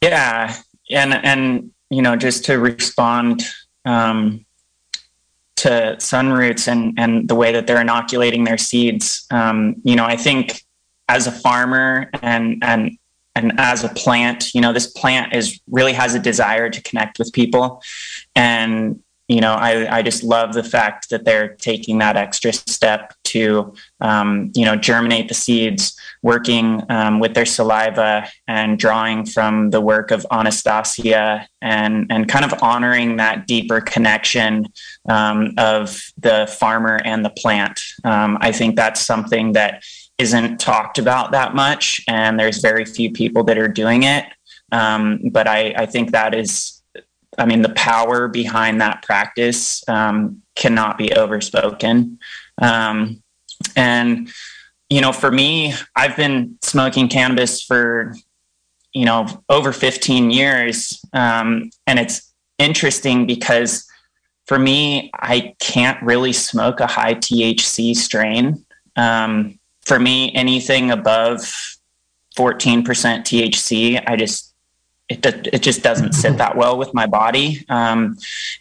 Yeah, 0.00 0.56
and 0.90 1.14
and 1.14 1.70
you 1.90 2.00
know, 2.00 2.16
just 2.16 2.46
to 2.46 2.58
respond 2.58 3.42
um, 3.84 4.46
to 5.56 5.96
Sunroots 5.98 6.66
and 6.66 6.98
and 6.98 7.28
the 7.28 7.34
way 7.34 7.52
that 7.52 7.66
they're 7.66 7.80
inoculating 7.80 8.44
their 8.44 8.58
seeds, 8.58 9.26
um, 9.30 9.76
you 9.84 9.96
know, 9.96 10.06
I 10.06 10.16
think 10.16 10.62
as 11.10 11.26
a 11.26 11.32
farmer 11.32 12.08
and 12.22 12.62
and 12.62 12.96
and 13.34 13.52
as 13.58 13.82
a 13.84 13.88
plant 13.90 14.54
you 14.54 14.60
know 14.60 14.72
this 14.72 14.86
plant 14.86 15.34
is 15.34 15.60
really 15.68 15.92
has 15.92 16.14
a 16.14 16.18
desire 16.18 16.70
to 16.70 16.80
connect 16.82 17.18
with 17.18 17.32
people. 17.32 17.82
And 18.36 19.02
you 19.30 19.40
know 19.40 19.54
i, 19.54 19.98
I 19.98 20.02
just 20.02 20.24
love 20.24 20.54
the 20.54 20.64
fact 20.64 21.08
that 21.10 21.24
they're 21.24 21.54
taking 21.54 21.98
that 21.98 22.16
extra 22.16 22.52
step 22.52 23.14
to 23.24 23.72
um, 24.00 24.50
you 24.56 24.64
know 24.64 24.74
germinate 24.74 25.28
the 25.28 25.34
seeds 25.34 25.96
working 26.22 26.82
um, 26.88 27.20
with 27.20 27.34
their 27.34 27.46
saliva 27.46 28.28
and 28.48 28.76
drawing 28.76 29.24
from 29.24 29.70
the 29.70 29.80
work 29.80 30.10
of 30.10 30.26
anastasia 30.32 31.46
and 31.62 32.06
and 32.10 32.28
kind 32.28 32.44
of 32.44 32.52
honoring 32.60 33.16
that 33.18 33.46
deeper 33.46 33.80
connection 33.80 34.66
um, 35.08 35.52
of 35.56 36.02
the 36.18 36.38
farmer 36.58 37.00
and 37.04 37.24
the 37.24 37.30
plant. 37.30 37.80
Um, 38.02 38.36
i 38.40 38.50
think 38.50 38.74
that's 38.74 39.00
something 39.00 39.52
that 39.52 39.84
isn't 40.20 40.60
talked 40.60 40.98
about 40.98 41.32
that 41.32 41.54
much, 41.54 42.04
and 42.06 42.38
there's 42.38 42.60
very 42.60 42.84
few 42.84 43.10
people 43.10 43.42
that 43.44 43.56
are 43.56 43.68
doing 43.68 44.02
it. 44.02 44.26
Um, 44.70 45.30
but 45.32 45.48
I, 45.48 45.74
I, 45.76 45.86
think 45.86 46.12
that 46.12 46.34
is, 46.34 46.82
I 47.38 47.46
mean, 47.46 47.62
the 47.62 47.70
power 47.70 48.28
behind 48.28 48.80
that 48.80 49.02
practice 49.02 49.82
um, 49.88 50.42
cannot 50.54 50.98
be 50.98 51.12
overspoken. 51.14 52.18
Um, 52.60 53.22
and, 53.74 54.30
you 54.90 55.00
know, 55.00 55.12
for 55.12 55.32
me, 55.32 55.74
I've 55.96 56.16
been 56.16 56.58
smoking 56.62 57.08
cannabis 57.08 57.62
for, 57.62 58.14
you 58.92 59.06
know, 59.06 59.26
over 59.48 59.72
15 59.72 60.30
years. 60.30 61.02
Um, 61.14 61.70
and 61.86 61.98
it's 61.98 62.32
interesting 62.58 63.26
because 63.26 63.88
for 64.46 64.58
me, 64.58 65.10
I 65.14 65.54
can't 65.60 66.00
really 66.02 66.32
smoke 66.32 66.80
a 66.80 66.86
high 66.86 67.14
THC 67.14 67.96
strain. 67.96 68.64
Um, 68.96 69.59
for 69.90 69.98
me, 69.98 70.32
anything 70.36 70.92
above 70.92 71.40
14% 72.38 72.84
THC, 72.84 74.00
I 74.06 74.14
just 74.14 74.54
it, 75.08 75.26
it 75.26 75.62
just 75.62 75.82
doesn't 75.82 76.12
sit 76.12 76.38
that 76.38 76.56
well 76.56 76.78
with 76.78 76.94
my 76.94 77.08
body. 77.08 77.66
Um, 77.68 78.16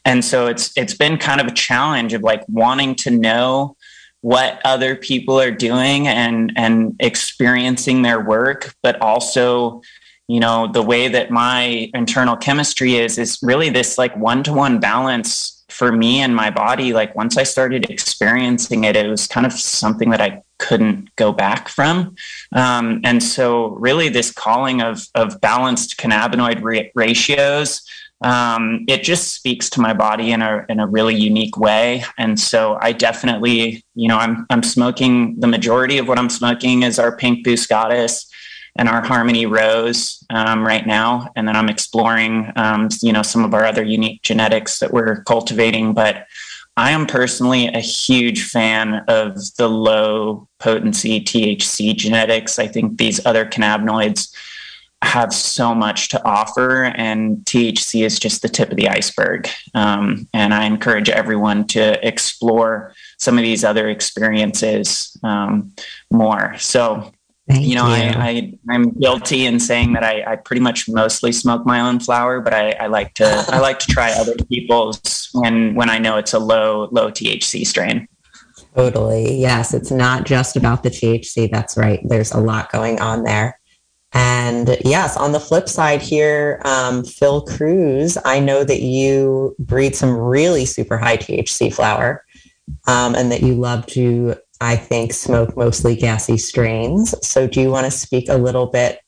and 0.05 0.25
so 0.25 0.47
it's 0.47 0.75
it's 0.75 0.95
been 0.95 1.19
kind 1.19 1.39
of 1.39 1.45
a 1.45 1.51
challenge 1.51 2.13
of 2.13 2.23
like 2.23 2.43
wanting 2.49 2.95
to 3.03 3.11
know 3.11 3.77
what 4.21 4.59
other 4.65 4.95
people 4.95 5.39
are 5.39 5.51
doing 5.51 6.07
and 6.07 6.51
and 6.55 6.95
experiencing 6.99 8.01
their 8.01 8.19
work, 8.19 8.73
but 8.81 8.99
also 8.99 9.83
you 10.27 10.39
know 10.39 10.67
the 10.71 10.81
way 10.81 11.09
that 11.09 11.29
my 11.29 11.91
internal 11.93 12.37
chemistry 12.37 12.95
is 12.95 13.19
is 13.19 13.37
really 13.43 13.69
this 13.69 13.99
like 13.99 14.17
one 14.17 14.41
to 14.45 14.51
one 14.51 14.79
balance 14.79 15.63
for 15.69 15.91
me 15.91 16.21
and 16.21 16.35
my 16.35 16.49
body, 16.49 16.91
like 16.91 17.15
once 17.15 17.37
I 17.37 17.43
started 17.43 17.87
experiencing 17.91 18.85
it, 18.85 18.95
it 18.95 19.07
was 19.07 19.27
kind 19.27 19.45
of 19.45 19.53
something 19.53 20.09
that 20.09 20.21
I 20.21 20.41
couldn't 20.59 21.13
go 21.15 21.31
back 21.31 21.67
from. 21.67 22.15
Um, 22.51 23.01
and 23.03 23.23
so, 23.23 23.69
really, 23.69 24.09
this 24.09 24.31
calling 24.31 24.81
of 24.81 25.07
of 25.15 25.41
balanced 25.41 25.97
cannabinoid 25.97 26.61
ra- 26.61 26.89
ratios. 26.93 27.81
Um, 28.21 28.83
it 28.89 29.03
just 29.03 29.33
speaks 29.33 29.69
to 29.71 29.81
my 29.81 29.93
body 29.93 30.31
in 30.31 30.41
a 30.41 30.65
in 30.69 30.79
a 30.79 30.87
really 30.87 31.15
unique 31.15 31.57
way, 31.57 32.03
and 32.17 32.39
so 32.39 32.77
I 32.81 32.91
definitely, 32.91 33.83
you 33.95 34.09
know, 34.09 34.17
I'm 34.17 34.45
I'm 34.49 34.63
smoking 34.63 35.39
the 35.39 35.47
majority 35.47 35.97
of 35.97 36.07
what 36.07 36.19
I'm 36.19 36.29
smoking 36.29 36.83
is 36.83 36.99
our 36.99 37.15
pink 37.15 37.45
boost 37.45 37.69
goddess, 37.69 38.29
and 38.75 38.87
our 38.87 39.05
Harmony 39.05 39.45
Rose 39.45 40.23
um, 40.29 40.65
right 40.65 40.85
now. 40.85 41.29
And 41.35 41.47
then 41.47 41.55
I'm 41.55 41.69
exploring, 41.69 42.51
um, 42.55 42.89
you 43.01 43.11
know, 43.11 43.23
some 43.23 43.43
of 43.43 43.53
our 43.53 43.65
other 43.65 43.83
unique 43.83 44.21
genetics 44.21 44.79
that 44.79 44.91
we're 44.91 45.23
cultivating. 45.23 45.93
But 45.93 46.27
I 46.77 46.91
am 46.91 47.05
personally 47.05 47.67
a 47.67 47.79
huge 47.79 48.45
fan 48.45 49.03
of 49.07 49.35
the 49.57 49.67
low 49.67 50.47
potency 50.59 51.19
THC 51.19 51.95
genetics. 51.95 52.57
I 52.57 52.67
think 52.67 52.97
these 52.97 53.25
other 53.25 53.45
cannabinoids 53.45 54.33
have 55.01 55.33
so 55.33 55.73
much 55.73 56.09
to 56.09 56.23
offer, 56.25 56.85
and 56.85 57.37
THC 57.45 58.05
is 58.05 58.19
just 58.19 58.41
the 58.41 58.49
tip 58.49 58.69
of 58.69 58.77
the 58.77 58.89
iceberg. 58.89 59.47
Um, 59.73 60.27
and 60.33 60.53
I 60.53 60.65
encourage 60.65 61.09
everyone 61.09 61.67
to 61.67 62.05
explore 62.05 62.93
some 63.17 63.37
of 63.37 63.43
these 63.43 63.63
other 63.63 63.89
experiences 63.89 65.17
um, 65.23 65.73
more. 66.11 66.55
So, 66.57 67.11
Thank 67.49 67.65
you 67.65 67.73
know, 67.73 67.87
you. 67.87 67.93
I, 67.93 68.53
I 68.69 68.75
am 68.75 68.91
guilty 68.91 69.47
in 69.47 69.59
saying 69.59 69.93
that 69.93 70.03
I, 70.03 70.23
I 70.33 70.35
pretty 70.35 70.61
much 70.61 70.87
mostly 70.87 71.31
smoke 71.31 71.65
my 71.65 71.81
own 71.81 71.99
flower, 71.99 72.41
but 72.41 72.53
I, 72.53 72.71
I 72.73 72.87
like 72.87 73.15
to 73.15 73.25
I 73.49 73.57
like 73.59 73.79
to 73.79 73.87
try 73.87 74.11
other 74.11 74.35
people's 74.49 75.29
when 75.33 75.73
when 75.73 75.89
I 75.89 75.97
know 75.97 76.17
it's 76.17 76.33
a 76.33 76.39
low 76.39 76.89
low 76.91 77.09
THC 77.09 77.65
strain. 77.65 78.07
Totally. 78.75 79.33
Yes, 79.33 79.73
it's 79.73 79.89
not 79.89 80.25
just 80.25 80.55
about 80.55 80.83
the 80.83 80.91
THC. 80.91 81.49
That's 81.49 81.75
right. 81.75 81.99
There's 82.03 82.31
a 82.31 82.39
lot 82.39 82.71
going 82.71 83.01
on 83.01 83.23
there. 83.23 83.59
And 84.13 84.77
yes, 84.85 85.17
on 85.17 85.31
the 85.31 85.39
flip 85.39 85.67
side 85.67 86.03
here, 86.03 86.61
um, 86.65 87.03
Phil 87.03 87.41
Cruz, 87.41 88.17
I 88.25 88.39
know 88.39 88.63
that 88.63 88.81
you 88.81 89.55
breed 89.57 89.95
some 89.95 90.15
really 90.15 90.65
super 90.65 90.97
high 90.97 91.17
THC 91.17 91.73
flower 91.73 92.23
um, 92.87 93.15
and 93.15 93.31
that 93.31 93.41
you 93.41 93.55
love 93.55 93.85
to 93.87 94.35
I 94.61 94.75
think, 94.75 95.13
smoke 95.13 95.55
mostly 95.55 95.95
gassy 95.95 96.37
strains. 96.37 97.15
So, 97.25 97.47
do 97.47 97.61
you 97.61 97.71
want 97.71 97.85
to 97.85 97.91
speak 97.91 98.27
a 98.29 98.37
little 98.37 98.67
bit 98.67 98.99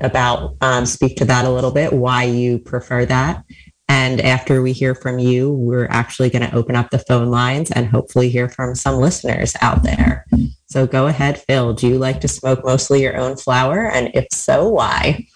about, 0.00 0.56
um, 0.60 0.86
speak 0.86 1.16
to 1.16 1.24
that 1.26 1.44
a 1.44 1.50
little 1.50 1.70
bit, 1.70 1.92
why 1.92 2.24
you 2.24 2.58
prefer 2.58 3.04
that? 3.06 3.44
And 3.88 4.20
after 4.20 4.60
we 4.60 4.72
hear 4.72 4.94
from 4.94 5.18
you, 5.18 5.50
we're 5.50 5.86
actually 5.86 6.30
going 6.30 6.48
to 6.48 6.54
open 6.54 6.76
up 6.76 6.90
the 6.90 6.98
phone 6.98 7.30
lines 7.30 7.70
and 7.70 7.86
hopefully 7.86 8.28
hear 8.28 8.48
from 8.48 8.74
some 8.74 8.96
listeners 8.96 9.54
out 9.60 9.82
there. 9.82 10.26
So, 10.66 10.86
go 10.86 11.06
ahead, 11.06 11.40
Phil. 11.42 11.74
Do 11.74 11.86
you 11.86 11.98
like 11.98 12.20
to 12.22 12.28
smoke 12.28 12.64
mostly 12.64 13.02
your 13.02 13.16
own 13.16 13.36
flower? 13.36 13.88
And 13.90 14.10
if 14.14 14.26
so, 14.32 14.68
why? 14.68 15.26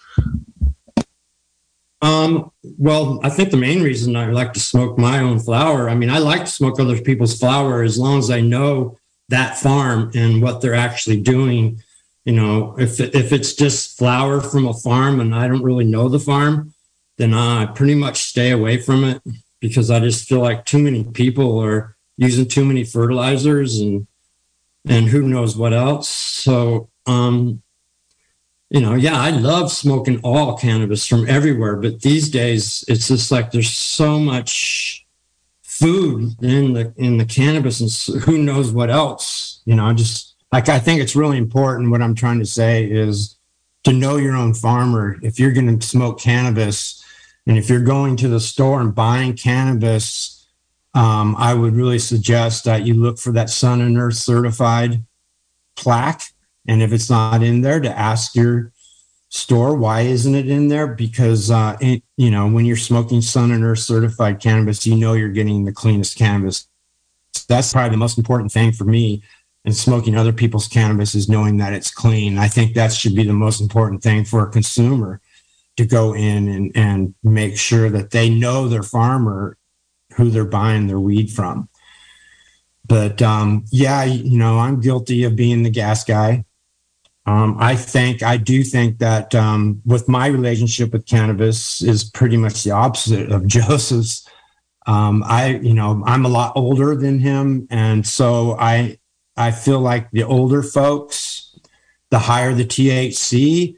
Um, 2.01 2.51
well, 2.77 3.21
I 3.23 3.29
think 3.29 3.51
the 3.51 3.57
main 3.57 3.81
reason 3.81 4.17
I 4.17 4.25
like 4.25 4.51
to 4.53 4.59
smoke 4.59 4.97
my 4.97 5.19
own 5.19 5.39
flower, 5.39 5.89
I 5.89 5.95
mean, 5.95 6.09
I 6.09 6.17
like 6.17 6.41
to 6.41 6.51
smoke 6.51 6.77
other 6.77 6.99
people's 7.01 7.39
flower 7.39 7.81
as 7.81 7.97
long 7.97 8.19
as 8.19 8.29
I 8.29 8.41
know 8.41 8.97
that 9.33 9.57
farm 9.57 10.11
and 10.15 10.41
what 10.41 10.61
they're 10.61 10.75
actually 10.87 11.19
doing 11.21 11.81
You 12.25 12.33
know, 12.33 12.75
if 12.79 12.99
if 12.99 13.33
it's 13.33 13.53
just 13.53 13.97
flower 13.97 14.39
from 14.39 14.65
a 14.67 14.73
farm 14.73 15.19
and 15.19 15.35
I 15.35 15.47
don't 15.49 15.63
really 15.63 15.83
know 15.85 16.07
the 16.07 16.19
farm, 16.19 16.73
then 17.17 17.33
I 17.33 17.65
pretty 17.65 17.95
much 17.95 18.17
stay 18.31 18.51
away 18.51 18.77
from 18.77 19.03
it 19.03 19.21
because 19.59 19.91
I 19.91 19.99
just 19.99 20.27
feel 20.29 20.39
like 20.39 20.63
too 20.65 20.79
many 20.79 21.03
people 21.03 21.59
are 21.59 21.95
using 22.15 22.47
too 22.47 22.63
many 22.63 22.83
fertilizers 22.85 23.79
and 23.79 24.07
and 24.87 25.07
who 25.09 25.21
knows 25.23 25.57
what 25.57 25.73
else. 25.73 26.07
So 26.09 26.89
um 27.05 27.61
you 28.69 28.81
know, 28.81 28.95
yeah, 28.95 29.19
I 29.19 29.29
love 29.29 29.71
smoking 29.71 30.19
all 30.23 30.57
cannabis 30.57 31.05
from 31.05 31.27
everywhere, 31.29 31.75
but 31.75 32.01
these 32.01 32.29
days 32.29 32.83
it's 32.87 33.07
just 33.09 33.31
like 33.31 33.51
there's 33.51 33.69
so 33.69 34.19
much 34.19 35.02
food 35.79 36.35
in 36.41 36.73
the 36.73 36.93
in 36.97 37.17
the 37.17 37.25
cannabis 37.25 37.79
and 37.79 38.23
who 38.23 38.37
knows 38.37 38.71
what 38.71 38.89
else. 38.89 39.61
You 39.65 39.75
know, 39.75 39.93
just 39.93 40.35
like 40.51 40.69
I 40.69 40.79
think 40.79 41.01
it's 41.01 41.15
really 41.15 41.37
important. 41.37 41.91
What 41.91 42.01
I'm 42.01 42.15
trying 42.15 42.39
to 42.39 42.45
say 42.45 42.85
is 42.85 43.37
to 43.83 43.93
know 43.93 44.17
your 44.17 44.35
own 44.35 44.53
farmer. 44.53 45.17
If 45.21 45.39
you're 45.39 45.51
going 45.51 45.79
to 45.79 45.87
smoke 45.87 46.19
cannabis, 46.19 47.03
and 47.47 47.57
if 47.57 47.69
you're 47.69 47.83
going 47.83 48.15
to 48.17 48.27
the 48.27 48.39
store 48.39 48.81
and 48.81 48.93
buying 48.93 49.35
cannabis, 49.35 50.47
um, 50.93 51.35
I 51.37 51.53
would 51.53 51.73
really 51.73 51.99
suggest 51.99 52.65
that 52.65 52.85
you 52.85 52.93
look 52.93 53.17
for 53.17 53.31
that 53.31 53.49
Sun 53.49 53.81
and 53.81 53.97
Earth 53.97 54.15
certified 54.15 55.03
plaque 55.75 56.33
and 56.67 56.81
if 56.81 56.93
it's 56.93 57.09
not 57.09 57.43
in 57.43 57.61
there, 57.61 57.79
to 57.79 57.97
ask 57.97 58.35
your 58.35 58.71
store 59.33 59.75
why 59.75 60.01
isn't 60.01 60.35
it 60.35 60.47
in 60.47 60.67
there? 60.67 60.85
Because 60.85 61.49
uh, 61.49 61.75
it, 61.81 62.03
you 62.17 62.29
know 62.29 62.47
when 62.47 62.65
you're 62.65 62.77
smoking 62.77 63.19
Sun 63.19 63.51
and 63.51 63.63
Earth 63.63 63.79
certified 63.79 64.39
cannabis, 64.39 64.85
you 64.85 64.95
know 64.95 65.13
you're 65.13 65.29
getting 65.29 65.65
the 65.65 65.73
cleanest 65.73 66.17
cannabis. 66.17 66.67
That's 67.47 67.73
probably 67.73 67.89
the 67.89 67.97
most 67.97 68.17
important 68.17 68.51
thing 68.51 68.71
for 68.71 68.85
me. 68.85 69.23
And 69.65 69.75
smoking 69.75 70.15
other 70.15 70.33
people's 70.33 70.67
cannabis 70.67 71.15
is 71.15 71.29
knowing 71.29 71.57
that 71.57 71.73
it's 71.73 71.89
clean. 71.89 72.37
I 72.37 72.47
think 72.47 72.75
that 72.75 72.93
should 72.93 73.15
be 73.15 73.23
the 73.23 73.33
most 73.33 73.59
important 73.59 74.03
thing 74.03 74.25
for 74.25 74.45
a 74.45 74.51
consumer 74.51 75.21
to 75.77 75.85
go 75.85 76.13
in 76.13 76.47
and, 76.47 76.71
and 76.75 77.15
make 77.23 77.57
sure 77.57 77.89
that 77.89 78.11
they 78.11 78.29
know 78.29 78.67
their 78.67 78.83
farmer 78.83 79.57
who 80.15 80.29
they're 80.29 80.45
buying 80.45 80.87
their 80.87 80.99
weed 80.99 81.31
from. 81.31 81.69
But 82.85 83.21
um, 83.21 83.65
yeah, 83.71 84.03
you 84.03 84.37
know, 84.37 84.59
I'm 84.59 84.81
guilty 84.81 85.23
of 85.23 85.35
being 85.35 85.63
the 85.63 85.69
gas 85.71 86.03
guy. 86.03 86.43
Um, 87.25 87.55
I 87.59 87.75
think 87.75 88.21
I 88.21 88.37
do 88.37 88.63
think 88.63 88.99
that 88.99 89.33
um, 89.33 89.81
with 89.85 90.09
my 90.09 90.27
relationship 90.27 90.91
with 90.91 91.05
cannabis 91.05 91.81
is 91.81 92.03
pretty 92.03 92.35
much 92.35 92.63
the 92.63 92.71
opposite 92.71 93.31
of 93.31 93.47
Joseph's. 93.47 94.27
Um, 94.85 95.23
I, 95.25 95.55
you 95.55 95.73
know, 95.73 96.03
I'm 96.05 96.25
a 96.25 96.29
lot 96.29 96.53
older 96.57 96.95
than 96.95 97.19
him, 97.19 97.67
and 97.69 98.05
so 98.05 98.57
I, 98.59 98.97
I 99.37 99.51
feel 99.51 99.79
like 99.79 100.11
the 100.11 100.23
older 100.23 100.61
folks, 100.61 101.57
the 102.09 102.19
higher 102.19 102.53
the 102.53 102.65
THC, 102.65 103.77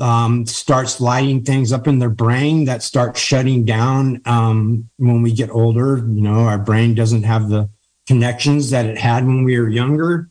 um, 0.00 0.46
starts 0.46 1.00
lighting 1.00 1.44
things 1.44 1.72
up 1.72 1.86
in 1.86 2.00
their 2.00 2.10
brain 2.10 2.64
that 2.64 2.82
start 2.82 3.16
shutting 3.16 3.64
down 3.64 4.20
um, 4.24 4.88
when 4.96 5.22
we 5.22 5.32
get 5.32 5.50
older. 5.50 5.98
You 5.98 6.22
know, 6.22 6.40
our 6.40 6.58
brain 6.58 6.94
doesn't 6.96 7.22
have 7.22 7.48
the 7.48 7.70
connections 8.08 8.70
that 8.70 8.86
it 8.86 8.98
had 8.98 9.24
when 9.24 9.44
we 9.44 9.58
were 9.60 9.68
younger. 9.68 10.30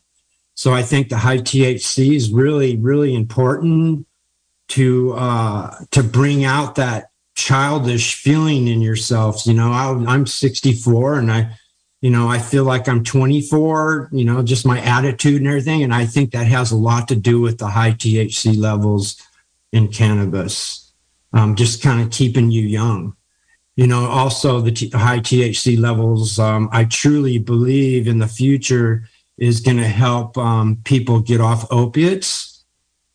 So 0.60 0.74
I 0.74 0.82
think 0.82 1.08
the 1.08 1.16
high 1.16 1.38
THC 1.38 2.14
is 2.14 2.30
really, 2.30 2.76
really 2.76 3.14
important 3.14 4.06
to 4.68 5.14
uh, 5.14 5.74
to 5.90 6.02
bring 6.02 6.44
out 6.44 6.74
that 6.74 7.12
childish 7.34 8.16
feeling 8.16 8.68
in 8.68 8.82
yourself. 8.82 9.46
You 9.46 9.54
know, 9.54 9.72
I, 9.72 9.86
I'm 10.06 10.26
64 10.26 11.18
and 11.18 11.32
I, 11.32 11.56
you 12.02 12.10
know, 12.10 12.28
I 12.28 12.40
feel 12.40 12.64
like 12.64 12.90
I'm 12.90 13.02
24. 13.02 14.10
You 14.12 14.26
know, 14.26 14.42
just 14.42 14.66
my 14.66 14.82
attitude 14.82 15.40
and 15.40 15.46
everything, 15.46 15.82
and 15.82 15.94
I 15.94 16.04
think 16.04 16.32
that 16.32 16.46
has 16.46 16.72
a 16.72 16.76
lot 16.76 17.08
to 17.08 17.16
do 17.16 17.40
with 17.40 17.56
the 17.56 17.68
high 17.68 17.92
THC 17.92 18.54
levels 18.58 19.16
in 19.72 19.88
cannabis. 19.88 20.92
Um, 21.32 21.56
just 21.56 21.82
kind 21.82 22.02
of 22.02 22.10
keeping 22.10 22.50
you 22.50 22.60
young. 22.60 23.16
You 23.76 23.86
know, 23.86 24.04
also 24.04 24.60
the 24.60 24.72
t- 24.72 24.90
high 24.90 25.20
THC 25.20 25.78
levels. 25.78 26.38
Um, 26.38 26.68
I 26.70 26.84
truly 26.84 27.38
believe 27.38 28.06
in 28.06 28.18
the 28.18 28.28
future 28.28 29.08
is 29.40 29.60
going 29.60 29.78
to 29.78 29.88
help 29.88 30.38
um, 30.38 30.78
people 30.84 31.20
get 31.20 31.40
off 31.40 31.66
opiates. 31.72 32.64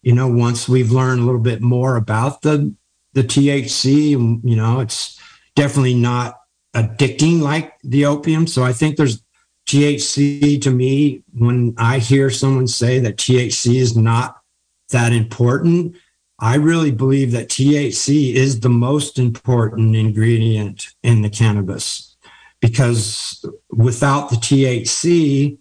You 0.02 0.14
know, 0.14 0.28
once 0.28 0.68
we've 0.68 0.92
learned 0.92 1.22
a 1.22 1.24
little 1.24 1.42
bit 1.42 1.62
more 1.62 1.96
about 1.96 2.42
the 2.42 2.74
the 3.14 3.24
THC, 3.24 4.10
you 4.10 4.56
know, 4.58 4.82
it's 4.82 5.18
definitely 5.56 5.94
not 5.94 6.42
addicting 6.74 7.40
like 7.40 7.80
the 7.82 8.06
opium. 8.06 8.46
So 8.46 8.64
I 8.64 8.74
think 8.74 8.98
there's 8.98 9.24
THC 9.68 10.62
to 10.62 10.70
me. 10.70 11.24
When 11.34 11.74
I 11.78 12.00
hear 12.00 12.30
someone 12.30 12.68
say 12.68 13.00
that 13.00 13.16
THC 13.16 13.76
is 13.76 13.96
not 13.96 14.42
that 14.90 15.14
important, 15.14 15.96
I 16.40 16.56
really 16.56 16.92
believe 16.92 17.32
that 17.32 17.48
THC 17.48 18.34
is 18.34 18.60
the 18.60 18.70
most 18.70 19.18
important 19.18 19.96
ingredient 19.96 20.88
in 21.02 21.22
the 21.22 21.30
cannabis 21.30 22.18
because 22.60 23.46
without 23.70 24.30
the 24.30 24.36
THC, 24.36 25.58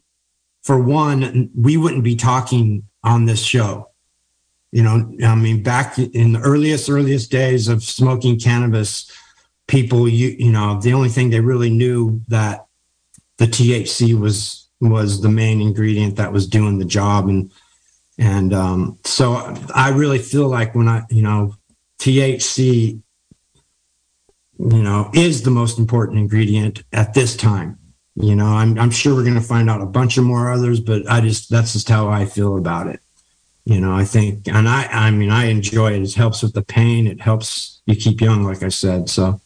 for 0.65 0.79
one, 0.79 1.51
we 1.55 1.77
wouldn't 1.77 2.03
be 2.03 2.17
talking 2.17 2.85
on 3.05 3.27
this 3.27 3.43
show. 3.43 3.91
You 4.73 4.83
know, 4.83 5.15
I 5.23 5.37
mean, 5.37 5.63
back 5.63 5.99
in 5.99 6.33
the 6.33 6.41
earliest, 6.41 6.91
earliest 6.91 7.31
days 7.31 7.69
of 7.69 7.85
smoking 7.85 8.41
cannabis, 8.41 9.09
people, 9.69 10.09
you, 10.09 10.31
you 10.31 10.51
know, 10.51 10.81
the 10.81 10.95
only 10.95 11.11
thing 11.11 11.31
they 11.31 11.41
really 11.41 11.71
knew 11.71 12.23
that 12.29 12.67
the 13.37 13.47
THC 13.47 14.19
was 14.19 14.63
was 14.81 15.23
the 15.23 15.29
main 15.29 15.61
ingredient 15.61 16.17
that 16.17 16.33
was 16.33 16.47
doing 16.47 16.79
the 16.79 16.85
job, 16.85 17.29
and 17.29 17.51
and 18.19 18.53
um, 18.53 18.99
so 19.05 19.35
I 19.75 19.91
really 19.91 20.19
feel 20.19 20.49
like 20.49 20.75
when 20.75 20.89
I, 20.89 21.03
you 21.09 21.23
know, 21.23 21.55
THC, 22.01 23.01
you 24.59 24.83
know, 24.83 25.11
is 25.15 25.43
the 25.43 25.51
most 25.51 25.79
important 25.79 26.19
ingredient 26.19 26.83
at 26.93 27.15
this 27.15 27.37
time 27.37 27.79
you 28.17 28.37
know, 28.37 28.47
I'm 28.47 28.79
I'm 28.79 28.91
sure 28.91 29.15
we're 29.15 29.25
going 29.25 29.35
to 29.35 29.41
find 29.41 29.69
out 29.69 29.81
a 29.81 29.87
bunch 29.87 30.19
of 30.19 30.25
more 30.25 30.53
others, 30.53 30.81
but 30.81 31.09
I 31.11 31.21
just 31.21 31.51
that's 31.51 31.73
just 31.73 31.89
how 31.89 32.09
I 32.09 32.27
feel 32.27 32.57
about 32.57 32.87
it. 32.87 33.01
You 33.65 33.81
know, 33.81 33.93
I 33.93 34.05
think, 34.05 34.47
and 34.47 34.69
I 34.69 34.85
I 34.85 35.11
mean, 35.11 35.31
I 35.31 35.47
enjoy 35.47 35.93
it. 35.93 36.03
It 36.03 36.15
helps 36.15 36.43
with 36.43 36.53
the 36.53 36.63
pain. 36.63 37.07
It 37.07 37.21
helps 37.21 37.81
you 37.87 37.97
keep 37.97 38.21
young, 38.21 38.45
like 38.45 38.63
I 38.63 38.69
said. 38.69 39.09
So, 39.09 39.41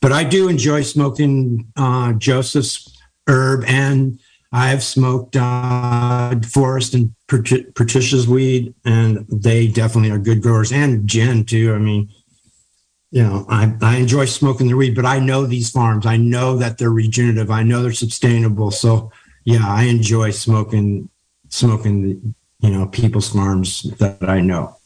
but 0.00 0.10
I 0.10 0.24
do 0.24 0.48
enjoy 0.48 0.82
smoking 0.82 1.70
uh, 1.76 2.14
Joseph's 2.14 2.98
herb, 3.28 3.64
and 3.66 4.18
I've 4.50 4.82
smoked 4.82 5.36
uh, 5.36 6.34
Forrest 6.40 6.94
and 6.94 7.14
Patricia's 7.28 8.26
weed, 8.26 8.74
and 8.84 9.26
they 9.28 9.68
definitely 9.68 10.10
are 10.10 10.18
good 10.18 10.42
growers, 10.42 10.72
and 10.72 11.06
Jen 11.06 11.44
too. 11.44 11.72
I 11.72 11.78
mean, 11.78 12.08
you 13.10 13.22
know, 13.22 13.46
I, 13.48 13.74
I 13.80 13.96
enjoy 13.96 14.26
smoking 14.26 14.68
the 14.68 14.74
weed, 14.74 14.94
but 14.94 15.06
I 15.06 15.18
know 15.18 15.46
these 15.46 15.70
farms. 15.70 16.04
I 16.04 16.16
know 16.16 16.56
that 16.58 16.78
they're 16.78 16.90
regenerative. 16.90 17.50
I 17.50 17.62
know 17.62 17.82
they're 17.82 17.92
sustainable. 17.92 18.70
So 18.70 19.10
yeah, 19.44 19.66
I 19.66 19.84
enjoy 19.84 20.30
smoking 20.30 21.08
smoking 21.48 22.02
the, 22.02 22.34
you 22.60 22.70
know, 22.70 22.86
people's 22.86 23.30
farms 23.30 23.82
that 23.98 24.28
I 24.28 24.40
know. 24.40 24.76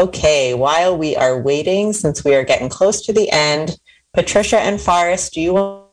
Okay, 0.00 0.54
while 0.54 0.96
we 0.96 1.16
are 1.16 1.42
waiting, 1.42 1.92
since 1.92 2.24
we 2.24 2.34
are 2.34 2.44
getting 2.44 2.70
close 2.70 3.04
to 3.04 3.12
the 3.12 3.30
end, 3.30 3.76
Patricia 4.14 4.58
and 4.58 4.80
Forrest, 4.80 5.34
do 5.34 5.40
you 5.40 5.54
want 5.54 5.88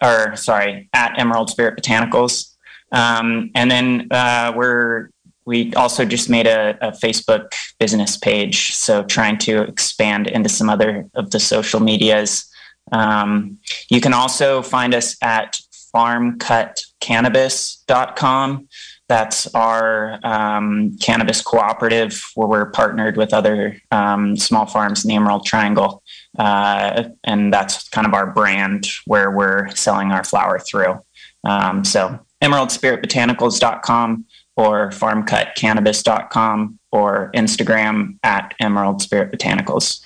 or 0.02 0.36
sorry, 0.36 0.90
at 0.94 1.20
Emerald 1.20 1.50
Spirit 1.50 1.80
Botanicals. 1.80 2.56
Um, 2.92 3.52
and 3.56 3.70
then 3.70 4.08
uh, 4.12 4.54
we're 4.56 5.10
we 5.46 5.74
also 5.74 6.06
just 6.06 6.30
made 6.30 6.46
a, 6.46 6.78
a, 6.80 6.92
Facebook 6.92 7.54
business 7.80 8.18
page, 8.18 8.76
so 8.76 9.04
trying 9.04 9.40
to 9.40 9.64
expand 9.64 10.28
into 10.28 10.48
some 10.48 10.70
other 10.70 11.10
of 11.16 11.32
the 11.32 11.40
social 11.40 11.80
medias. 11.80 12.48
Um, 12.92 13.58
you 13.90 14.00
can 14.00 14.14
also 14.14 14.62
find 14.62 14.94
us 14.94 15.18
at 15.24 15.58
farmcutcannabis.com. 15.96 18.68
That's 19.08 19.56
our 19.56 20.20
um, 20.24 20.98
cannabis 21.02 21.42
cooperative 21.42 22.24
where 22.36 22.48
we're 22.48 22.70
partnered 22.70 23.18
with 23.18 23.34
other 23.34 23.82
um, 23.90 24.38
small 24.38 24.68
farms 24.68 25.04
in 25.04 25.10
the 25.10 25.16
Emerald 25.16 25.48
Triangle. 25.48 26.04
Uh, 26.40 27.10
and 27.26 27.54
that's 27.54 27.90
kind 27.90 28.08
of 28.08 28.14
our 28.14 28.26
brand 28.26 28.88
where 29.06 29.30
we're 29.30 29.70
selling 29.76 30.12
our 30.12 30.24
flower 30.24 30.58
through. 30.58 30.98
Um, 31.44 31.84
so 31.84 32.18
emeraldspiritbotanicals.com 32.42 34.26
or 34.56 34.90
farmcutcannabis.com 34.90 36.80
or 36.92 37.32
Instagram 37.36 38.18
at 38.24 38.54
Emerald 38.62 39.02
Spirit 39.02 39.32
Botanicals. 39.32 40.02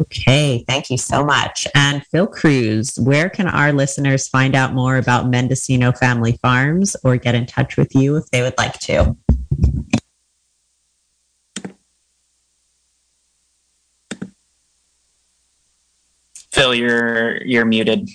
Okay, 0.00 0.64
thank 0.66 0.90
you 0.90 0.96
so 0.96 1.24
much. 1.24 1.66
And 1.74 2.04
Phil 2.06 2.26
Cruz, 2.26 2.98
where 2.98 3.28
can 3.28 3.46
our 3.46 3.72
listeners 3.72 4.28
find 4.28 4.54
out 4.54 4.74
more 4.74 4.96
about 4.96 5.28
Mendocino 5.28 5.92
Family 5.92 6.38
Farms 6.42 6.96
or 7.04 7.16
get 7.16 7.34
in 7.34 7.46
touch 7.46 7.76
with 7.76 7.94
you 7.94 8.16
if 8.16 8.30
they 8.30 8.42
would 8.42 8.56
like 8.56 8.78
to? 8.80 9.16
Phil, 16.52 16.74
you're 16.74 17.42
you're 17.44 17.64
muted. 17.64 18.10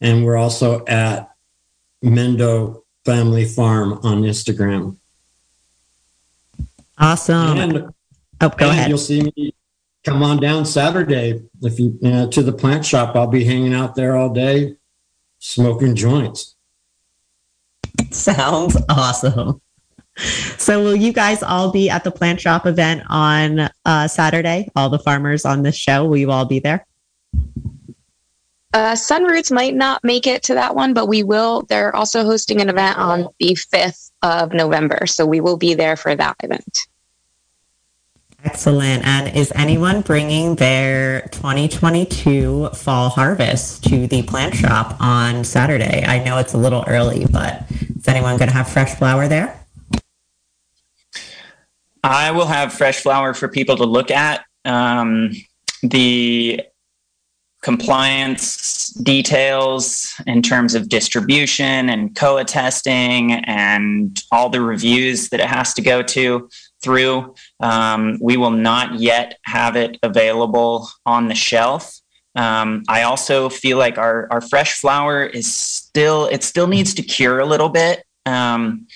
and 0.00 0.24
we're 0.24 0.36
also 0.36 0.84
at 0.86 1.30
Mendo 2.04 2.82
Family 3.04 3.44
Farm 3.44 3.94
on 4.04 4.22
Instagram. 4.22 4.96
Awesome. 6.98 7.58
And, 7.58 7.92
oh, 8.40 8.48
go 8.48 8.50
and 8.50 8.62
ahead. 8.62 8.88
You'll 8.88 8.96
see 8.98 9.30
me 9.36 9.52
come 10.04 10.22
on 10.22 10.38
down 10.38 10.64
Saturday 10.64 11.42
if 11.62 11.80
you 11.80 11.98
uh, 12.04 12.28
to 12.28 12.42
the 12.42 12.52
plant 12.52 12.86
shop. 12.86 13.16
I'll 13.16 13.26
be 13.26 13.44
hanging 13.44 13.74
out 13.74 13.96
there 13.96 14.16
all 14.16 14.32
day, 14.32 14.76
smoking 15.38 15.94
joints. 15.94 16.56
Sounds 18.10 18.76
awesome. 18.88 19.60
So, 20.56 20.82
will 20.82 20.96
you 20.96 21.12
guys 21.12 21.42
all 21.42 21.70
be 21.70 21.90
at 21.90 22.02
the 22.02 22.10
plant 22.10 22.40
shop 22.40 22.66
event 22.66 23.02
on 23.08 23.68
uh, 23.84 24.08
Saturday? 24.08 24.68
All 24.74 24.88
the 24.88 24.98
farmers 24.98 25.44
on 25.44 25.62
this 25.62 25.76
show, 25.76 26.06
will 26.06 26.16
you 26.16 26.30
all 26.30 26.46
be 26.46 26.58
there? 26.58 26.86
Uh, 28.72 28.92
Sunroots 28.92 29.52
might 29.52 29.74
not 29.74 30.02
make 30.04 30.26
it 30.26 30.42
to 30.42 30.54
that 30.54 30.74
one, 30.74 30.92
but 30.92 31.06
we 31.06 31.22
will. 31.22 31.62
They're 31.68 31.94
also 31.94 32.24
hosting 32.24 32.60
an 32.60 32.68
event 32.68 32.98
on 32.98 33.28
the 33.38 33.56
5th 33.72 34.10
of 34.22 34.52
November. 34.52 35.06
So 35.06 35.24
we 35.24 35.40
will 35.40 35.56
be 35.56 35.74
there 35.74 35.96
for 35.96 36.14
that 36.14 36.36
event. 36.42 36.78
Excellent. 38.44 39.04
And 39.04 39.36
is 39.36 39.52
anyone 39.54 40.02
bringing 40.02 40.54
their 40.54 41.22
2022 41.32 42.70
fall 42.74 43.08
harvest 43.08 43.84
to 43.84 44.06
the 44.06 44.22
plant 44.22 44.54
shop 44.54 44.96
on 45.00 45.42
Saturday? 45.42 46.04
I 46.06 46.22
know 46.22 46.38
it's 46.38 46.54
a 46.54 46.58
little 46.58 46.84
early, 46.86 47.26
but 47.26 47.64
is 47.70 48.06
anyone 48.06 48.36
going 48.36 48.48
to 48.48 48.54
have 48.54 48.68
fresh 48.68 48.94
flower 48.94 49.26
there? 49.26 49.58
I 52.04 52.30
will 52.30 52.46
have 52.46 52.72
fresh 52.72 53.00
flower 53.00 53.34
for 53.34 53.48
people 53.48 53.76
to 53.76 53.84
look 53.84 54.10
at. 54.10 54.44
Um, 54.64 55.32
the 55.82 56.62
compliance 57.62 58.90
details 59.02 60.14
in 60.26 60.40
terms 60.40 60.76
of 60.76 60.88
distribution 60.88 61.90
and 61.90 62.14
COA 62.14 62.44
testing 62.44 63.32
and 63.32 64.22
all 64.30 64.48
the 64.48 64.60
reviews 64.60 65.30
that 65.30 65.40
it 65.40 65.46
has 65.46 65.74
to 65.74 65.82
go 65.82 66.00
to 66.00 66.48
through. 66.86 67.34
Um, 67.58 68.16
we 68.20 68.36
will 68.36 68.52
not 68.52 69.00
yet 69.00 69.38
have 69.42 69.74
it 69.74 69.98
available 70.04 70.88
on 71.04 71.26
the 71.26 71.34
shelf. 71.34 72.00
Um, 72.36 72.84
I 72.88 73.02
also 73.02 73.48
feel 73.48 73.76
like 73.76 73.98
our, 73.98 74.28
our 74.30 74.40
fresh 74.40 74.74
flower 74.74 75.24
is 75.24 75.52
still, 75.52 76.26
it 76.26 76.44
still 76.44 76.68
needs 76.68 76.94
to 76.94 77.02
cure 77.02 77.40
a 77.40 77.44
little 77.46 77.70
bit. 77.70 78.04
Um, 78.24 78.86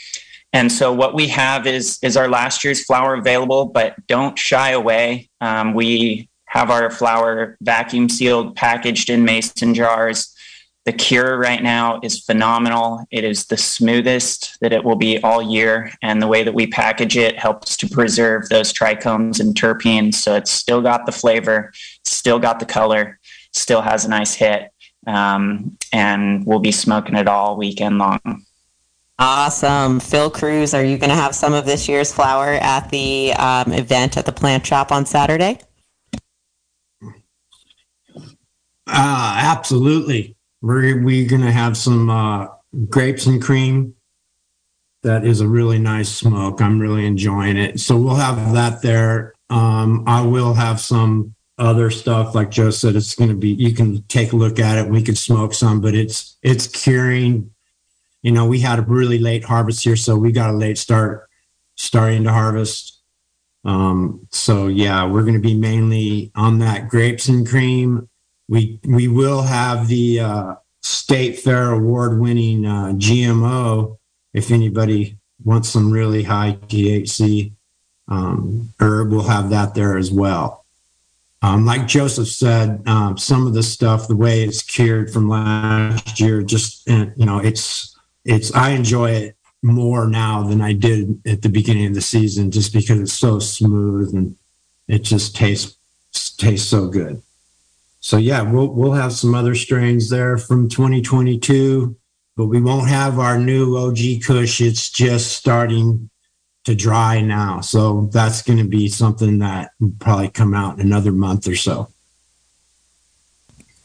and 0.52 0.70
so 0.70 0.92
what 0.92 1.14
we 1.14 1.26
have 1.28 1.66
is, 1.66 1.98
is 2.00 2.16
our 2.16 2.28
last 2.28 2.62
year's 2.62 2.84
flower 2.84 3.14
available, 3.14 3.66
but 3.66 3.94
don't 4.06 4.38
shy 4.38 4.70
away. 4.70 5.28
Um, 5.40 5.74
we 5.74 6.28
have 6.46 6.70
our 6.70 6.90
flower 6.90 7.56
vacuum 7.60 8.08
sealed, 8.08 8.54
packaged 8.54 9.10
in 9.10 9.24
mason 9.24 9.74
jars. 9.74 10.32
The 10.86 10.92
cure 10.92 11.38
right 11.38 11.62
now 11.62 12.00
is 12.02 12.20
phenomenal. 12.20 13.04
It 13.10 13.22
is 13.22 13.46
the 13.46 13.56
smoothest 13.56 14.58
that 14.60 14.72
it 14.72 14.82
will 14.82 14.96
be 14.96 15.22
all 15.22 15.42
year. 15.42 15.92
And 16.02 16.22
the 16.22 16.26
way 16.26 16.42
that 16.42 16.54
we 16.54 16.66
package 16.66 17.16
it 17.16 17.38
helps 17.38 17.76
to 17.78 17.88
preserve 17.88 18.48
those 18.48 18.72
trichomes 18.72 19.40
and 19.40 19.54
terpenes. 19.54 20.14
So 20.14 20.36
it's 20.36 20.50
still 20.50 20.80
got 20.80 21.04
the 21.04 21.12
flavor, 21.12 21.72
still 22.04 22.38
got 22.38 22.60
the 22.60 22.66
color, 22.66 23.18
still 23.52 23.82
has 23.82 24.04
a 24.06 24.08
nice 24.08 24.34
hit. 24.34 24.70
Um, 25.06 25.76
and 25.92 26.46
we'll 26.46 26.60
be 26.60 26.72
smoking 26.72 27.14
it 27.14 27.28
all 27.28 27.56
weekend 27.56 27.98
long. 27.98 28.44
Awesome. 29.18 30.00
Phil 30.00 30.30
Cruz, 30.30 30.72
are 30.72 30.84
you 30.84 30.96
going 30.96 31.10
to 31.10 31.16
have 31.16 31.34
some 31.34 31.52
of 31.52 31.66
this 31.66 31.88
year's 31.88 32.10
flower 32.10 32.54
at 32.54 32.88
the 32.88 33.34
um, 33.34 33.72
event 33.72 34.16
at 34.16 34.24
the 34.24 34.32
plant 34.32 34.66
shop 34.66 34.90
on 34.90 35.04
Saturday? 35.04 35.60
Uh, 38.86 39.36
absolutely. 39.42 40.36
We're, 40.62 40.98
going 41.26 41.42
to 41.42 41.52
have 41.52 41.76
some 41.76 42.10
uh, 42.10 42.48
grapes 42.88 43.26
and 43.26 43.42
cream. 43.42 43.94
That 45.02 45.24
is 45.24 45.40
a 45.40 45.48
really 45.48 45.78
nice 45.78 46.10
smoke. 46.10 46.60
I'm 46.60 46.78
really 46.78 47.06
enjoying 47.06 47.56
it. 47.56 47.80
So 47.80 47.96
we'll 47.96 48.16
have 48.16 48.52
that 48.52 48.82
there. 48.82 49.34
Um, 49.48 50.04
I 50.06 50.20
will 50.20 50.52
have 50.52 50.78
some 50.80 51.34
other 51.56 51.90
stuff 51.90 52.34
like 52.34 52.50
Joe 52.50 52.70
said. 52.70 52.96
It's 52.96 53.14
to 53.14 53.34
be. 53.34 53.50
You 53.50 53.72
can 53.72 54.02
take 54.04 54.32
a 54.32 54.36
look 54.36 54.58
at 54.58 54.78
it. 54.78 54.90
We 54.90 55.02
can 55.02 55.16
smoke 55.16 55.54
some, 55.54 55.80
but 55.80 55.94
it's 55.94 56.36
it's 56.42 56.66
curing. 56.66 57.50
You 58.22 58.32
know, 58.32 58.46
we 58.46 58.60
had 58.60 58.78
a 58.78 58.82
really 58.82 59.18
late 59.18 59.44
harvest 59.44 59.84
here, 59.84 59.96
so 59.96 60.16
we 60.16 60.32
got 60.32 60.50
a 60.50 60.56
late 60.56 60.76
start 60.76 61.28
starting 61.76 62.24
to 62.24 62.32
harvest. 62.32 63.00
Um, 63.64 64.26
so 64.30 64.66
yeah, 64.66 65.06
we're 65.06 65.22
going 65.22 65.34
to 65.34 65.40
be 65.40 65.54
mainly 65.54 66.30
on 66.34 66.58
that 66.58 66.88
grapes 66.88 67.28
and 67.28 67.48
cream 67.48 68.08
we 68.50 68.80
we 68.84 69.06
will 69.06 69.42
have 69.42 69.86
the 69.86 70.20
uh, 70.20 70.54
state 70.82 71.38
fair 71.38 71.70
award 71.70 72.18
winning 72.18 72.66
uh, 72.66 72.92
GMO 72.96 73.96
if 74.34 74.50
anybody 74.50 75.16
wants 75.44 75.68
some 75.68 75.90
really 75.90 76.24
high 76.24 76.58
THC 76.66 77.52
um, 78.08 78.74
herb. 78.80 79.12
We'll 79.12 79.22
have 79.22 79.50
that 79.50 79.74
there 79.74 79.96
as 79.96 80.10
well. 80.10 80.66
Um, 81.42 81.64
like 81.64 81.86
Joseph 81.86 82.26
said, 82.26 82.82
um, 82.86 83.16
some 83.16 83.46
of 83.46 83.54
the 83.54 83.62
stuff, 83.62 84.08
the 84.08 84.16
way 84.16 84.42
it's 84.42 84.62
cured 84.62 85.12
from 85.12 85.28
last 85.28 86.20
year, 86.20 86.42
just 86.42 86.86
you 86.88 87.14
know, 87.16 87.38
it's 87.38 87.96
it's. 88.24 88.52
I 88.52 88.70
enjoy 88.70 89.12
it 89.12 89.36
more 89.62 90.08
now 90.08 90.42
than 90.42 90.60
I 90.60 90.72
did 90.72 91.22
at 91.24 91.42
the 91.42 91.48
beginning 91.48 91.86
of 91.86 91.94
the 91.94 92.02
season, 92.02 92.50
just 92.50 92.72
because 92.72 92.98
it's 92.98 93.12
so 93.12 93.38
smooth 93.38 94.12
and 94.12 94.36
it 94.88 95.04
just 95.04 95.36
tastes 95.36 95.76
tastes 96.36 96.68
so 96.68 96.88
good 96.88 97.22
so 98.00 98.16
yeah, 98.16 98.40
we'll 98.40 98.72
we'll 98.72 98.92
have 98.92 99.12
some 99.12 99.34
other 99.34 99.54
strains 99.54 100.08
there 100.08 100.38
from 100.38 100.70
2022, 100.70 101.94
but 102.34 102.46
we 102.46 102.60
won't 102.60 102.88
have 102.88 103.18
our 103.18 103.38
new 103.38 103.76
OG 103.76 104.22
Kush. 104.26 104.62
It's 104.62 104.90
just 104.90 105.32
starting 105.32 106.08
to 106.64 106.74
dry 106.74 107.20
now, 107.20 107.60
so 107.60 108.08
that's 108.12 108.40
going 108.40 108.58
to 108.58 108.68
be 108.68 108.88
something 108.88 109.38
that 109.40 109.72
will 109.80 109.92
probably 109.98 110.30
come 110.30 110.54
out 110.54 110.74
in 110.74 110.80
another 110.80 111.12
month 111.12 111.46
or 111.46 111.54
so. 111.54 111.88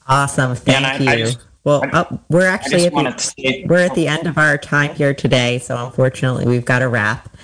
Awesome, 0.07 0.55
thank 0.55 0.85
I, 0.85 0.97
you. 0.97 1.09
I 1.09 1.17
just, 1.17 1.39
well, 1.65 1.83
I, 1.83 1.99
uh, 1.99 2.17
we're 2.29 2.47
actually 2.47 2.85
at 2.85 2.93
the, 2.93 3.65
we're 3.67 3.79
at 3.79 3.95
the 3.95 4.07
end 4.07 4.27
of 4.27 4.37
our 4.37 4.57
time 4.57 4.95
here 4.95 5.13
today, 5.13 5.59
so 5.59 5.83
unfortunately 5.85 6.45
we've 6.45 6.65
got 6.65 6.79
to 6.79 6.87
wrap. 6.87 7.34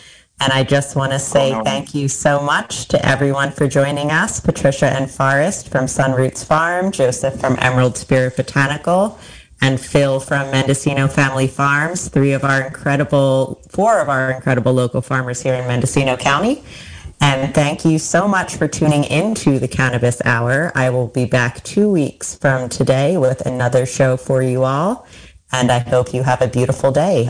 And 0.42 0.52
I 0.52 0.64
just 0.64 0.96
want 0.96 1.12
to 1.12 1.18
oh, 1.18 1.20
say 1.20 1.54
oh, 1.54 1.60
no. 1.60 1.64
thank 1.64 1.94
you 1.94 2.08
so 2.08 2.42
much 2.42 2.88
to 2.88 3.06
everyone 3.06 3.52
for 3.52 3.68
joining 3.68 4.10
us. 4.10 4.40
Patricia 4.40 4.88
and 4.88 5.10
Forrest 5.10 5.70
from 5.70 5.86
Sunroots 5.86 6.44
Farm, 6.44 6.92
Joseph 6.92 7.40
from 7.40 7.58
Emerald 7.60 7.96
Spirit 7.96 8.36
Botanical, 8.36 9.20
and 9.62 9.80
Phil 9.80 10.20
from 10.20 10.50
Mendocino 10.50 11.08
Family 11.08 11.46
Farms, 11.46 12.10
three 12.10 12.34
of 12.34 12.44
our 12.44 12.62
incredible, 12.64 13.62
four 13.70 14.00
of 14.00 14.10
our 14.10 14.32
incredible 14.32 14.74
local 14.74 15.04
farmers 15.04 15.44
here 15.44 15.54
in 15.54 15.68
Mendocino 15.68 16.18
County. 16.18 16.64
And 17.22 17.54
thank 17.54 17.86
you 17.86 18.00
so 18.00 18.28
much 18.28 18.56
for 18.56 18.68
tuning 18.68 19.04
into 19.04 19.60
the 19.60 19.68
Cannabis 19.68 20.24
Hour. 20.26 20.72
I 20.74 20.90
will 20.90 21.08
be 21.08 21.26
back 21.26 21.64
two 21.64 21.88
weeks 21.88 22.34
from 22.34 22.68
today 22.68 23.16
with 23.16 23.46
another 23.46 23.86
show 23.86 24.18
for 24.18 24.42
you 24.42 24.64
all. 24.64 25.06
And 25.52 25.72
I 25.72 25.78
hope 25.78 26.16
you 26.16 26.24
have 26.24 26.42
a 26.42 26.48
beautiful 26.48 26.92
day. 26.92 27.30